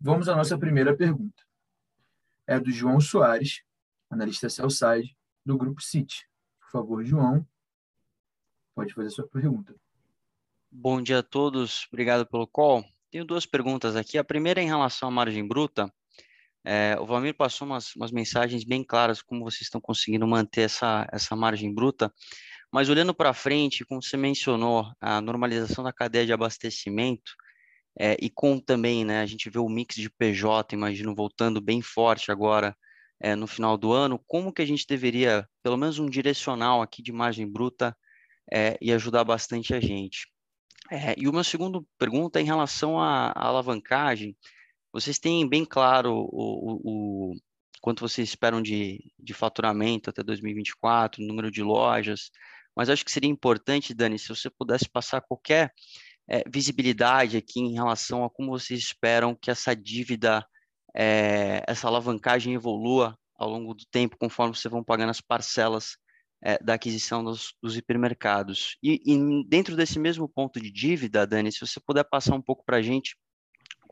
Vamos 0.00 0.28
à 0.30 0.34
nossa 0.34 0.58
primeira 0.58 0.96
pergunta. 0.96 1.42
É 2.46 2.58
do 2.58 2.70
João 2.70 3.00
Soares, 3.00 3.62
analista 4.08 4.48
Cellside, 4.48 5.14
do 5.44 5.58
Grupo 5.58 5.82
City. 5.82 6.26
Por 6.58 6.70
favor, 6.70 7.04
João, 7.04 7.46
pode 8.74 8.94
fazer 8.94 9.10
sua 9.10 9.28
pergunta. 9.28 9.74
Bom 10.70 11.02
dia 11.02 11.18
a 11.18 11.22
todos, 11.22 11.86
obrigado 11.88 12.26
pelo 12.26 12.46
call. 12.46 12.82
Tenho 13.10 13.24
duas 13.24 13.44
perguntas 13.44 13.96
aqui. 13.96 14.16
A 14.18 14.24
primeira 14.24 14.60
é 14.60 14.64
em 14.64 14.68
relação 14.68 15.08
à 15.08 15.12
margem 15.12 15.46
bruta. 15.46 15.92
É, 16.64 16.96
o 17.00 17.06
Valmir 17.06 17.34
passou 17.34 17.66
umas, 17.66 17.94
umas 17.96 18.12
mensagens 18.12 18.64
bem 18.64 18.84
claras 18.84 19.20
como 19.22 19.42
vocês 19.44 19.62
estão 19.62 19.80
conseguindo 19.80 20.26
manter 20.26 20.62
essa, 20.62 21.08
essa 21.10 21.34
margem 21.34 21.74
bruta, 21.74 22.12
mas 22.70 22.88
olhando 22.88 23.14
para 23.14 23.32
frente, 23.32 23.84
como 23.84 24.02
você 24.02 24.16
mencionou, 24.16 24.86
a 25.00 25.20
normalização 25.20 25.82
da 25.82 25.92
cadeia 25.92 26.26
de 26.26 26.32
abastecimento 26.32 27.32
é, 27.98 28.16
e 28.20 28.30
com 28.30 28.60
também, 28.60 29.04
né, 29.04 29.20
a 29.22 29.26
gente 29.26 29.48
vê 29.50 29.58
o 29.58 29.68
mix 29.68 29.96
de 29.96 30.10
PJ, 30.10 30.74
imagino, 30.74 31.14
voltando 31.14 31.60
bem 31.60 31.82
forte 31.82 32.30
agora 32.30 32.76
é, 33.18 33.34
no 33.34 33.46
final 33.46 33.76
do 33.76 33.92
ano, 33.92 34.22
como 34.26 34.52
que 34.52 34.62
a 34.62 34.66
gente 34.66 34.86
deveria, 34.86 35.48
pelo 35.62 35.76
menos 35.76 35.98
um 35.98 36.08
direcional 36.08 36.82
aqui 36.82 37.02
de 37.02 37.12
margem 37.12 37.50
bruta, 37.50 37.96
é, 38.52 38.76
e 38.80 38.92
ajudar 38.92 39.24
bastante 39.24 39.74
a 39.74 39.80
gente. 39.80 40.28
É, 40.90 41.14
e 41.16 41.28
uma 41.28 41.44
segunda 41.44 41.80
pergunta 41.96 42.40
é 42.40 42.42
em 42.42 42.46
relação 42.46 42.98
à, 42.98 43.28
à 43.28 43.46
alavancagem, 43.46 44.36
vocês 44.92 45.20
têm 45.20 45.48
bem 45.48 45.64
claro 45.64 46.12
o, 46.12 46.24
o, 46.32 47.32
o 47.32 47.34
quanto 47.80 48.00
vocês 48.00 48.28
esperam 48.28 48.60
de, 48.60 48.98
de 49.16 49.32
faturamento 49.32 50.10
até 50.10 50.22
2024, 50.22 51.24
número 51.24 51.48
de 51.48 51.62
lojas, 51.62 52.30
mas 52.76 52.90
acho 52.90 53.04
que 53.04 53.12
seria 53.12 53.30
importante, 53.30 53.94
Dani, 53.94 54.18
se 54.18 54.28
você 54.28 54.50
pudesse 54.50 54.88
passar 54.88 55.20
qualquer 55.20 55.72
é, 56.28 56.42
visibilidade 56.48 57.36
aqui 57.36 57.60
em 57.60 57.74
relação 57.74 58.24
a 58.24 58.30
como 58.30 58.50
vocês 58.50 58.80
esperam 58.80 59.34
que 59.34 59.50
essa 59.50 59.74
dívida, 59.74 60.44
é, 60.94 61.62
essa 61.68 61.86
alavancagem 61.86 62.54
evolua 62.54 63.16
ao 63.36 63.48
longo 63.48 63.74
do 63.74 63.84
tempo, 63.92 64.16
conforme 64.18 64.56
vocês 64.56 64.70
vão 64.70 64.82
pagando 64.82 65.10
as 65.10 65.20
parcelas 65.20 65.96
é, 66.42 66.62
da 66.62 66.74
aquisição 66.74 67.22
dos, 67.22 67.54
dos 67.62 67.76
hipermercados. 67.76 68.76
E, 68.82 69.00
e, 69.04 69.44
dentro 69.48 69.76
desse 69.76 69.98
mesmo 69.98 70.28
ponto 70.28 70.60
de 70.60 70.70
dívida, 70.70 71.26
Dani, 71.26 71.52
se 71.52 71.60
você 71.60 71.78
puder 71.80 72.04
passar 72.04 72.34
um 72.34 72.42
pouco 72.42 72.64
para 72.64 72.78
a 72.78 72.82
gente 72.82 73.16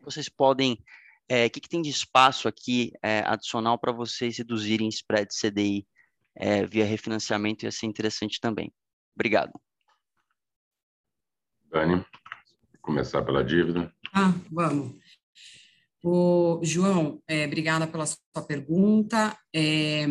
vocês 0.02 0.28
podem, 0.28 0.82
é, 1.28 1.46
o 1.46 1.50
que, 1.50 1.60
que, 1.60 1.68
tem 1.68 1.82
de 1.82 1.90
espaço 1.90 2.48
aqui 2.48 2.92
é, 3.02 3.20
adicional 3.20 3.78
para 3.78 3.92
vocês 3.92 4.38
reduzirem 4.38 4.88
spread 4.88 5.28
CDI 5.34 5.86
é, 6.34 6.64
via 6.64 6.84
refinanciamento 6.84 7.64
ia 7.64 7.72
ser 7.72 7.86
interessante 7.86 8.40
também. 8.40 8.72
Obrigado. 9.14 9.52
Dani, 11.70 12.04
começar 12.80 13.22
pela 13.22 13.44
dívida. 13.44 13.92
Ah, 14.14 14.32
vamos. 14.50 14.96
O 16.02 16.60
João, 16.62 17.20
é, 17.26 17.44
obrigada 17.44 17.86
pela 17.86 18.06
sua 18.06 18.42
pergunta. 18.46 19.36
É, 19.52 20.06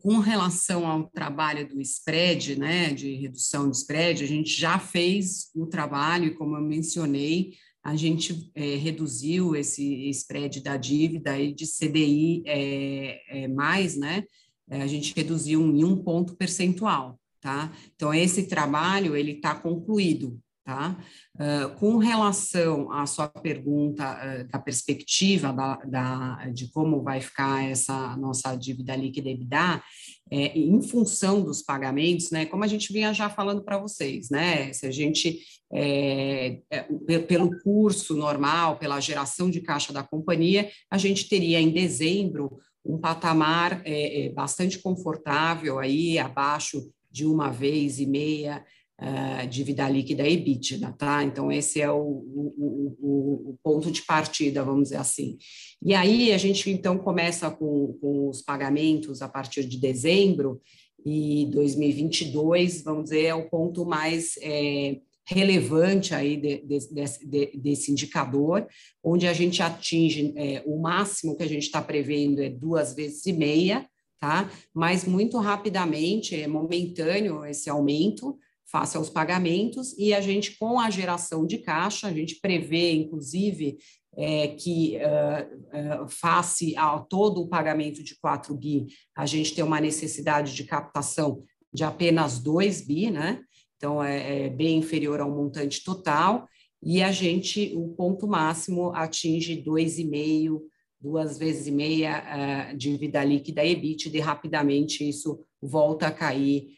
com 0.00 0.18
relação 0.18 0.86
ao 0.86 1.08
trabalho 1.08 1.68
do 1.68 1.80
spread, 1.80 2.58
né, 2.58 2.92
de 2.92 3.14
redução 3.14 3.70
de 3.70 3.76
spread, 3.76 4.22
a 4.22 4.26
gente 4.26 4.50
já 4.50 4.78
fez 4.78 5.50
o 5.54 5.66
trabalho, 5.66 6.26
e 6.26 6.34
como 6.34 6.56
eu 6.56 6.62
mencionei, 6.62 7.54
a 7.82 7.94
gente 7.94 8.50
é, 8.54 8.76
reduziu 8.76 9.54
esse 9.54 10.08
spread 10.08 10.62
da 10.62 10.76
dívida 10.76 11.32
aí 11.32 11.52
de 11.52 11.66
CDI 11.66 12.42
é, 12.46 13.42
é, 13.42 13.48
mais, 13.48 13.94
né? 13.94 14.24
É, 14.70 14.80
a 14.80 14.86
gente 14.86 15.12
reduziu 15.14 15.60
em 15.60 15.84
um 15.84 16.02
ponto 16.02 16.34
percentual, 16.34 17.20
tá? 17.42 17.70
Então, 17.94 18.14
esse 18.14 18.44
trabalho, 18.44 19.14
ele 19.14 19.32
está 19.32 19.54
concluído, 19.54 20.40
tá? 20.64 20.96
Uh, 21.34 21.74
com 21.78 21.98
relação 21.98 22.90
à 22.90 23.06
sua 23.06 23.28
pergunta 23.28 24.04
uh, 24.04 24.48
da 24.48 24.58
perspectiva 24.58 25.52
da, 25.52 25.76
da, 25.84 26.46
de 26.50 26.70
como 26.70 27.02
vai 27.02 27.20
ficar 27.20 27.64
essa 27.64 28.16
nossa 28.16 28.56
dívida 28.56 28.96
líquida 28.96 29.28
EBITDA, 29.28 29.82
é, 30.30 30.58
em 30.58 30.80
função 30.82 31.42
dos 31.42 31.62
pagamentos, 31.62 32.30
né, 32.30 32.46
como 32.46 32.64
a 32.64 32.66
gente 32.66 32.92
vinha 32.92 33.12
já 33.12 33.28
falando 33.28 33.62
para 33.62 33.78
vocês, 33.78 34.30
né, 34.30 34.72
se 34.72 34.86
a 34.86 34.90
gente, 34.90 35.38
é, 35.72 36.60
é, 36.70 37.18
pelo 37.20 37.56
curso 37.60 38.16
normal, 38.16 38.78
pela 38.78 39.00
geração 39.00 39.50
de 39.50 39.60
caixa 39.60 39.92
da 39.92 40.02
companhia, 40.02 40.70
a 40.90 40.96
gente 40.96 41.28
teria 41.28 41.60
em 41.60 41.70
dezembro 41.70 42.58
um 42.84 42.98
patamar 42.98 43.82
é, 43.84 44.26
é, 44.26 44.28
bastante 44.30 44.78
confortável 44.78 45.78
aí, 45.78 46.18
abaixo 46.18 46.90
de 47.10 47.24
uma 47.24 47.50
vez 47.50 48.00
e 48.00 48.06
meia 48.06 48.64
uh, 49.00 49.46
dívida 49.48 49.88
líquida 49.88 50.26
EBITDA, 50.26 50.92
tá? 50.92 51.22
Então, 51.22 51.50
esse 51.50 51.80
é 51.80 51.90
o, 51.90 51.98
o, 51.98 52.96
o, 53.00 53.50
o, 53.50 53.58
ponto 53.62 53.90
de 53.90 54.02
partida, 54.02 54.62
vamos 54.62 54.84
dizer 54.84 54.96
assim. 54.96 55.36
E 55.82 55.94
aí, 55.94 56.32
a 56.32 56.38
gente, 56.38 56.70
então, 56.70 56.98
começa 56.98 57.50
com, 57.50 57.96
com 58.00 58.28
os 58.28 58.42
pagamentos 58.42 59.22
a 59.22 59.28
partir 59.28 59.64
de 59.64 59.78
dezembro, 59.78 60.60
e 61.04 61.46
2022, 61.52 62.82
vamos 62.82 63.04
dizer, 63.04 63.24
é 63.24 63.34
o 63.34 63.48
ponto 63.50 63.84
mais 63.84 64.36
é, 64.40 65.00
relevante 65.26 66.14
aí 66.14 66.36
de, 66.36 66.58
de, 66.62 66.78
de, 67.26 67.58
desse 67.58 67.92
indicador, 67.92 68.66
onde 69.02 69.26
a 69.26 69.32
gente 69.34 69.62
atinge 69.62 70.32
é, 70.36 70.62
o 70.64 70.80
máximo 70.80 71.36
que 71.36 71.42
a 71.42 71.48
gente 71.48 71.64
está 71.64 71.82
prevendo 71.82 72.40
é 72.40 72.48
duas 72.48 72.94
vezes 72.94 73.26
e 73.26 73.32
meia, 73.34 73.86
tá? 74.18 74.50
Mas 74.72 75.04
muito 75.04 75.38
rapidamente, 75.38 76.34
é 76.34 76.46
momentâneo 76.46 77.44
esse 77.44 77.68
aumento 77.68 78.38
face 78.74 78.96
aos 78.96 79.08
pagamentos, 79.08 79.96
e 79.96 80.12
a 80.12 80.20
gente, 80.20 80.58
com 80.58 80.80
a 80.80 80.90
geração 80.90 81.46
de 81.46 81.58
caixa, 81.58 82.08
a 82.08 82.12
gente 82.12 82.40
prevê, 82.40 82.90
inclusive, 82.90 83.78
é, 84.16 84.48
que 84.48 84.96
uh, 84.96 86.02
uh, 86.02 86.08
face 86.08 86.76
a 86.76 86.98
todo 86.98 87.40
o 87.40 87.48
pagamento 87.48 88.02
de 88.02 88.18
4 88.18 88.52
bi, 88.56 88.86
a 89.16 89.26
gente 89.26 89.54
tem 89.54 89.62
uma 89.62 89.80
necessidade 89.80 90.56
de 90.56 90.64
captação 90.64 91.44
de 91.72 91.84
apenas 91.84 92.40
2 92.40 92.80
bi, 92.84 93.12
né? 93.12 93.42
Então, 93.76 94.02
é, 94.02 94.46
é, 94.46 94.50
bem 94.50 94.78
inferior 94.78 95.20
ao 95.20 95.30
montante 95.30 95.84
total, 95.84 96.48
e 96.82 97.00
a 97.00 97.12
gente, 97.12 97.72
o 97.76 97.90
ponto 97.90 98.26
máximo, 98.26 98.92
atinge 98.92 99.62
2,5, 99.62 100.60
duas 101.00 101.38
vezes 101.38 101.68
e 101.68 101.70
meia 101.70 102.72
uh, 102.72 102.76
dívida 102.76 103.22
líquida 103.22 103.64
EBITDA, 103.64 104.16
e 104.16 104.20
rapidamente 104.20 105.08
isso 105.08 105.38
volta 105.62 106.08
a 106.08 106.12
cair 106.12 106.74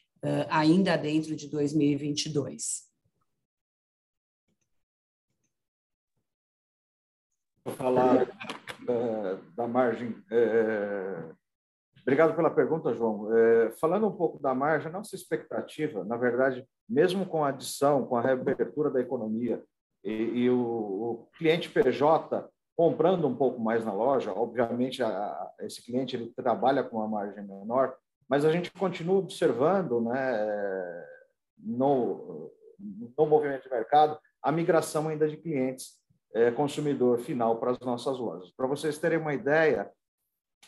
ainda 0.51 0.97
dentro 0.97 1.35
de 1.37 1.49
2022. 1.49 2.87
falar 7.77 8.23
é, 8.89 9.39
da 9.57 9.67
margem. 9.67 10.17
É, 10.31 11.25
obrigado 12.03 12.35
pela 12.35 12.51
pergunta, 12.51 12.95
João. 12.95 13.35
É, 13.37 13.71
falando 13.73 14.07
um 14.07 14.13
pouco 14.13 14.41
da 14.41 14.55
margem, 14.55 14.91
nossa 14.91 15.15
expectativa, 15.15 16.05
na 16.05 16.17
verdade, 16.17 16.67
mesmo 16.89 17.27
com 17.27 17.45
a 17.45 17.49
adição, 17.49 18.07
com 18.07 18.17
a 18.17 18.23
reabertura 18.23 18.91
da 18.91 19.01
economia 19.01 19.63
e, 20.05 20.13
e 20.13 20.51
o, 20.51 20.59
o, 20.59 21.29
cliente 21.37 21.69
PJ 21.69 22.49
comprando 22.77 23.27
um 23.27 23.35
pouco 23.35 23.61
mais 23.61 23.85
na 23.85 23.93
loja, 23.93 24.33
obviamente 24.33 25.03
a, 25.03 25.09
a, 25.09 25.53
esse 25.61 25.83
cliente 25.83 26.15
ele 26.15 26.33
trabalha 26.37 26.85
com 26.85 26.99
uma 26.99 27.09
margem 27.09 27.43
menor, 27.43 27.97
mas 28.29 28.45
a 28.45 28.53
gente 28.53 28.73
continua 28.73 29.19
observando, 29.19 30.01
né, 30.01 31.07
no, 31.59 32.53
no 33.17 33.27
movimento 33.27 33.65
de 33.65 33.71
mercado, 33.71 34.19
a 34.43 34.53
migração 34.53 35.09
ainda 35.09 35.29
de 35.29 35.37
clientes 35.37 35.99
é, 36.35 36.51
consumidor 36.51 37.19
final 37.19 37.59
para 37.59 37.71
as 37.71 37.79
nossas 37.81 38.19
lojas. 38.19 38.51
Para 38.51 38.67
vocês 38.67 38.99
terem 38.99 39.19
uma 39.19 39.35
ideia, 39.35 39.91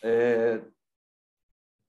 é, 0.03 0.61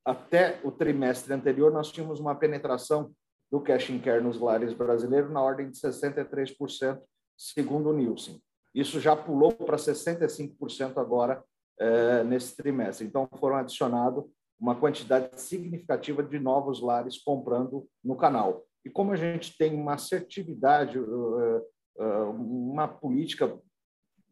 até 0.03 0.59
o 0.63 0.71
trimestre 0.71 1.33
anterior, 1.33 1.71
nós 1.71 1.91
tínhamos 1.91 2.19
uma 2.19 2.35
penetração 2.35 3.13
do 3.51 3.61
cash 3.61 3.89
and 3.89 3.99
care 3.99 4.21
nos 4.21 4.39
lares 4.39 4.73
brasileiros 4.73 5.31
na 5.31 5.41
ordem 5.41 5.69
de 5.69 5.77
63%, 5.79 7.01
segundo 7.37 7.89
o 7.89 7.93
Nielsen. 7.93 8.41
Isso 8.73 8.99
já 8.99 9.15
pulou 9.15 9.51
para 9.53 9.77
65% 9.77 10.97
agora 10.97 11.43
é, 11.79 12.23
nesse 12.23 12.55
trimestre. 12.55 13.07
Então, 13.07 13.27
foram 13.39 13.55
adicionados 13.55 14.25
uma 14.59 14.75
quantidade 14.75 15.39
significativa 15.39 16.21
de 16.21 16.39
novos 16.39 16.81
lares 16.81 17.17
comprando 17.17 17.87
no 18.03 18.15
canal. 18.15 18.63
E 18.85 18.89
como 18.89 19.11
a 19.11 19.15
gente 19.15 19.57
tem 19.57 19.73
uma 19.73 19.93
assertividade, 19.93 20.97
uh, 20.99 21.61
uh, 21.97 22.31
uma 22.31 22.87
política 22.87 23.57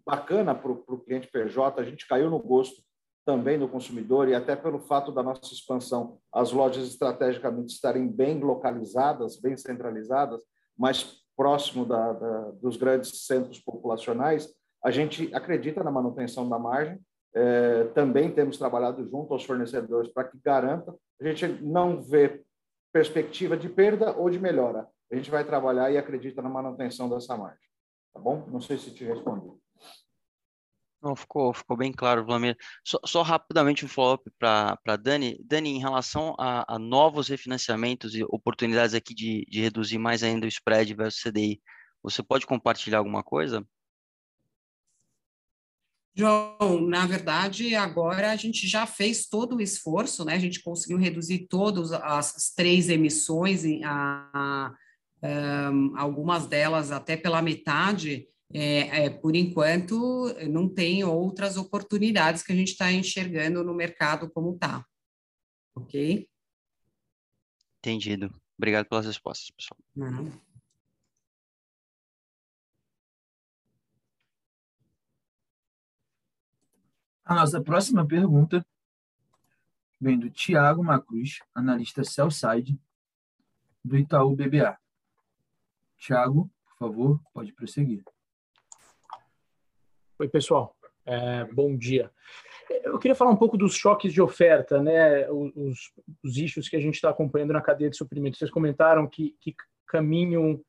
bacana 0.05 0.55
para 0.55 0.71
o 0.71 0.99
cliente 0.99 1.27
PJ, 1.27 1.79
a 1.79 1.83
gente 1.83 2.07
caiu 2.07 2.29
no 2.29 2.39
gosto 2.39 2.81
também 3.25 3.59
do 3.59 3.67
consumidor 3.67 4.29
e 4.29 4.33
até 4.33 4.55
pelo 4.55 4.79
fato 4.79 5.11
da 5.11 5.21
nossa 5.21 5.53
expansão, 5.53 6.17
as 6.33 6.53
lojas 6.53 6.87
estrategicamente 6.87 7.73
estarem 7.73 8.07
bem 8.07 8.39
localizadas, 8.39 9.37
bem 9.37 9.57
centralizadas, 9.57 10.41
mais 10.77 11.21
próximo 11.35 11.85
da, 11.85 12.13
da, 12.13 12.51
dos 12.51 12.77
grandes 12.77 13.25
centros 13.25 13.59
populacionais, 13.59 14.49
a 14.83 14.91
gente 14.91 15.33
acredita 15.35 15.83
na 15.83 15.91
manutenção 15.91 16.47
da 16.47 16.57
margem. 16.57 16.99
É, 17.39 17.83
também 17.93 18.31
temos 18.31 18.57
trabalhado 18.57 19.07
junto 19.07 19.31
aos 19.31 19.43
fornecedores 19.43 20.11
para 20.11 20.23
que 20.23 20.39
garanta. 20.43 20.95
A 21.21 21.23
gente 21.23 21.47
não 21.61 22.01
vê 22.01 22.43
perspectiva 22.91 23.55
de 23.55 23.69
perda 23.69 24.11
ou 24.17 24.27
de 24.27 24.39
melhora. 24.39 24.87
A 25.11 25.15
gente 25.15 25.29
vai 25.29 25.43
trabalhar 25.45 25.91
e 25.91 25.99
acredita 25.99 26.41
na 26.41 26.49
manutenção 26.49 27.07
dessa 27.07 27.37
margem. 27.37 27.69
Tá 28.11 28.19
bom? 28.19 28.47
Não 28.47 28.59
sei 28.59 28.79
se 28.79 28.91
te 28.91 29.03
respondi. 29.03 29.51
Não, 30.99 31.15
ficou, 31.15 31.53
ficou 31.53 31.77
bem 31.77 31.91
claro, 31.91 32.25
Vladimir. 32.25 32.57
Só, 32.83 32.97
só 33.05 33.21
rapidamente 33.21 33.85
um 33.85 33.87
follow-up 33.87 34.31
para 34.39 34.95
Dani. 34.99 35.39
Dani, 35.45 35.69
em 35.69 35.79
relação 35.79 36.35
a, 36.39 36.75
a, 36.75 36.79
novos 36.79 37.27
refinanciamentos 37.27 38.15
e 38.15 38.23
oportunidades 38.23 38.95
aqui 38.95 39.13
de, 39.13 39.45
de 39.47 39.61
reduzir 39.61 39.99
mais 39.99 40.23
ainda 40.23 40.47
o 40.47 40.49
spread 40.49 40.91
versus 40.95 41.21
CDI, 41.21 41.61
você 42.01 42.23
pode 42.23 42.47
compartilhar 42.47 42.97
alguma 42.97 43.23
coisa? 43.23 43.63
João, 46.17 46.81
na 46.81 47.05
verdade, 47.05 47.75
agora 47.75 48.31
a 48.31 48.35
gente 48.35 48.67
já 48.67 48.87
fez 48.87 49.27
todo 49.27 49.57
o 49.57 49.61
esforço, 49.61 50.25
né? 50.25 50.33
A 50.33 50.39
gente 50.39 50.63
conseguiu 50.63 50.97
reduzir 50.97 51.45
todas 51.47 51.91
as 51.91 52.51
três 52.55 52.89
emissões, 52.89 53.63
a, 53.83 54.31
a, 54.33 54.73
a, 55.21 56.01
algumas 56.01 56.47
delas 56.47 56.91
até 56.91 57.15
pela 57.15 57.39
metade, 57.39 58.27
é, 58.51 59.05
é, 59.05 59.09
por 59.11 59.35
enquanto, 59.35 60.33
não 60.49 60.67
tem 60.67 61.03
outras 61.03 61.55
oportunidades 61.55 62.41
que 62.41 62.51
a 62.51 62.55
gente 62.55 62.69
está 62.69 62.91
enxergando 62.91 63.63
no 63.63 63.75
mercado 63.75 64.27
como 64.31 64.55
está. 64.55 64.83
Ok? 65.75 66.27
Entendido. 67.77 68.33
Obrigado 68.57 68.87
pelas 68.87 69.05
respostas, 69.05 69.51
pessoal. 69.51 69.79
Uhum. 69.95 70.31
A 77.27 77.35
nossa 77.35 77.61
próxima 77.61 78.07
pergunta 78.07 78.65
vem 79.99 80.17
do 80.17 80.29
Tiago 80.29 80.81
Macruz, 80.81 81.39
analista 81.53 82.01
Cellside, 82.01 82.79
do 83.83 83.97
Itaú 83.97 84.33
BBA. 84.33 84.77
Tiago, 85.97 86.49
por 86.65 86.77
favor, 86.77 87.21
pode 87.33 87.51
prosseguir. 87.51 88.01
Oi, 90.17 90.29
pessoal. 90.29 90.73
É, 91.05 91.43
bom 91.43 91.75
dia. 91.75 92.09
Eu 92.85 92.97
queria 92.97 93.13
falar 93.13 93.31
um 93.31 93.35
pouco 93.35 93.57
dos 93.57 93.75
choques 93.75 94.13
de 94.13 94.21
oferta, 94.21 94.81
né? 94.81 95.29
Os, 95.29 95.91
os 96.23 96.37
issues 96.37 96.69
que 96.69 96.77
a 96.77 96.81
gente 96.81 96.95
está 96.95 97.09
acompanhando 97.09 97.51
na 97.51 97.61
cadeia 97.61 97.89
de 97.89 97.97
suprimentos. 97.97 98.39
Vocês 98.39 98.51
comentaram 98.51 99.05
que, 99.05 99.35
que 99.41 99.53
caminham 99.85 100.63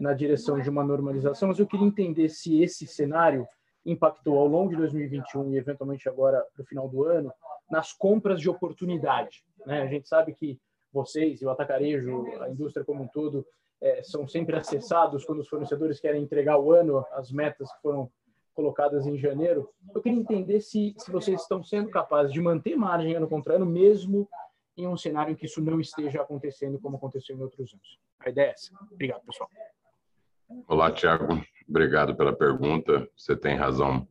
na 0.00 0.12
direção 0.12 0.60
de 0.60 0.68
uma 0.68 0.82
normalização, 0.82 1.46
mas 1.46 1.60
eu 1.60 1.68
queria 1.68 1.86
entender 1.86 2.28
se 2.30 2.60
esse 2.60 2.84
cenário 2.84 3.46
impactou 3.84 4.38
ao 4.38 4.46
longo 4.46 4.70
de 4.70 4.76
2021 4.76 5.52
e 5.52 5.56
eventualmente 5.56 6.08
agora 6.08 6.44
para 6.54 6.62
o 6.62 6.66
final 6.66 6.88
do 6.88 7.04
ano 7.04 7.32
nas 7.70 7.92
compras 7.92 8.40
de 8.40 8.48
oportunidade. 8.48 9.44
Né? 9.66 9.82
A 9.82 9.86
gente 9.86 10.08
sabe 10.08 10.34
que 10.34 10.60
vocês 10.92 11.40
e 11.40 11.46
o 11.46 11.50
atacarejo, 11.50 12.26
a 12.42 12.50
indústria 12.50 12.84
como 12.84 13.04
um 13.04 13.08
todo, 13.08 13.46
é, 13.80 14.02
são 14.02 14.28
sempre 14.28 14.56
acessados 14.56 15.24
quando 15.24 15.38
os 15.38 15.48
fornecedores 15.48 16.00
querem 16.00 16.22
entregar 16.22 16.58
o 16.58 16.72
ano, 16.72 17.04
as 17.12 17.30
metas 17.30 17.72
que 17.72 17.80
foram 17.80 18.10
colocadas 18.52 19.06
em 19.06 19.16
janeiro, 19.16 19.70
eu 19.94 20.02
queria 20.02 20.18
entender 20.18 20.60
se, 20.60 20.94
se 20.98 21.10
vocês 21.10 21.40
estão 21.40 21.62
sendo 21.62 21.88
capazes 21.88 22.32
de 22.32 22.40
manter 22.40 22.76
margem 22.76 23.14
ano 23.14 23.28
contra 23.28 23.54
ano, 23.54 23.64
mesmo 23.64 24.28
em 24.76 24.86
um 24.86 24.96
cenário 24.96 25.32
em 25.32 25.34
que 25.34 25.46
isso 25.46 25.62
não 25.62 25.80
esteja 25.80 26.20
acontecendo 26.20 26.78
como 26.78 26.96
aconteceu 26.96 27.36
em 27.36 27.40
outros 27.40 27.72
anos. 27.72 27.98
A 28.20 28.28
ideia 28.28 28.48
é 28.48 28.52
essa. 28.52 28.70
Obrigado, 28.92 29.24
pessoal. 29.24 29.48
Olá, 30.68 30.92
Tiago. 30.92 31.40
Obrigado 31.70 32.16
pela 32.16 32.32
pergunta. 32.32 33.08
Você 33.16 33.36
tem 33.36 33.54
razão 33.54 34.06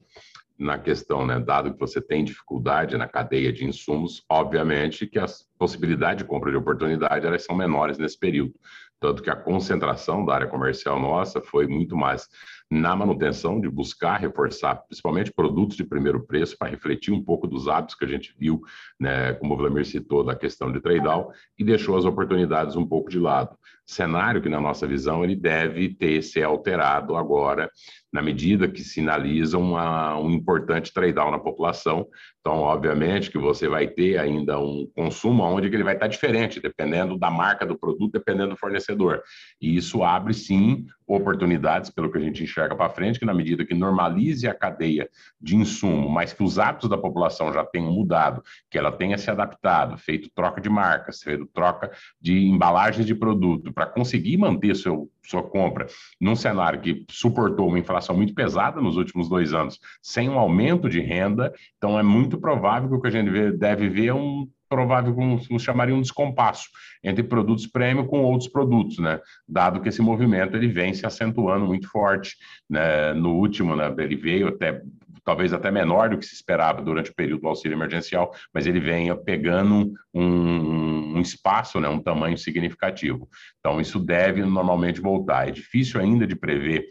na 0.58 0.80
questão, 0.80 1.26
né? 1.26 1.40
Dado 1.40 1.74
que 1.74 1.80
você 1.80 2.02
tem 2.02 2.24
dificuldade 2.24 2.98
na 2.98 3.08
cadeia 3.08 3.52
de 3.52 3.66
insumos, 3.66 4.24
obviamente 4.30 5.06
que 5.06 5.20
as 5.20 5.46
possibilidades 5.58 6.24
de 6.24 6.30
compra 6.30 6.52
de 6.52 6.58
oportunidade 6.58 7.28
elas 7.28 7.44
são 7.44 7.56
menores 7.56 7.98
nesse 7.98 8.18
período. 8.18 8.54
Tanto 9.00 9.24
que 9.24 9.30
a 9.30 9.36
concentração 9.36 10.26
da 10.26 10.36
área 10.36 10.48
comercial 10.48 11.00
nossa 11.00 11.40
foi 11.40 11.68
muito 11.68 11.96
mais 11.96 12.28
na 12.70 12.96
manutenção, 12.96 13.60
de 13.60 13.70
buscar 13.70 14.18
reforçar, 14.18 14.76
principalmente 14.76 15.32
produtos 15.32 15.76
de 15.76 15.84
primeiro 15.84 16.26
preço, 16.26 16.58
para 16.58 16.70
refletir 16.70 17.14
um 17.14 17.24
pouco 17.24 17.48
dos 17.48 17.68
hábitos 17.68 17.96
que 17.96 18.06
a 18.06 18.08
gente 18.08 18.36
viu, 18.38 18.62
né, 19.00 19.34
como 19.34 19.54
o 19.54 19.58
Vladimir 19.58 19.86
citou, 19.86 20.24
da 20.24 20.36
questão 20.36 20.72
de 20.72 20.80
trade-down, 20.80 21.32
e 21.58 21.64
deixou 21.64 21.98
as 21.98 22.06
oportunidades 22.06 22.76
um 22.76 22.86
pouco 22.86 23.10
de 23.10 23.20
lado. 23.20 23.58
Cenário 23.90 24.40
que, 24.40 24.50
na 24.50 24.62
nossa 24.62 24.86
visão, 24.86 25.24
ele 25.24 25.36
deve 25.36 25.90
ter 25.90 26.22
ser 26.22 26.44
alterado 26.44 27.16
agora, 27.16 27.72
na 28.14 28.22
medida 28.22 28.68
que 28.68 28.82
sinaliza 28.82 29.58
uma, 29.58 30.16
um 30.16 30.30
importante 30.30 30.94
trade-down 30.94 31.32
na 31.32 31.40
população. 31.40 32.08
Então, 32.40 32.60
obviamente, 32.60 33.32
que 33.32 33.38
você 33.38 33.68
vai 33.68 33.88
ter 33.88 34.20
ainda 34.20 34.60
um 34.60 34.88
consumo 34.96 35.44
onde 35.44 35.68
ele 35.68 35.84
vai 35.84 35.96
estar 35.96 36.08
diferente, 36.08 36.60
dependendo 36.60 37.18
da 37.18 37.32
marca 37.32 37.66
do 37.66 37.78
produto, 37.78 38.12
dependendo 38.12 38.52
do 38.52 38.58
fornecedor. 38.58 39.24
E 39.60 39.76
isso 39.76 40.04
abre, 40.04 40.36
sim, 40.36 40.86
oportunidades, 41.08 41.90
pelo 41.90 42.12
que 42.12 42.18
a 42.18 42.22
gente 42.22 42.44
enxerga 42.44 42.76
para 42.76 42.90
frente, 42.90 43.20
que 43.20 43.26
na 43.26 43.34
medida 43.34 43.66
que 43.66 43.74
normalize 43.74 44.48
a 44.48 44.54
cadeia 44.54 45.10
de 45.42 45.56
insumo, 45.56 46.08
mas 46.08 46.32
que 46.32 46.44
os 46.44 46.60
hábitos 46.60 46.90
da 46.90 46.98
população 46.98 47.52
já 47.52 47.66
tenham 47.66 47.92
mudado, 47.92 48.44
que 48.70 48.78
ela 48.78 48.92
tenha 48.92 49.18
se 49.18 49.30
adaptado, 49.30 49.98
feito 49.98 50.30
troca 50.34 50.62
de 50.62 50.70
marcas, 50.70 51.22
feito 51.22 51.48
troca 51.48 51.92
de 52.22 52.48
embalagens 52.48 53.06
de 53.06 53.16
produto, 53.16 53.68
para 53.80 53.86
conseguir 53.86 54.36
manter 54.36 54.76
seu, 54.76 55.10
sua 55.24 55.42
compra 55.42 55.88
num 56.20 56.36
cenário 56.36 56.82
que 56.82 57.06
suportou 57.10 57.70
uma 57.70 57.80
inflação 57.80 58.14
muito 58.14 58.34
pesada 58.34 58.82
nos 58.82 58.98
últimos 58.98 59.30
dois 59.30 59.54
anos, 59.54 59.80
sem 60.02 60.28
um 60.28 60.38
aumento 60.38 60.90
de 60.90 61.00
renda, 61.00 61.54
então 61.78 61.98
é 61.98 62.04
muito 62.04 62.38
provável 62.38 62.90
que 62.90 62.96
o 62.96 63.02
que 63.02 63.08
a 63.08 63.12
gente 63.12 63.52
deve 63.54 63.88
ver 63.88 64.08
é 64.08 64.14
um 64.14 64.50
provável, 64.68 65.16
como 65.16 65.40
chamaria 65.58 65.96
um 65.96 66.02
descompasso 66.02 66.68
entre 67.02 67.24
produtos 67.24 67.66
premium 67.66 68.06
com 68.06 68.22
outros 68.22 68.50
produtos, 68.50 69.00
né? 69.00 69.22
Dado 69.48 69.80
que 69.80 69.88
esse 69.88 70.02
movimento 70.02 70.58
ele 70.58 70.68
vem 70.68 70.94
se 70.94 71.06
acentuando 71.06 71.66
muito 71.66 71.90
forte, 71.90 72.36
né? 72.70 73.14
No 73.14 73.36
último, 73.36 73.78
né? 73.78 73.92
Ele 73.98 74.18
veio 74.18 74.50
até 74.50 74.82
talvez 75.24 75.54
até 75.54 75.70
menor 75.70 76.10
do 76.10 76.18
que 76.18 76.26
se 76.26 76.34
esperava 76.34 76.82
durante 76.82 77.12
o 77.12 77.16
período 77.16 77.42
do 77.42 77.48
auxílio 77.48 77.76
emergencial, 77.76 78.34
mas 78.54 78.66
ele 78.66 78.80
vem 78.80 79.16
pegando 79.24 79.94
um, 80.14 80.89
um 81.20 81.22
espaço, 81.22 81.80
né, 81.80 81.88
um 81.88 82.02
tamanho 82.02 82.38
significativo. 82.38 83.30
Então, 83.60 83.80
isso 83.80 84.00
deve 84.00 84.44
normalmente 84.44 85.02
voltar. 85.02 85.48
É 85.48 85.52
difícil 85.52 86.00
ainda 86.00 86.26
de 86.26 86.36
prever 86.36 86.88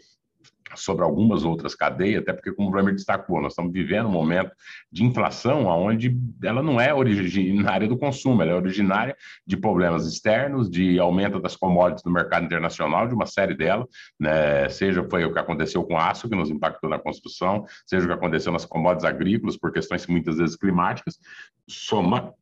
sobre 0.75 1.03
algumas 1.03 1.43
outras 1.43 1.75
cadeias, 1.75 2.21
até 2.21 2.33
porque, 2.33 2.51
como 2.51 2.69
o 2.69 2.71
Bremer 2.71 2.93
destacou, 2.93 3.41
nós 3.41 3.53
estamos 3.53 3.71
vivendo 3.71 4.07
um 4.07 4.11
momento 4.11 4.51
de 4.91 5.03
inflação 5.03 5.65
onde 5.65 6.15
ela 6.43 6.61
não 6.61 6.79
é 6.79 6.93
originária 6.93 7.87
do 7.87 7.97
consumo, 7.97 8.41
ela 8.41 8.51
é 8.51 8.55
originária 8.55 9.15
de 9.45 9.57
problemas 9.57 10.05
externos, 10.05 10.69
de 10.69 10.99
aumento 10.99 11.39
das 11.39 11.55
commodities 11.55 12.03
no 12.03 12.11
mercado 12.11 12.45
internacional, 12.45 13.07
de 13.07 13.13
uma 13.13 13.25
série 13.25 13.55
delas, 13.55 13.87
né? 14.19 14.69
seja 14.69 15.03
foi 15.09 15.25
o 15.25 15.33
que 15.33 15.39
aconteceu 15.39 15.83
com 15.83 15.97
aço, 15.97 16.29
que 16.29 16.35
nos 16.35 16.49
impactou 16.49 16.89
na 16.89 16.99
construção, 16.99 17.65
seja 17.85 18.05
o 18.05 18.07
que 18.07 18.13
aconteceu 18.13 18.51
nas 18.51 18.65
commodities 18.65 19.05
agrícolas, 19.05 19.57
por 19.57 19.71
questões 19.71 20.05
muitas 20.07 20.37
vezes 20.37 20.55
climáticas, 20.55 21.19
soma 21.67 22.33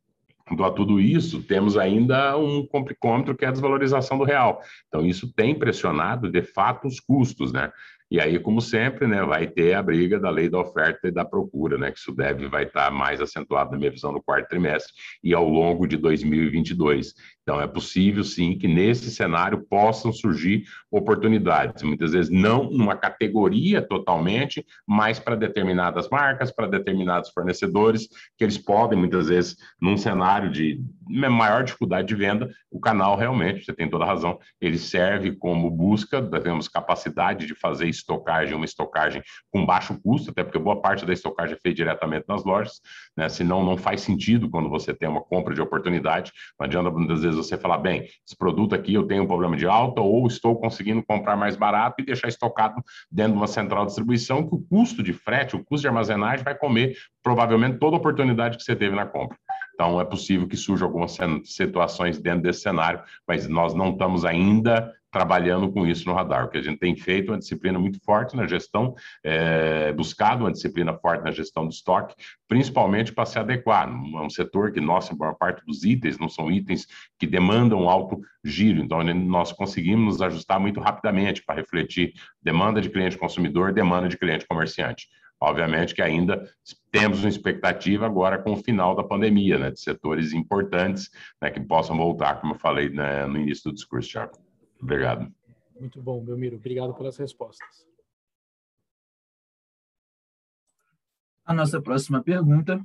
então, 0.50 0.64
a 0.64 0.70
tudo 0.70 1.00
isso, 1.00 1.42
temos 1.42 1.76
ainda 1.76 2.36
um 2.36 2.66
complicômetro 2.66 3.36
que 3.36 3.44
é 3.44 3.48
a 3.48 3.52
desvalorização 3.52 4.18
do 4.18 4.24
real. 4.24 4.62
Então, 4.88 5.04
isso 5.04 5.32
tem 5.32 5.54
pressionado, 5.54 6.30
de 6.30 6.42
fato, 6.42 6.88
os 6.88 7.00
custos, 7.00 7.52
né? 7.52 7.70
E 8.10 8.18
aí, 8.20 8.38
como 8.38 8.60
sempre, 8.60 9.06
né, 9.06 9.22
vai 9.22 9.46
ter 9.46 9.74
a 9.74 9.82
briga 9.82 10.18
da 10.18 10.30
lei 10.30 10.48
da 10.48 10.58
oferta 10.58 11.08
e 11.08 11.10
da 11.10 11.24
procura, 11.24 11.76
né, 11.76 11.90
que 11.90 11.98
isso 11.98 12.12
deve 12.12 12.48
vai 12.48 12.64
estar 12.64 12.90
mais 12.90 13.20
acentuado 13.20 13.72
na 13.72 13.78
minha 13.78 13.90
visão 13.90 14.12
no 14.12 14.22
quarto 14.22 14.48
trimestre 14.48 14.94
e 15.22 15.34
ao 15.34 15.46
longo 15.46 15.86
de 15.86 15.96
2022. 15.96 17.14
Então, 17.42 17.60
é 17.60 17.66
possível, 17.66 18.24
sim, 18.24 18.58
que 18.58 18.68
nesse 18.68 19.10
cenário 19.10 19.64
possam 19.68 20.12
surgir 20.12 20.64
oportunidades, 20.90 21.82
muitas 21.82 22.12
vezes 22.12 22.30
não 22.30 22.70
numa 22.70 22.96
categoria 22.96 23.80
totalmente, 23.80 24.64
mas 24.86 25.18
para 25.18 25.34
determinadas 25.34 26.08
marcas, 26.10 26.50
para 26.50 26.66
determinados 26.66 27.30
fornecedores, 27.30 28.08
que 28.36 28.44
eles 28.44 28.58
podem, 28.58 28.98
muitas 28.98 29.28
vezes, 29.28 29.56
num 29.80 29.96
cenário 29.96 30.50
de 30.50 30.80
maior 31.08 31.64
dificuldade 31.64 32.08
de 32.08 32.14
venda, 32.14 32.50
o 32.70 32.78
canal 32.78 33.16
realmente, 33.16 33.64
você 33.64 33.72
tem 33.72 33.88
toda 33.88 34.04
razão, 34.04 34.38
ele 34.60 34.78
serve 34.78 35.32
como 35.32 35.70
busca, 35.70 36.20
temos 36.40 36.68
capacidade 36.68 37.46
de 37.46 37.54
fazer 37.54 37.88
estocagem, 37.98 38.54
uma 38.54 38.64
estocagem 38.64 39.22
com 39.50 39.64
baixo 39.64 39.98
custo, 40.00 40.30
até 40.30 40.42
porque 40.42 40.58
boa 40.58 40.80
parte 40.80 41.04
da 41.04 41.12
estocagem 41.12 41.56
é 41.56 41.60
feita 41.60 41.76
diretamente 41.76 42.24
nas 42.28 42.44
lojas, 42.44 42.80
né? 43.16 43.28
senão 43.28 43.64
não 43.64 43.76
faz 43.76 44.00
sentido 44.00 44.48
quando 44.50 44.68
você 44.68 44.94
tem 44.94 45.08
uma 45.08 45.22
compra 45.22 45.54
de 45.54 45.60
oportunidade, 45.60 46.32
não 46.58 46.66
adianta 46.66 46.90
muitas 46.90 47.22
vezes 47.22 47.36
você 47.36 47.56
falar, 47.56 47.78
bem, 47.78 48.02
esse 48.26 48.36
produto 48.36 48.74
aqui 48.74 48.94
eu 48.94 49.06
tenho 49.06 49.24
um 49.24 49.26
problema 49.26 49.56
de 49.56 49.66
alta 49.66 50.00
ou 50.00 50.26
estou 50.26 50.58
conseguindo 50.58 51.02
comprar 51.02 51.36
mais 51.36 51.56
barato 51.56 52.00
e 52.00 52.04
deixar 52.04 52.28
estocado 52.28 52.82
dentro 53.10 53.32
de 53.32 53.38
uma 53.38 53.46
central 53.46 53.84
de 53.84 53.88
distribuição 53.88 54.46
que 54.46 54.54
o 54.54 54.62
custo 54.62 55.02
de 55.02 55.12
frete, 55.12 55.56
o 55.56 55.64
custo 55.64 55.82
de 55.82 55.88
armazenagem 55.88 56.44
vai 56.44 56.54
comer 56.54 56.96
provavelmente 57.22 57.78
toda 57.78 57.96
a 57.96 57.98
oportunidade 57.98 58.56
que 58.56 58.62
você 58.62 58.74
teve 58.74 58.94
na 58.94 59.06
compra. 59.06 59.36
Então, 59.74 60.00
é 60.00 60.04
possível 60.04 60.48
que 60.48 60.56
surjam 60.56 60.88
algumas 60.88 61.16
situações 61.44 62.18
dentro 62.18 62.42
desse 62.42 62.62
cenário, 62.62 63.00
mas 63.26 63.46
nós 63.46 63.74
não 63.74 63.90
estamos 63.90 64.24
ainda 64.24 64.92
trabalhando 65.10 65.70
com 65.70 65.86
isso 65.86 66.06
no 66.06 66.14
radar. 66.14 66.44
O 66.44 66.48
que 66.48 66.58
a 66.58 66.62
gente 66.62 66.78
tem 66.78 66.94
feito 66.96 67.28
é 67.28 67.32
uma 67.32 67.38
disciplina 67.38 67.78
muito 67.78 67.98
forte 68.04 68.36
na 68.36 68.46
gestão, 68.46 68.94
é, 69.24 69.92
buscado 69.92 70.44
uma 70.44 70.52
disciplina 70.52 70.94
forte 70.94 71.24
na 71.24 71.30
gestão 71.30 71.64
do 71.64 71.70
estoque, 71.70 72.14
principalmente 72.46 73.12
para 73.12 73.26
se 73.26 73.38
adequar. 73.38 73.88
É 73.88 74.20
um 74.20 74.30
setor 74.30 74.72
que, 74.72 74.80
nossa, 74.80 75.14
maior 75.14 75.34
parte 75.34 75.64
dos 75.64 75.84
itens 75.84 76.18
não 76.18 76.28
são 76.28 76.50
itens 76.50 76.86
que 77.18 77.26
demandam 77.26 77.88
alto 77.88 78.20
giro, 78.44 78.80
então 78.80 79.02
nós 79.02 79.52
conseguimos 79.52 80.14
nos 80.14 80.22
ajustar 80.22 80.60
muito 80.60 80.80
rapidamente 80.80 81.42
para 81.44 81.56
refletir 81.56 82.12
demanda 82.42 82.80
de 82.80 82.90
cliente 82.90 83.18
consumidor, 83.18 83.72
demanda 83.72 84.08
de 84.08 84.16
cliente 84.16 84.46
comerciante. 84.46 85.08
Obviamente 85.40 85.94
que 85.94 86.02
ainda 86.02 86.50
temos 86.90 87.20
uma 87.20 87.28
expectativa 87.28 88.06
agora 88.06 88.38
com 88.38 88.52
o 88.52 88.56
final 88.56 88.96
da 88.96 89.04
pandemia, 89.04 89.56
né, 89.56 89.70
de 89.70 89.80
setores 89.80 90.32
importantes 90.32 91.10
né, 91.40 91.48
que 91.48 91.60
possam 91.60 91.96
voltar, 91.96 92.40
como 92.40 92.54
eu 92.54 92.58
falei 92.58 92.88
né, 92.88 93.24
no 93.26 93.38
início 93.38 93.70
do 93.70 93.74
discurso, 93.74 94.10
Thiago. 94.10 94.47
Obrigado. 94.80 95.32
Muito 95.78 96.00
bom, 96.00 96.24
Belmiro. 96.24 96.56
Obrigado 96.56 96.94
pelas 96.94 97.16
respostas. 97.16 97.86
A 101.44 101.54
nossa 101.54 101.80
próxima 101.80 102.22
pergunta 102.22 102.84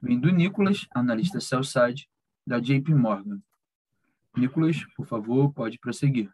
vem 0.00 0.18
do 0.18 0.30
Nicolas, 0.30 0.86
analista 0.94 1.40
Cellside, 1.40 2.08
da 2.46 2.60
JP 2.60 2.94
Morgan. 2.94 3.40
Nicolas, 4.36 4.84
por 4.96 5.06
favor, 5.06 5.52
pode 5.52 5.78
prosseguir. 5.78 6.32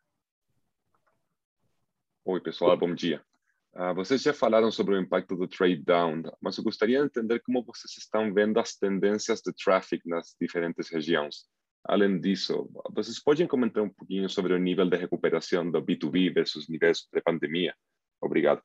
Oi, 2.24 2.40
pessoal, 2.40 2.76
bom 2.76 2.94
dia. 2.94 3.24
Uh, 3.72 3.94
vocês 3.94 4.22
já 4.22 4.34
falaram 4.34 4.70
sobre 4.70 4.94
o 4.94 5.00
impacto 5.00 5.36
do 5.36 5.48
trade 5.48 5.82
down, 5.82 6.22
mas 6.40 6.58
eu 6.58 6.64
gostaria 6.64 6.98
de 6.98 7.06
entender 7.06 7.40
como 7.40 7.64
vocês 7.64 7.96
estão 7.96 8.32
vendo 8.32 8.58
as 8.58 8.74
tendências 8.74 9.40
de 9.40 9.52
traffic 9.52 10.06
nas 10.06 10.36
diferentes 10.40 10.90
regiões. 10.90 11.46
Além 11.84 12.20
disso, 12.20 12.68
vocês 12.92 13.22
podem 13.22 13.46
comentar 13.46 13.82
um 13.82 13.88
pouquinho 13.88 14.28
sobre 14.28 14.52
o 14.52 14.58
nível 14.58 14.88
de 14.88 14.96
recuperação 14.96 15.70
do 15.70 15.82
B2B 15.82 16.34
versus 16.34 16.68
níveis 16.68 17.08
de 17.12 17.20
pandemia? 17.22 17.74
Obrigado. 18.20 18.62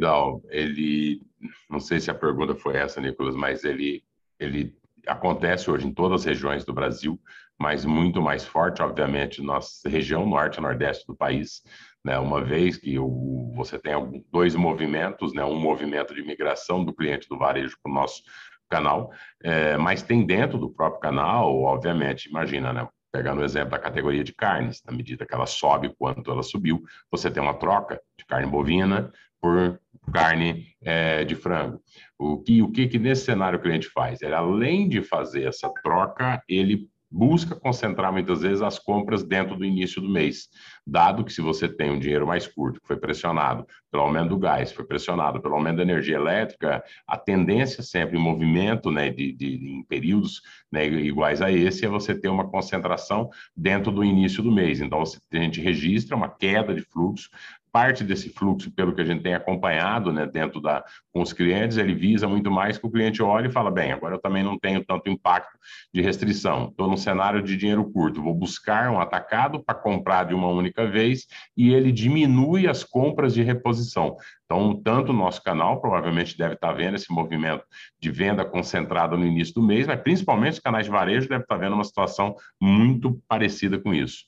Down, 0.00 0.42
ele, 0.50 1.22
não 1.70 1.78
sei 1.78 2.00
se 2.00 2.10
a 2.10 2.14
pergunta 2.14 2.54
foi 2.56 2.76
essa, 2.76 3.00
Nicolas, 3.00 3.36
mas 3.36 3.62
ele, 3.62 4.02
ele 4.36 4.76
acontece 5.06 5.70
hoje 5.70 5.86
em 5.86 5.94
todas 5.94 6.22
as 6.22 6.26
regiões 6.26 6.64
do 6.64 6.72
Brasil, 6.72 7.20
mas 7.56 7.84
muito 7.84 8.20
mais 8.20 8.44
forte, 8.44 8.82
obviamente, 8.82 9.42
na 9.42 9.60
região 9.86 10.26
norte 10.26 10.58
e 10.58 10.60
nordeste 10.60 11.06
do 11.06 11.16
país, 11.16 11.62
né? 12.04 12.18
Uma 12.18 12.42
vez 12.42 12.76
que 12.76 12.98
o, 12.98 13.52
você 13.54 13.78
tem 13.78 13.92
dois 14.30 14.54
movimentos, 14.54 15.32
né? 15.32 15.44
Um 15.44 15.58
movimento 15.58 16.14
de 16.14 16.22
migração 16.22 16.84
do 16.84 16.92
cliente 16.92 17.28
do 17.28 17.38
varejo 17.38 17.76
para 17.82 17.90
o 17.90 17.94
nosso 17.94 18.22
canal, 18.68 19.10
é, 19.42 19.76
mas 19.76 20.02
tem 20.02 20.24
dentro 20.24 20.58
do 20.58 20.70
próprio 20.70 21.00
canal, 21.00 21.60
obviamente, 21.62 22.28
imagina, 22.28 22.72
né? 22.72 22.88
Pegando 23.10 23.40
o 23.40 23.44
exemplo 23.44 23.70
da 23.70 23.78
categoria 23.78 24.22
de 24.22 24.34
carnes, 24.34 24.82
na 24.84 24.92
medida 24.92 25.24
que 25.24 25.34
ela 25.34 25.46
sobe 25.46 25.94
quanto 25.98 26.30
ela 26.30 26.42
subiu, 26.42 26.82
você 27.10 27.30
tem 27.30 27.42
uma 27.42 27.54
troca 27.54 27.98
de 28.18 28.26
carne 28.26 28.46
bovina 28.46 29.10
por 29.40 29.80
carne 30.12 30.66
é, 30.82 31.24
de 31.24 31.34
frango. 31.34 31.80
O 32.18 32.38
que, 32.42 32.62
o 32.62 32.70
que, 32.70 32.86
que 32.86 32.98
nesse 32.98 33.24
cenário 33.24 33.58
o 33.58 33.62
cliente 33.62 33.88
faz? 33.88 34.20
Ele, 34.20 34.34
além 34.34 34.88
de 34.88 35.02
fazer 35.02 35.46
essa 35.46 35.72
troca, 35.82 36.42
ele 36.48 36.88
busca 37.10 37.54
concentrar 37.54 38.12
muitas 38.12 38.42
vezes 38.42 38.62
as 38.62 38.78
compras 38.78 39.22
dentro 39.22 39.56
do 39.56 39.64
início 39.64 40.00
do 40.00 40.08
mês, 40.08 40.48
dado 40.86 41.24
que 41.24 41.32
se 41.32 41.40
você 41.40 41.68
tem 41.68 41.90
um 41.90 41.98
dinheiro 41.98 42.26
mais 42.26 42.46
curto, 42.46 42.80
que 42.80 42.86
foi 42.86 42.96
pressionado 42.96 43.66
pelo 43.90 44.02
aumento 44.02 44.30
do 44.30 44.38
gás, 44.38 44.70
foi 44.72 44.84
pressionado 44.84 45.40
pelo 45.40 45.54
aumento 45.54 45.76
da 45.76 45.82
energia 45.82 46.16
elétrica, 46.16 46.82
a 47.06 47.16
tendência 47.16 47.82
sempre 47.82 48.18
em 48.18 48.20
movimento, 48.20 48.90
né, 48.90 49.10
de, 49.10 49.32
de 49.32 49.46
em 49.70 49.82
períodos 49.84 50.42
né, 50.70 50.86
iguais 50.86 51.40
a 51.40 51.50
esse, 51.50 51.86
é 51.86 51.88
você 51.88 52.14
ter 52.14 52.28
uma 52.28 52.48
concentração 52.48 53.30
dentro 53.56 53.90
do 53.90 54.04
início 54.04 54.42
do 54.42 54.52
mês. 54.52 54.80
Então, 54.80 55.02
a 55.02 55.36
gente 55.36 55.60
registra 55.60 56.16
uma 56.16 56.28
queda 56.28 56.74
de 56.74 56.82
fluxo 56.82 57.30
parte 57.72 58.04
desse 58.04 58.30
fluxo, 58.30 58.70
pelo 58.70 58.94
que 58.94 59.00
a 59.00 59.04
gente 59.04 59.22
tem 59.22 59.34
acompanhado 59.34 60.12
né, 60.12 60.26
dentro 60.26 60.60
da 60.60 60.84
com 61.12 61.22
os 61.22 61.32
clientes, 61.32 61.76
ele 61.76 61.94
visa 61.94 62.28
muito 62.28 62.50
mais 62.50 62.78
que 62.78 62.86
o 62.86 62.90
cliente 62.90 63.22
olhe 63.22 63.48
e 63.48 63.52
fala, 63.52 63.70
bem, 63.70 63.90
agora 63.92 64.14
eu 64.14 64.20
também 64.20 64.42
não 64.42 64.56
tenho 64.56 64.84
tanto 64.84 65.10
impacto 65.10 65.58
de 65.92 66.00
restrição, 66.00 66.68
estou 66.68 66.88
num 66.88 66.96
cenário 66.96 67.42
de 67.42 67.56
dinheiro 67.56 67.90
curto, 67.90 68.22
vou 68.22 68.34
buscar 68.34 68.90
um 68.90 69.00
atacado 69.00 69.62
para 69.62 69.74
comprar 69.74 70.24
de 70.24 70.34
uma 70.34 70.48
única 70.48 70.86
vez 70.86 71.26
e 71.56 71.72
ele 71.72 71.90
diminui 71.90 72.68
as 72.68 72.84
compras 72.84 73.34
de 73.34 73.42
reposição. 73.42 74.16
Então, 74.44 74.80
tanto 74.82 75.10
o 75.10 75.14
nosso 75.14 75.42
canal 75.42 75.80
provavelmente 75.80 76.38
deve 76.38 76.54
estar 76.54 76.72
vendo 76.72 76.94
esse 76.94 77.12
movimento 77.12 77.64
de 78.00 78.10
venda 78.10 78.44
concentrada 78.44 79.16
no 79.16 79.26
início 79.26 79.54
do 79.54 79.62
mês, 79.62 79.86
mas 79.86 80.00
principalmente 80.00 80.54
os 80.54 80.60
canais 80.60 80.86
de 80.86 80.90
varejo 80.90 81.28
devem 81.28 81.42
estar 81.42 81.56
vendo 81.56 81.74
uma 81.74 81.84
situação 81.84 82.34
muito 82.60 83.20
parecida 83.28 83.78
com 83.78 83.92
isso. 83.92 84.24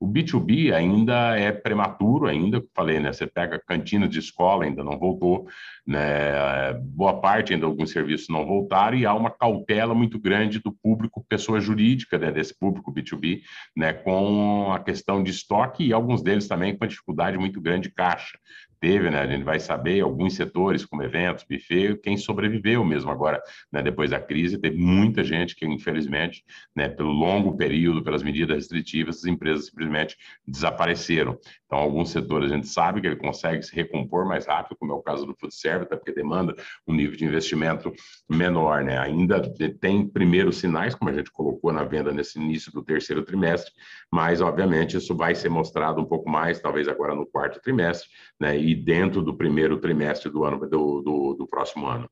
O 0.00 0.08
B2B 0.08 0.72
ainda 0.72 1.38
é 1.38 1.52
prematuro, 1.52 2.26
ainda, 2.26 2.64
falei, 2.74 2.98
né? 2.98 3.12
Você 3.12 3.26
pega 3.26 3.60
cantina 3.60 4.08
de 4.08 4.18
escola, 4.18 4.64
ainda 4.64 4.82
não 4.82 4.98
voltou, 4.98 5.46
né? 5.86 6.72
Boa 6.72 7.20
parte 7.20 7.52
ainda 7.52 7.66
alguns 7.66 7.90
serviços 7.90 8.30
não 8.30 8.46
voltaram 8.46 8.96
e 8.96 9.04
há 9.04 9.12
uma 9.12 9.30
cautela 9.30 9.94
muito 9.94 10.18
grande 10.18 10.58
do 10.58 10.72
público, 10.72 11.22
pessoa 11.28 11.60
jurídica, 11.60 12.16
né? 12.16 12.32
desse 12.32 12.58
público 12.58 12.90
B2B, 12.90 13.42
né? 13.76 13.92
Com 13.92 14.72
a 14.72 14.80
questão 14.80 15.22
de 15.22 15.32
estoque 15.32 15.84
e 15.84 15.92
alguns 15.92 16.22
deles 16.22 16.48
também 16.48 16.74
com 16.74 16.84
a 16.84 16.88
dificuldade 16.88 17.36
muito 17.36 17.60
grande 17.60 17.88
de 17.88 17.94
caixa 17.94 18.38
teve, 18.80 19.10
né? 19.10 19.20
A 19.20 19.26
gente 19.26 19.44
vai 19.44 19.60
saber 19.60 20.00
alguns 20.00 20.34
setores, 20.34 20.84
como 20.84 21.02
eventos, 21.02 21.44
buffet, 21.44 21.96
quem 22.02 22.16
sobreviveu 22.16 22.84
mesmo 22.84 23.10
agora, 23.10 23.40
né? 23.70 23.82
Depois 23.82 24.10
da 24.10 24.20
crise, 24.20 24.58
teve 24.58 24.78
muita 24.78 25.22
gente 25.22 25.54
que, 25.54 25.66
infelizmente, 25.66 26.42
né? 26.74 26.88
Pelo 26.88 27.12
longo 27.12 27.56
período, 27.56 28.02
pelas 28.02 28.22
medidas 28.22 28.56
restritivas, 28.56 29.18
as 29.18 29.24
empresas 29.26 29.66
simplesmente 29.66 30.16
desapareceram. 30.46 31.38
Então, 31.66 31.78
alguns 31.78 32.10
setores 32.10 32.50
a 32.50 32.56
gente 32.56 32.68
sabe 32.68 33.00
que 33.00 33.06
ele 33.06 33.16
consegue 33.16 33.62
se 33.62 33.74
recompor 33.74 34.26
mais 34.26 34.46
rápido, 34.46 34.76
como 34.78 34.92
é 34.92 34.94
o 34.94 35.02
caso 35.02 35.26
do 35.26 35.36
food 35.38 35.54
service, 35.54 35.84
até 35.84 35.96
porque 35.96 36.12
demanda 36.12 36.56
um 36.86 36.94
nível 36.94 37.16
de 37.16 37.24
investimento 37.24 37.92
menor, 38.28 38.82
né? 38.82 38.98
Ainda 38.98 39.40
tem 39.80 40.08
primeiros 40.08 40.56
sinais, 40.56 40.94
como 40.94 41.10
a 41.10 41.14
gente 41.14 41.30
colocou 41.30 41.72
na 41.72 41.84
venda 41.84 42.12
nesse 42.12 42.38
início 42.40 42.72
do 42.72 42.82
terceiro 42.82 43.22
trimestre, 43.22 43.72
mas, 44.10 44.40
obviamente, 44.40 44.96
isso 44.96 45.14
vai 45.14 45.34
ser 45.34 45.48
mostrado 45.48 46.00
um 46.00 46.04
pouco 46.04 46.28
mais, 46.28 46.60
talvez 46.60 46.88
agora 46.88 47.14
no 47.14 47.26
quarto 47.26 47.60
trimestre, 47.60 48.08
né? 48.40 48.58
E 48.58 48.69
dentro 48.74 49.22
do 49.22 49.36
primeiro 49.36 49.78
trimestre 49.78 50.30
do 50.30 50.44
ano 50.44 50.58
do, 50.68 51.02
do, 51.02 51.34
do 51.34 51.46
próximo 51.46 51.86
ano. 51.86 52.10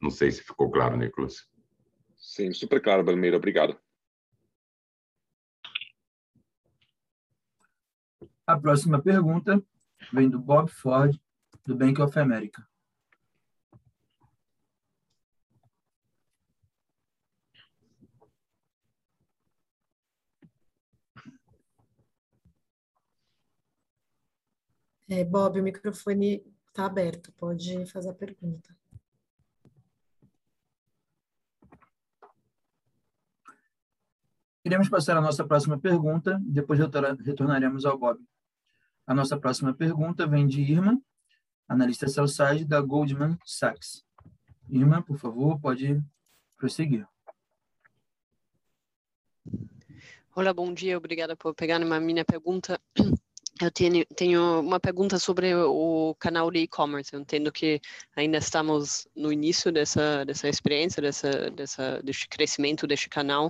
Não 0.00 0.10
sei 0.10 0.30
se 0.30 0.42
ficou 0.42 0.70
claro, 0.70 0.96
Nicolas. 0.96 1.48
Sim, 2.16 2.52
super 2.52 2.82
claro, 2.82 3.04
Belmiro. 3.04 3.36
Obrigado. 3.36 3.78
A 8.46 8.58
próxima 8.58 9.02
pergunta 9.02 9.62
vem 10.12 10.28
do 10.28 10.38
Bob 10.38 10.70
Ford, 10.70 11.18
do 11.64 11.74
Bank 11.74 12.00
of 12.00 12.18
America. 12.18 12.66
É, 25.08 25.24
Bob, 25.24 25.60
o 25.60 25.62
microfone 25.62 26.44
está 26.66 26.86
aberto, 26.86 27.32
pode 27.32 27.86
fazer 27.86 28.10
a 28.10 28.14
pergunta. 28.14 28.76
Iremos 34.64 34.88
passar 34.88 35.16
a 35.16 35.20
nossa 35.20 35.46
próxima 35.46 35.78
pergunta, 35.78 36.40
depois 36.42 36.80
retornaremos 36.80 37.86
ao 37.86 37.96
Bob. 37.96 38.20
A 39.06 39.14
nossa 39.14 39.38
próxima 39.38 39.72
pergunta 39.72 40.26
vem 40.26 40.44
de 40.44 40.60
Irma, 40.60 41.00
analista 41.68 42.08
Cellside 42.08 42.64
da 42.64 42.80
Goldman 42.80 43.38
Sachs. 43.44 44.04
Irma, 44.68 45.00
por 45.00 45.16
favor, 45.18 45.60
pode 45.60 46.02
prosseguir. 46.56 47.06
Olá, 50.34 50.52
bom 50.52 50.74
dia, 50.74 50.98
obrigada 50.98 51.36
por 51.36 51.54
pegar 51.54 51.80
uma 51.80 52.00
minha 52.00 52.24
pergunta. 52.24 52.80
Eu 53.60 53.70
tenho, 53.70 54.04
tenho, 54.14 54.60
uma 54.60 54.78
pergunta 54.78 55.18
sobre 55.18 55.54
o 55.54 56.14
canal 56.18 56.50
de 56.50 56.58
e-commerce. 56.58 57.16
Entendo 57.16 57.50
que 57.50 57.80
ainda 58.14 58.36
estamos 58.36 59.08
no 59.16 59.32
início 59.32 59.72
dessa, 59.72 60.24
dessa 60.26 60.46
experiência, 60.46 61.00
dessa, 61.00 61.50
dessa, 61.50 62.02
desse 62.02 62.28
crescimento 62.28 62.86
deste 62.86 63.08
canal, 63.08 63.46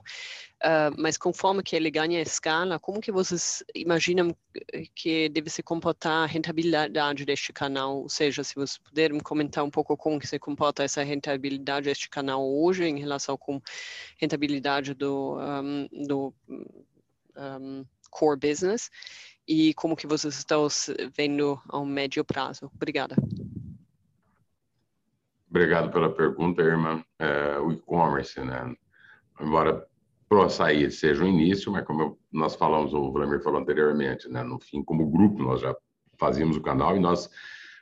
uh, 0.63 0.95
mas 0.97 1.17
conforme 1.17 1.61
que 1.61 1.75
ele 1.75 1.91
ganha 1.91 2.23
escala, 2.23 2.79
como 2.79 3.01
que 3.01 3.11
vocês 3.11 3.65
imaginam 3.75 4.37
que 4.95 5.29
deve 5.29 5.51
se 5.51 5.61
comportar 5.61 6.23
a 6.23 6.27
rentabilidade 6.27 7.25
deste 7.25 7.53
canal? 7.53 8.03
Ou 8.03 8.09
seja, 8.09 8.45
se 8.45 8.55
vocês 8.55 8.79
puderem 8.79 9.19
comentar 9.19 9.65
um 9.65 9.71
pouco 9.71 9.97
como 9.97 10.21
que 10.21 10.29
se 10.29 10.39
comporta 10.39 10.85
essa 10.85 11.03
rentabilidade 11.03 11.87
deste 11.87 12.09
canal 12.09 12.49
hoje 12.49 12.85
em 12.85 13.01
relação 13.01 13.37
com 13.37 13.61
rentabilidade 14.19 14.95
do, 14.95 15.37
um, 15.37 15.89
do 16.07 16.35
um, 17.37 17.85
core 18.11 18.39
business 18.39 18.91
e 19.47 19.73
como 19.75 19.97
que 19.97 20.07
vocês 20.07 20.37
estão 20.37 20.67
vendo 21.17 21.61
ao 21.69 21.87
médio 21.87 22.25
prazo? 22.25 22.71
Obrigada. 22.75 23.15
Obrigado 25.49 25.91
pela 25.93 26.13
pergunta, 26.13 26.61
irmã. 26.63 27.03
É, 27.19 27.59
o 27.59 27.73
e-commerce, 27.73 28.41
né? 28.41 28.75
Embora 29.41 29.87
para 30.29 30.47
açaí 30.47 30.91
seja 30.91 31.23
o 31.23 31.29
início, 31.29 31.71
mas 31.71 31.85
como 31.85 32.03
eu, 32.03 32.19
nós 32.33 32.57
falamos, 32.57 32.93
o 32.93 33.13
Vladimir 33.13 33.43
falou 33.43 33.61
anteriormente, 33.61 34.29
né? 34.29 34.43
No 34.43 34.59
fim, 34.59 34.83
como 34.83 35.09
grupo, 35.09 35.43
nós 35.43 35.61
já 35.61 35.75
fazíamos 36.19 36.57
o 36.57 36.63
canal 36.63 36.97
e 36.97 37.01
nós, 37.01 37.31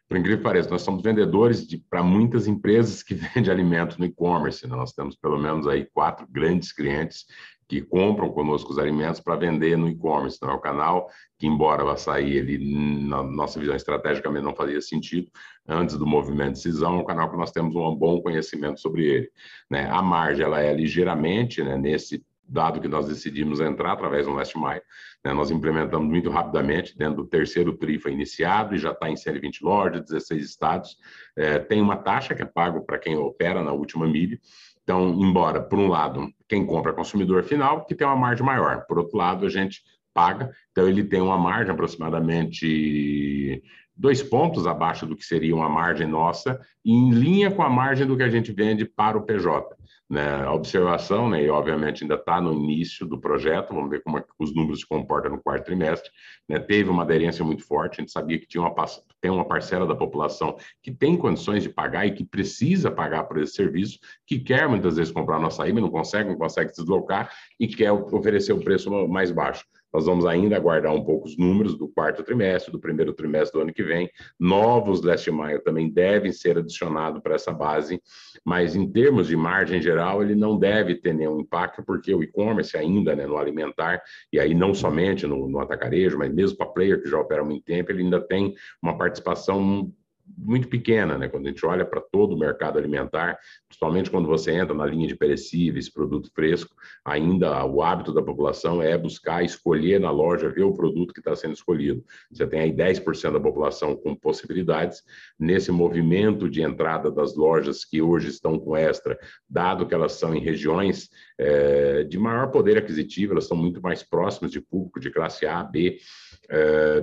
por 0.07 0.19
incrível 0.19 0.39
que 0.39 0.45
pareça, 0.45 0.69
nós 0.69 0.83
somos 0.83 1.03
vendedores 1.03 1.67
para 1.89 2.03
muitas 2.03 2.47
empresas 2.47 3.03
que 3.03 3.15
vendem 3.35 3.51
alimentos 3.51 3.97
no 3.97 4.05
e-commerce. 4.05 4.67
Né? 4.67 4.77
Nós 4.77 4.93
temos 4.93 5.17
pelo 5.17 5.39
menos 5.39 5.67
aí 5.67 5.87
quatro 5.87 6.27
grandes 6.31 6.71
clientes 6.71 7.27
que 7.69 7.81
compram 7.81 8.31
conosco 8.31 8.73
os 8.73 8.79
alimentos 8.79 9.21
para 9.21 9.37
vender 9.37 9.77
no 9.77 9.89
e-commerce. 9.89 10.37
Então, 10.37 10.51
é 10.51 10.55
o 10.55 10.61
canal 10.61 11.09
que, 11.39 11.47
embora 11.47 11.85
o 11.85 11.89
açaí, 11.89 12.37
ele, 12.37 13.07
na 13.07 13.23
nossa 13.23 13.59
visão 13.59 13.75
estrategicamente 13.75 14.45
não 14.45 14.55
fazia 14.55 14.81
sentido, 14.81 15.31
antes 15.67 15.97
do 15.97 16.07
movimento 16.07 16.53
de 16.53 16.61
cisão, 16.61 16.97
é 16.97 17.01
um 17.01 17.05
canal 17.05 17.31
que 17.31 17.37
nós 17.37 17.51
temos 17.51 17.75
um 17.75 17.95
bom 17.95 18.21
conhecimento 18.21 18.81
sobre 18.81 19.05
ele. 19.05 19.31
Né? 19.71 19.89
A 19.91 20.03
margem, 20.03 20.45
ela 20.45 20.61
é 20.61 20.73
ligeiramente, 20.73 21.63
né, 21.63 21.77
nesse 21.77 22.25
dado 22.47 22.81
que 22.81 22.89
nós 22.89 23.09
decidimos 23.09 23.61
entrar 23.61 23.93
através 23.93 24.27
do 24.27 24.33
Last 24.33 24.59
Mile, 24.59 24.83
né, 25.25 25.33
nós 25.33 25.51
implementamos 25.51 26.07
muito 26.07 26.31
rapidamente, 26.31 26.97
dentro 26.97 27.17
do 27.17 27.27
terceiro 27.27 27.77
TRI 27.77 27.99
foi 27.99 28.13
iniciado 28.13 28.75
e 28.75 28.79
já 28.79 28.93
está 28.93 29.09
em 29.09 29.17
120 29.17 29.65
lojas, 29.65 30.03
16 30.03 30.45
estados, 30.45 30.97
é, 31.37 31.59
tem 31.59 31.81
uma 31.81 31.97
taxa 31.97 32.35
que 32.35 32.43
é 32.43 32.47
pago 32.47 32.85
para 32.85 32.99
quem 32.99 33.17
opera 33.17 33.63
na 33.63 33.73
última 33.73 34.07
milha, 34.07 34.39
então, 34.85 35.09
embora, 35.15 35.63
por 35.63 35.79
um 35.79 35.89
lado, 35.89 36.29
quem 36.47 36.65
compra 36.65 36.93
é 36.93 36.95
consumidor 36.95 37.43
final, 37.43 37.87
que 37.87 37.95
tem 37.95 38.07
uma 38.07 38.15
margem 38.15 38.45
maior. 38.45 38.85
Por 38.87 38.99
outro 38.99 39.17
lado, 39.17 39.47
a 39.47 39.49
gente 39.49 39.81
paga, 40.13 40.53
então 40.71 40.87
ele 40.87 41.03
tem 41.03 41.21
uma 41.21 41.39
margem 41.39 41.73
aproximadamente 41.73 43.63
dois 43.97 44.23
pontos 44.23 44.67
abaixo 44.67 45.07
do 45.07 45.17
que 45.17 45.25
seria 45.25 45.55
uma 45.55 45.69
margem 45.69 46.07
nossa, 46.07 46.61
em 46.85 47.11
linha 47.11 47.51
com 47.51 47.63
a 47.63 47.71
margem 47.71 48.07
do 48.07 48.17
que 48.17 48.23
a 48.23 48.29
gente 48.29 48.53
vende 48.53 48.85
para 48.85 49.17
o 49.17 49.23
PJ. 49.23 49.75
Né? 50.11 50.45
A 50.45 50.53
observação, 50.53 51.31
né, 51.31 51.43
e 51.43 51.49
obviamente 51.49 52.05
ainda 52.05 52.17
está 52.17 52.39
no 52.41 52.53
início 52.53 53.07
do 53.07 53.19
projeto, 53.19 53.73
vamos 53.73 53.89
ver 53.89 54.03
como 54.03 54.19
é 54.19 54.25
os 54.39 54.55
números 54.55 54.81
se 54.81 54.87
comportam 54.87 55.33
no 55.33 55.43
quarto 55.43 55.65
trimestre, 55.65 56.11
né? 56.47 56.59
teve 56.59 56.91
uma 56.91 57.03
aderência 57.03 57.43
muito 57.45 57.67
forte, 57.67 58.01
a 58.01 58.03
gente 58.03 58.13
sabia 58.13 58.39
que 58.39 58.47
tinha 58.47 58.63
uma, 58.63 58.75
tem 59.21 59.31
uma 59.31 59.47
parcela 59.47 59.87
da 59.87 59.97
população 59.97 60.57
que 60.83 60.93
tem 60.93 61.17
condições 61.17 61.63
de 61.63 61.71
pagar 61.71 62.07
e 62.07 62.13
que 62.13 62.25
precisa 62.25 62.91
pagar 62.91 63.25
por 63.25 63.39
esse 63.39 63.55
serviço, 63.55 63.99
que 64.27 64.39
quer 64.39 64.69
muitas 64.69 64.97
vezes 64.97 65.13
comprar 65.13 65.41
nossa 65.41 65.63
açaí, 65.63 65.73
mas 65.73 65.83
não 65.83 65.91
consegue, 65.91 66.29
não 66.29 66.37
consegue 66.37 66.75
se 66.75 66.83
deslocar 66.83 67.33
e 67.59 67.67
quer 67.67 67.91
oferecer 67.91 68.53
o 68.53 68.61
preço 68.61 68.91
mais 69.09 69.31
baixo. 69.31 69.65
Nós 69.95 70.07
vamos 70.07 70.27
ainda 70.27 70.57
aguardar 70.57 70.93
um 70.93 71.05
pouco 71.05 71.29
os 71.29 71.39
números 71.39 71.79
do 71.79 71.87
quarto 71.87 72.25
trimestre, 72.25 72.73
do 72.73 72.81
primeiro 72.81 73.13
trimestre 73.13 73.57
do 73.57 73.63
ano 73.63 73.73
que 73.73 73.85
vem. 73.85 74.11
Novos 74.41 75.03
last 75.03 75.31
mile 75.31 75.61
também 75.61 75.89
devem 75.89 76.33
ser 76.33 76.59
adicionados 76.59 77.23
para 77.23 77.37
essa 77.37 77.53
base, 77.53 78.03
mas 78.45 78.75
em 78.75 78.91
termos 78.91 79.29
de 79.29 79.37
margem 79.37 79.81
geral, 79.81 80.21
ele 80.21 80.35
não 80.35 80.59
deve 80.59 80.97
ter 80.97 81.15
nenhum 81.15 81.39
impacto, 81.39 81.85
porque 81.85 82.13
o 82.13 82.25
e-commerce 82.25 82.77
ainda, 82.77 83.15
né, 83.15 83.25
no 83.25 83.39
alimentar, 83.39 84.03
e 84.33 84.41
aí 84.41 84.53
não 84.53 84.75
somente 84.75 85.29
no, 85.29 85.49
no 85.49 85.61
atacarejo, 85.61 86.19
mas 86.19 86.35
mesmo 86.35 86.59
para 86.59 86.67
player 86.67 87.01
que 87.01 87.09
já 87.09 87.21
opera 87.21 87.43
há 87.43 87.45
muito 87.45 87.65
tempo, 87.65 87.93
ele 87.93 88.03
ainda 88.03 88.21
tem 88.21 88.53
uma 88.83 88.99
participação 88.99 89.93
muito 90.37 90.69
pequena, 90.69 91.19
né? 91.19 91.29
Quando 91.29 91.47
a 91.47 91.51
gente 91.51 91.65
olha 91.67 91.85
para 91.85 92.01
todo 92.01 92.35
o 92.35 92.39
mercado 92.39 92.79
alimentar, 92.79 93.39
principalmente 93.69 94.11
quando 94.11 94.27
você 94.27 94.53
entra 94.53 94.75
na 94.75 94.87
linha 94.87 95.07
de 95.07 95.17
perecíveis, 95.17 95.91
produto 95.91 96.31
fresco, 96.35 96.75
ainda 97.05 97.65
o 97.65 97.83
hábito 97.83 98.13
da 98.13 98.23
população 98.23 98.83
é 98.83 98.97
buscar 98.97 99.45
escolher 99.45 100.01
na 100.01 100.11
loja, 100.11 100.49
ver 100.49 100.63
o 100.63 100.75
produto 100.75 101.13
que 101.13 101.21
está 101.21 101.35
sendo 101.37 101.55
escolhido. 101.55 102.05
Você 102.31 102.47
tem 102.47 102.61
aí 102.61 102.73
10% 102.73 103.33
da 103.33 103.41
população 103.41 103.97
com 103.97 104.15
possibilidades. 104.15 105.03
Nesse 105.39 105.71
movimento 105.71 106.49
de 106.49 106.63
entrada 106.63 107.11
das 107.11 107.37
lojas 107.37 107.85
que 107.85 108.01
hoje 108.01 108.29
estão 108.29 108.59
com 108.59 108.77
extra, 108.77 109.19
dado 109.49 109.87
que 109.87 109.95
elas 109.95 110.13
são 110.13 110.35
em 110.35 110.41
regiões 110.41 111.11
é, 111.39 112.05
de 112.05 112.19
maior 112.19 112.51
poder 112.51 112.79
aquisitivo, 112.79 113.33
elas 113.33 113.47
são 113.47 113.57
muito 113.57 113.81
mais 113.83 114.03
próximas 114.03 114.51
de 114.51 114.61
público 114.61 115.01
de 115.01 115.11
classe 115.11 115.47
A, 115.47 115.63
B, 115.63 115.99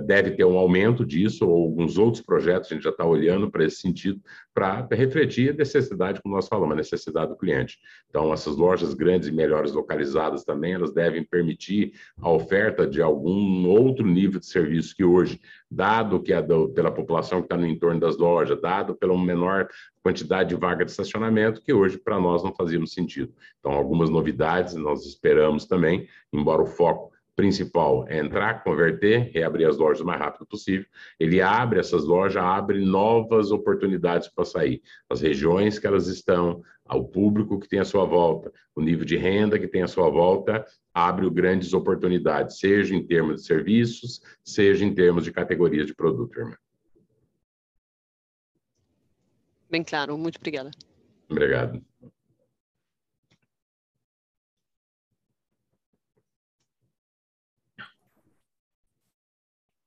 deve 0.04 0.32
ter 0.32 0.44
um 0.44 0.56
aumento 0.56 1.04
disso, 1.04 1.48
ou 1.48 1.64
alguns 1.64 1.98
outros 1.98 2.22
projetos, 2.22 2.70
a 2.70 2.74
gente 2.74 2.84
já 2.84 2.90
está 2.90 3.04
olhando 3.04 3.50
para 3.50 3.64
esse 3.64 3.76
sentido, 3.76 4.20
para 4.54 4.86
refletir 4.92 5.50
a 5.50 5.54
necessidade, 5.54 6.20
como 6.22 6.34
nós 6.34 6.48
falamos, 6.48 6.72
a 6.72 6.76
necessidade 6.76 7.30
do 7.30 7.36
cliente. 7.36 7.78
Então, 8.08 8.32
essas 8.32 8.56
lojas 8.56 8.94
grandes 8.94 9.28
e 9.28 9.32
melhores 9.32 9.72
localizadas 9.72 10.44
também, 10.44 10.74
elas 10.74 10.92
devem 10.92 11.24
permitir 11.24 11.92
a 12.20 12.30
oferta 12.30 12.86
de 12.86 13.00
algum 13.00 13.66
outro 13.68 14.06
nível 14.06 14.38
de 14.38 14.46
serviço 14.46 14.94
que 14.94 15.04
hoje, 15.04 15.40
dado 15.70 16.20
que 16.20 16.32
é 16.32 16.42
do, 16.42 16.68
pela 16.70 16.90
população 16.90 17.40
que 17.40 17.46
está 17.46 17.56
no 17.56 17.66
entorno 17.66 18.00
das 18.00 18.16
lojas, 18.16 18.60
dado 18.60 18.94
pela 18.94 19.16
menor 19.16 19.68
quantidade 20.02 20.50
de 20.50 20.56
vaga 20.56 20.84
de 20.84 20.90
estacionamento, 20.90 21.62
que 21.62 21.72
hoje 21.72 21.96
para 21.96 22.20
nós 22.20 22.42
não 22.42 22.54
fazia 22.54 22.84
sentido. 22.86 23.32
Então, 23.60 23.72
algumas 23.72 24.10
novidades 24.10 24.74
nós 24.74 25.06
esperamos 25.06 25.66
também, 25.66 26.08
embora 26.32 26.62
o 26.62 26.66
foco 26.66 27.11
principal 27.34 28.06
é 28.08 28.18
entrar, 28.18 28.62
converter, 28.62 29.30
reabrir 29.32 29.66
as 29.66 29.76
lojas 29.76 30.00
o 30.00 30.06
mais 30.06 30.20
rápido 30.20 30.46
possível. 30.46 30.86
Ele 31.18 31.40
abre 31.40 31.80
essas 31.80 32.04
lojas, 32.04 32.42
abre 32.42 32.84
novas 32.84 33.50
oportunidades 33.50 34.28
para 34.28 34.44
sair. 34.44 34.82
As 35.08 35.20
regiões 35.20 35.78
que 35.78 35.86
elas 35.86 36.08
estão, 36.08 36.62
o 36.88 37.04
público 37.04 37.58
que 37.58 37.68
tem 37.68 37.78
a 37.78 37.84
sua 37.84 38.04
volta, 38.04 38.52
o 38.74 38.80
nível 38.80 39.04
de 39.04 39.16
renda 39.16 39.58
que 39.58 39.68
tem 39.68 39.82
a 39.82 39.88
sua 39.88 40.10
volta, 40.10 40.64
abre 40.92 41.28
grandes 41.30 41.72
oportunidades, 41.72 42.58
seja 42.58 42.94
em 42.94 43.06
termos 43.06 43.40
de 43.40 43.46
serviços, 43.46 44.20
seja 44.44 44.84
em 44.84 44.94
termos 44.94 45.24
de 45.24 45.32
categorias 45.32 45.86
de 45.86 45.94
produto, 45.94 46.38
irmã. 46.38 46.56
Bem 49.70 49.82
claro, 49.82 50.18
muito 50.18 50.36
obrigada. 50.36 50.70
Obrigado. 51.30 51.82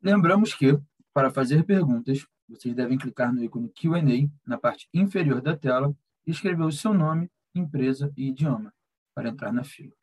Lembramos 0.05 0.53
que, 0.53 0.79
para 1.11 1.31
fazer 1.31 1.65
perguntas, 1.65 2.27
vocês 2.47 2.75
devem 2.75 2.95
clicar 2.95 3.33
no 3.33 3.43
ícone 3.43 3.69
Q&A 3.69 4.29
na 4.45 4.55
parte 4.55 4.87
inferior 4.93 5.41
da 5.41 5.57
tela 5.57 5.97
e 6.27 6.29
escrever 6.29 6.61
o 6.61 6.71
seu 6.71 6.93
nome, 6.93 7.27
empresa 7.55 8.13
e 8.15 8.27
idioma 8.27 8.71
para 9.15 9.29
entrar 9.29 9.51
na 9.51 9.63
fila. 9.63 9.95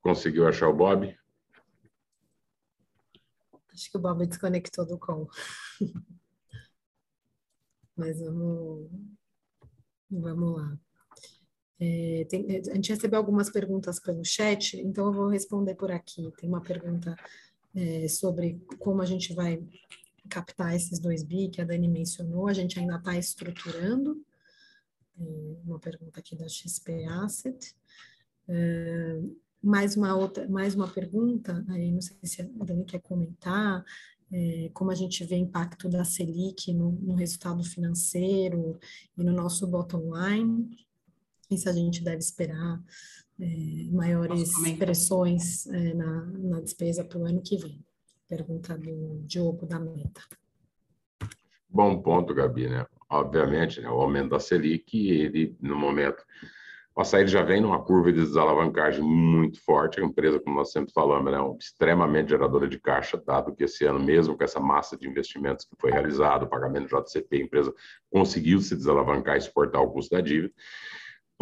Conseguiu 0.00 0.46
achar 0.46 0.68
o 0.68 0.72
Bob? 0.72 1.18
Acho 3.72 3.90
que 3.90 3.96
o 3.96 4.00
Bob 4.00 4.24
desconectou 4.24 4.86
do 4.86 4.96
call. 4.96 5.28
Mas 7.96 8.20
vamos, 8.20 8.88
vamos 10.08 10.56
lá. 10.56 10.78
É, 11.84 12.24
tem, 12.28 12.46
é, 12.48 12.60
a 12.70 12.74
gente 12.76 12.92
recebeu 12.92 13.18
algumas 13.18 13.50
perguntas 13.50 13.98
pelo 13.98 14.24
chat, 14.24 14.80
então 14.80 15.06
eu 15.06 15.12
vou 15.12 15.26
responder 15.26 15.74
por 15.74 15.90
aqui. 15.90 16.32
Tem 16.38 16.48
uma 16.48 16.60
pergunta 16.60 17.16
é, 17.74 18.06
sobre 18.06 18.62
como 18.78 19.02
a 19.02 19.04
gente 19.04 19.34
vai 19.34 19.60
captar 20.28 20.76
esses 20.76 21.00
dois 21.00 21.24
bi 21.24 21.48
que 21.48 21.60
a 21.60 21.64
Dani 21.64 21.88
mencionou, 21.88 22.46
a 22.46 22.52
gente 22.52 22.78
ainda 22.78 22.94
está 22.96 23.18
estruturando. 23.18 24.24
É, 25.18 25.24
uma 25.64 25.80
pergunta 25.80 26.20
aqui 26.20 26.36
da 26.36 26.48
XP 26.48 27.04
Asset. 27.06 27.74
É, 28.46 29.20
mais 29.60 29.96
uma 29.96 30.14
outra, 30.14 30.48
mais 30.48 30.76
uma 30.76 30.86
pergunta, 30.86 31.64
aí 31.68 31.90
não 31.90 32.00
sei 32.00 32.16
se 32.22 32.42
a 32.42 32.64
Dani 32.64 32.84
quer 32.84 33.00
comentar, 33.00 33.84
como 34.72 34.90
a 34.90 34.94
gente 34.94 35.22
vê 35.24 35.36
impacto 35.36 35.90
da 35.90 36.04
Selic 36.04 36.72
no, 36.72 36.92
no 36.92 37.14
resultado 37.14 37.62
financeiro 37.62 38.80
e 39.16 39.22
no 39.22 39.30
nosso 39.30 39.66
bottom 39.66 40.10
line 40.16 40.74
se 41.56 41.68
a 41.68 41.72
gente 41.72 42.02
deve 42.02 42.18
esperar 42.18 42.80
é, 43.40 43.90
maiores 43.90 44.52
pressões 44.78 45.66
é, 45.66 45.94
na, 45.94 46.24
na 46.24 46.60
despesa 46.60 47.04
para 47.04 47.18
o 47.18 47.26
ano 47.26 47.42
que 47.42 47.56
vem. 47.56 47.84
Pergunta 48.28 48.76
do 48.78 49.20
Diogo 49.26 49.66
da 49.66 49.78
Meta. 49.78 50.22
Bom 51.68 52.00
ponto, 52.00 52.34
Gabi, 52.34 52.68
né? 52.68 52.86
Obviamente, 53.08 53.80
né, 53.80 53.88
o 53.88 54.00
aumento 54.00 54.30
da 54.30 54.40
Selic, 54.40 54.94
ele, 54.94 55.56
no 55.60 55.76
momento, 55.76 56.22
o 56.94 57.00
açaí 57.00 57.26
já 57.26 57.42
vem 57.42 57.60
numa 57.60 57.82
curva 57.82 58.12
de 58.12 58.20
desalavancagem 58.20 59.02
muito 59.02 59.62
forte. 59.64 59.98
A 59.98 60.04
empresa, 60.04 60.38
como 60.38 60.56
nós 60.56 60.70
sempre 60.70 60.92
falamos, 60.92 61.32
é 61.32 61.36
né, 61.36 61.56
extremamente 61.58 62.30
geradora 62.30 62.68
de 62.68 62.78
caixa, 62.78 63.22
dado 63.26 63.54
que 63.54 63.64
esse 63.64 63.84
ano, 63.86 63.98
mesmo 63.98 64.36
com 64.36 64.44
essa 64.44 64.60
massa 64.60 64.96
de 64.96 65.08
investimentos 65.08 65.64
que 65.64 65.74
foi 65.80 65.90
realizado, 65.90 66.44
o 66.44 66.48
pagamento 66.48 66.88
do 66.88 67.02
JCP, 67.02 67.36
a 67.36 67.44
empresa 67.44 67.74
conseguiu 68.10 68.60
se 68.60 68.76
desalavancar 68.76 69.38
e 69.38 69.40
suportar 69.40 69.80
o 69.80 69.90
custo 69.90 70.14
da 70.14 70.20
dívida. 70.20 70.52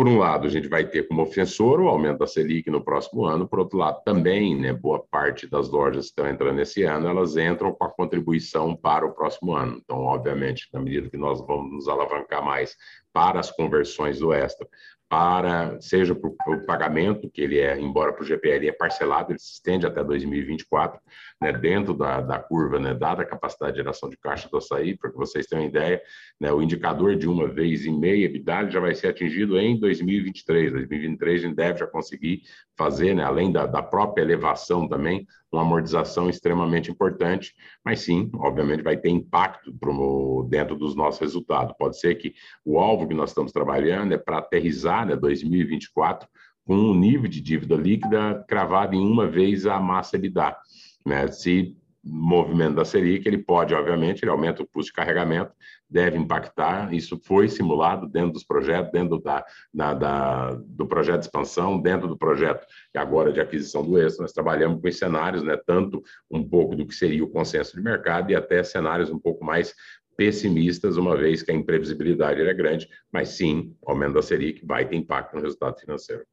Por 0.01 0.09
um 0.09 0.17
lado, 0.17 0.47
a 0.47 0.51
gente 0.51 0.67
vai 0.67 0.83
ter 0.87 1.07
como 1.07 1.21
ofensor 1.21 1.79
o 1.79 1.87
aumento 1.87 2.21
da 2.21 2.27
Selic 2.27 2.71
no 2.71 2.83
próximo 2.83 3.27
ano, 3.27 3.47
por 3.47 3.59
outro 3.59 3.77
lado, 3.77 4.03
também, 4.03 4.59
né, 4.59 4.73
boa 4.73 5.05
parte 5.11 5.47
das 5.47 5.69
lojas 5.69 6.07
que 6.07 6.13
estão 6.13 6.27
entrando 6.27 6.59
esse 6.59 6.85
ano, 6.85 7.07
elas 7.07 7.37
entram 7.37 7.71
com 7.75 7.85
a 7.85 7.91
contribuição 7.91 8.75
para 8.75 9.05
o 9.05 9.13
próximo 9.13 9.53
ano. 9.53 9.77
Então, 9.77 9.99
obviamente, 9.99 10.71
na 10.73 10.81
medida 10.81 11.11
que 11.11 11.19
nós 11.19 11.47
vamos 11.47 11.71
nos 11.71 11.87
alavancar 11.87 12.43
mais 12.43 12.79
para 13.13 13.41
as 13.41 13.51
conversões 13.51 14.21
do 14.21 14.33
Extra, 14.33 14.67
para, 15.11 15.77
seja 15.81 16.15
para 16.15 16.31
o 16.31 16.65
pagamento, 16.65 17.29
que 17.29 17.43
ele 17.43 17.59
é, 17.59 17.77
embora 17.81 18.13
para 18.13 18.23
o 18.23 18.25
GPL 18.25 18.69
é 18.69 18.73
parcelado, 18.73 19.33
ele 19.33 19.41
se 19.41 19.55
estende 19.55 19.85
até 19.85 20.05
2024, 20.05 21.01
né, 21.43 21.53
dentro 21.53 21.93
da, 21.93 22.21
da 22.21 22.39
curva, 22.39 22.79
né, 22.79 22.95
dada 22.95 23.23
a 23.23 23.27
capacidade 23.27 23.73
de 23.73 23.79
geração 23.79 24.09
de 24.09 24.17
caixa 24.17 24.49
do 24.49 24.59
açaí, 24.59 24.97
para 24.97 25.11
que 25.11 25.17
vocês 25.17 25.49
tenham 25.49 25.65
ideia, 25.65 26.01
né, 26.41 26.53
o 26.53 26.63
indicador 26.63 27.17
de 27.17 27.27
uma 27.29 27.49
vez 27.49 27.85
e 27.85 27.91
meia 27.91 28.25
EBITDA 28.27 28.71
já 28.71 28.79
vai 28.79 28.95
ser 28.95 29.09
atingido 29.09 29.59
em 29.59 29.81
2023. 29.81 30.73
2023 30.75 31.41
a 31.41 31.47
gente 31.49 31.57
deve 31.57 31.79
já 31.81 31.89
conseguir 31.89 32.43
fazer, 32.79 33.13
né, 33.13 33.25
além 33.25 33.51
da, 33.51 33.67
da 33.67 33.83
própria 33.83 34.23
elevação 34.23 34.89
também, 34.89 35.27
uma 35.53 35.63
amortização 35.63 36.31
extremamente 36.31 36.91
importante, 36.91 37.55
mas 37.85 38.01
sim, 38.01 38.31
obviamente, 38.35 38.83
vai 38.83 38.97
ter 38.97 39.09
impacto 39.09 39.75
pro, 39.75 40.47
dentro 40.49 40.77
dos 40.77 40.95
nossos 40.95 41.21
resultados. 41.21 41.75
Pode 41.77 41.99
ser 41.99 42.15
que 42.15 42.35
o 42.65 42.79
alvo 42.79 43.09
que 43.09 43.15
nós 43.15 43.31
estamos 43.31 43.51
trabalhando 43.51 44.13
é 44.15 44.19
para 44.19 44.39
aterrizar 44.39 45.00
né, 45.07 45.17
2024 45.17 46.29
com 46.65 46.77
um 46.77 46.95
nível 46.95 47.29
de 47.29 47.41
dívida 47.41 47.75
líquida 47.75 48.45
cravado 48.47 48.95
em 48.95 49.01
uma 49.01 49.27
vez 49.27 49.67
a 49.67 49.81
massa 49.81 50.17
EBITDA. 50.17 50.57
Né? 51.05 51.27
Se 51.29 51.77
movimento 52.03 52.77
da 52.77 52.85
Selic, 52.85 53.27
ele 53.27 53.39
pode, 53.39 53.75
obviamente, 53.75 54.23
ele 54.23 54.31
aumenta 54.31 54.63
o 54.63 54.67
custo 54.67 54.91
de 54.91 54.95
carregamento, 54.95 55.53
deve 55.89 56.17
impactar. 56.17 56.93
Isso 56.95 57.21
foi 57.25 57.49
simulado 57.49 58.07
dentro 58.07 58.33
dos 58.33 58.45
projetos, 58.45 58.91
dentro 58.91 59.21
da, 59.21 59.45
da, 59.73 59.95
da, 59.95 60.55
do 60.65 60.87
projeto 60.87 61.21
de 61.21 61.27
expansão, 61.27 61.81
dentro 61.81 62.09
do 62.09 62.17
projeto 62.17 62.67
e 62.95 62.99
agora 62.99 63.33
de 63.33 63.41
aquisição 63.41 63.85
do 63.85 64.01
êxito. 64.01 64.23
Nós 64.23 64.33
trabalhamos 64.33 64.81
com 64.81 64.91
cenários, 64.91 65.43
né, 65.43 65.59
tanto 65.67 66.03
um 66.31 66.43
pouco 66.49 66.75
do 66.75 66.87
que 66.87 66.95
seria 66.95 67.23
o 67.23 67.31
consenso 67.31 67.77
de 67.77 67.83
mercado 67.83 68.31
e 68.31 68.35
até 68.35 68.63
cenários 68.63 69.11
um 69.11 69.19
pouco 69.19 69.45
mais 69.45 69.75
pessimistas, 70.21 70.99
uma 70.99 71.17
vez 71.17 71.43
que 71.43 71.51
a 71.51 71.55
imprevisibilidade 71.55 72.43
é 72.43 72.53
grande, 72.53 72.87
mas 73.11 73.31
sim, 73.31 73.75
o 73.81 73.91
aumento 73.91 74.13
da 74.13 74.21
Selic 74.21 74.67
vai 74.67 74.87
ter 74.87 74.95
impacto 74.95 75.35
no 75.35 75.41
resultado 75.41 75.81
financeiro. 75.81 76.27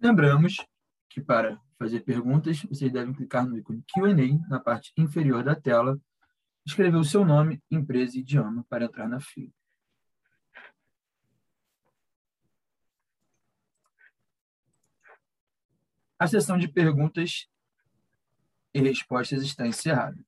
Lembramos 0.00 0.64
que 1.10 1.20
para 1.20 1.60
fazer 1.76 2.02
perguntas, 2.02 2.62
vocês 2.62 2.92
devem 2.92 3.12
clicar 3.12 3.44
no 3.44 3.58
ícone 3.58 3.82
Q&A 3.92 4.48
na 4.48 4.60
parte 4.60 4.92
inferior 4.96 5.42
da 5.42 5.56
tela, 5.56 6.00
escrever 6.64 6.96
o 6.96 7.02
seu 7.02 7.24
nome, 7.24 7.60
empresa 7.68 8.16
e 8.16 8.20
idioma 8.20 8.64
para 8.68 8.84
entrar 8.84 9.08
na 9.08 9.18
fila. 9.18 9.50
A 16.20 16.28
sessão 16.28 16.56
de 16.56 16.68
perguntas 16.68 17.48
e 18.74 18.80
respostas 18.80 19.42
está 19.42 19.66
encerrada. 19.66 20.18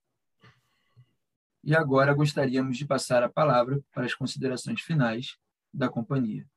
E 1.63 1.75
agora 1.75 2.13
gostaríamos 2.13 2.77
de 2.77 2.85
passar 2.85 3.21
a 3.21 3.29
palavra 3.29 3.83
para 3.91 4.05
as 4.05 4.15
considerações 4.15 4.81
finais 4.81 5.37
da 5.73 5.89
companhia. 5.89 6.47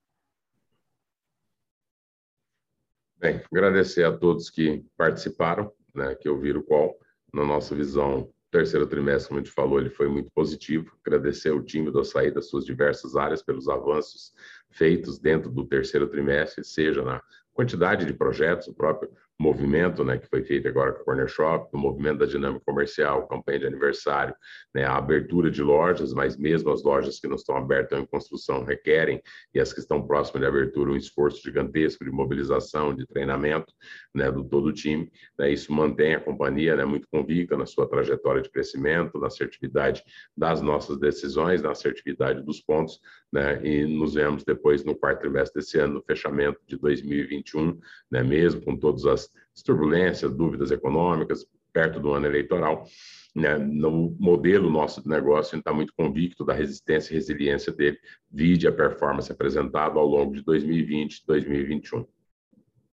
Bem, 3.18 3.42
agradecer 3.52 4.04
a 4.04 4.16
todos 4.16 4.48
que 4.48 4.86
participaram, 4.96 5.72
né, 5.92 6.14
que 6.14 6.28
ouviram 6.28 6.60
o 6.60 6.64
call. 6.64 6.96
Na 7.34 7.44
nossa 7.44 7.74
visão, 7.74 8.32
terceiro 8.50 8.86
trimestre, 8.86 9.28
como 9.28 9.40
a 9.40 9.42
gente 9.42 9.52
falou, 9.52 9.80
ele 9.80 9.90
foi 9.90 10.08
muito 10.08 10.30
positivo. 10.30 10.96
Agradecer 11.04 11.50
ao 11.50 11.62
time 11.62 11.90
do 11.90 12.00
Açaí 12.00 12.30
das 12.30 12.48
suas 12.48 12.64
diversas 12.64 13.16
áreas 13.16 13.42
pelos 13.42 13.68
avanços 13.68 14.32
feitos 14.70 15.18
dentro 15.18 15.50
do 15.50 15.66
terceiro 15.66 16.08
trimestre, 16.08 16.64
seja 16.64 17.02
na 17.02 17.22
quantidade 17.52 18.06
de 18.06 18.14
projetos, 18.14 18.68
o 18.68 18.74
próprio 18.74 19.10
movimento 19.40 20.04
né, 20.04 20.18
que 20.18 20.28
foi 20.28 20.44
feito 20.44 20.68
agora 20.68 20.92
com 20.92 21.00
a 21.00 21.04
Corner 21.04 21.26
Shop, 21.26 21.70
o 21.72 21.78
movimento 21.78 22.18
da 22.18 22.26
dinâmica 22.26 22.62
comercial, 22.62 23.26
campanha 23.26 23.60
de 23.60 23.66
aniversário, 23.66 24.34
né, 24.74 24.84
a 24.84 24.98
abertura 24.98 25.50
de 25.50 25.62
lojas, 25.62 26.12
mas 26.12 26.36
mesmo 26.36 26.70
as 26.70 26.82
lojas 26.84 27.18
que 27.18 27.26
não 27.26 27.36
estão 27.36 27.56
abertas 27.56 27.98
em 27.98 28.04
construção 28.04 28.62
requerem, 28.62 29.22
e 29.54 29.58
as 29.58 29.72
que 29.72 29.80
estão 29.80 30.06
próximas 30.06 30.42
de 30.42 30.46
abertura, 30.46 30.90
um 30.90 30.96
esforço 30.96 31.42
gigantesco 31.42 32.04
de 32.04 32.10
mobilização, 32.10 32.94
de 32.94 33.06
treinamento 33.06 33.72
né, 34.14 34.30
do 34.30 34.44
todo 34.44 34.66
o 34.66 34.72
time. 34.74 35.10
Né, 35.38 35.50
isso 35.50 35.72
mantém 35.72 36.14
a 36.14 36.20
companhia 36.20 36.76
né, 36.76 36.84
muito 36.84 37.08
convicta 37.10 37.56
na 37.56 37.64
sua 37.64 37.88
trajetória 37.88 38.42
de 38.42 38.50
crescimento, 38.50 39.18
na 39.18 39.28
assertividade 39.28 40.04
das 40.36 40.60
nossas 40.60 40.98
decisões, 40.98 41.62
na 41.62 41.70
assertividade 41.70 42.42
dos 42.42 42.60
pontos, 42.60 43.00
né, 43.32 43.58
e 43.64 43.86
nos 43.86 44.12
vemos 44.12 44.44
depois 44.44 44.84
no 44.84 44.94
quarto 44.94 45.20
trimestre 45.20 45.62
desse 45.62 45.78
ano, 45.78 45.94
no 45.94 46.02
fechamento 46.02 46.60
de 46.66 46.76
2021, 46.76 47.80
né, 48.10 48.22
mesmo 48.22 48.60
com 48.60 48.76
todas 48.76 49.06
as 49.06 49.29
turbulências, 49.62 50.34
dúvidas 50.34 50.70
econômicas, 50.70 51.46
perto 51.72 52.00
do 52.00 52.12
ano 52.12 52.26
eleitoral. 52.26 52.86
Né, 53.34 53.56
no 53.56 54.16
modelo 54.18 54.68
nosso 54.68 55.00
de 55.00 55.08
negócio, 55.08 55.52
a 55.52 55.56
gente 55.56 55.60
está 55.60 55.72
muito 55.72 55.94
convicto 55.96 56.44
da 56.44 56.52
resistência 56.52 57.12
e 57.12 57.14
resiliência 57.14 57.72
dele, 57.72 57.96
vide 58.28 58.66
a 58.66 58.72
performance 58.72 59.30
apresentada 59.30 60.00
ao 60.00 60.06
longo 60.06 60.34
de 60.34 60.42
2020 60.42 61.18
e 61.18 61.26
2021. 61.26 62.04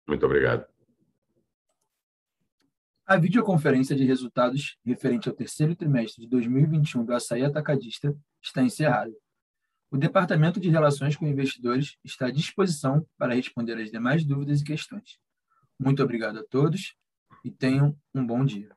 Muito 0.08 0.26
obrigado. 0.26 0.66
A 3.06 3.18
videoconferência 3.18 3.96
de 3.96 4.06
resultados 4.06 4.78
referente 4.84 5.30
ao 5.30 5.36
terceiro 5.36 5.76
trimestre 5.76 6.24
de 6.24 6.30
2021 6.30 7.06
do 7.06 7.14
Açaí 7.14 7.44
Atacadista 7.44 8.16
está 8.42 8.64
encerrada. 8.64 9.14
O 9.92 9.98
Departamento 9.98 10.60
de 10.60 10.70
Relações 10.70 11.16
com 11.16 11.28
Investidores 11.28 11.98
está 12.04 12.28
à 12.28 12.32
disposição 12.32 13.06
para 13.18 13.36
responder 13.36 13.74
as 13.74 13.92
demais 13.92 14.26
dúvidas 14.26 14.62
e 14.62 14.64
questões. 14.64 15.20
Muito 15.80 16.04
obrigado 16.04 16.40
a 16.40 16.44
todos 16.44 16.96
e 17.44 17.52
tenham 17.52 17.98
um 18.14 18.26
bom 18.26 18.46
dia. 18.46 18.76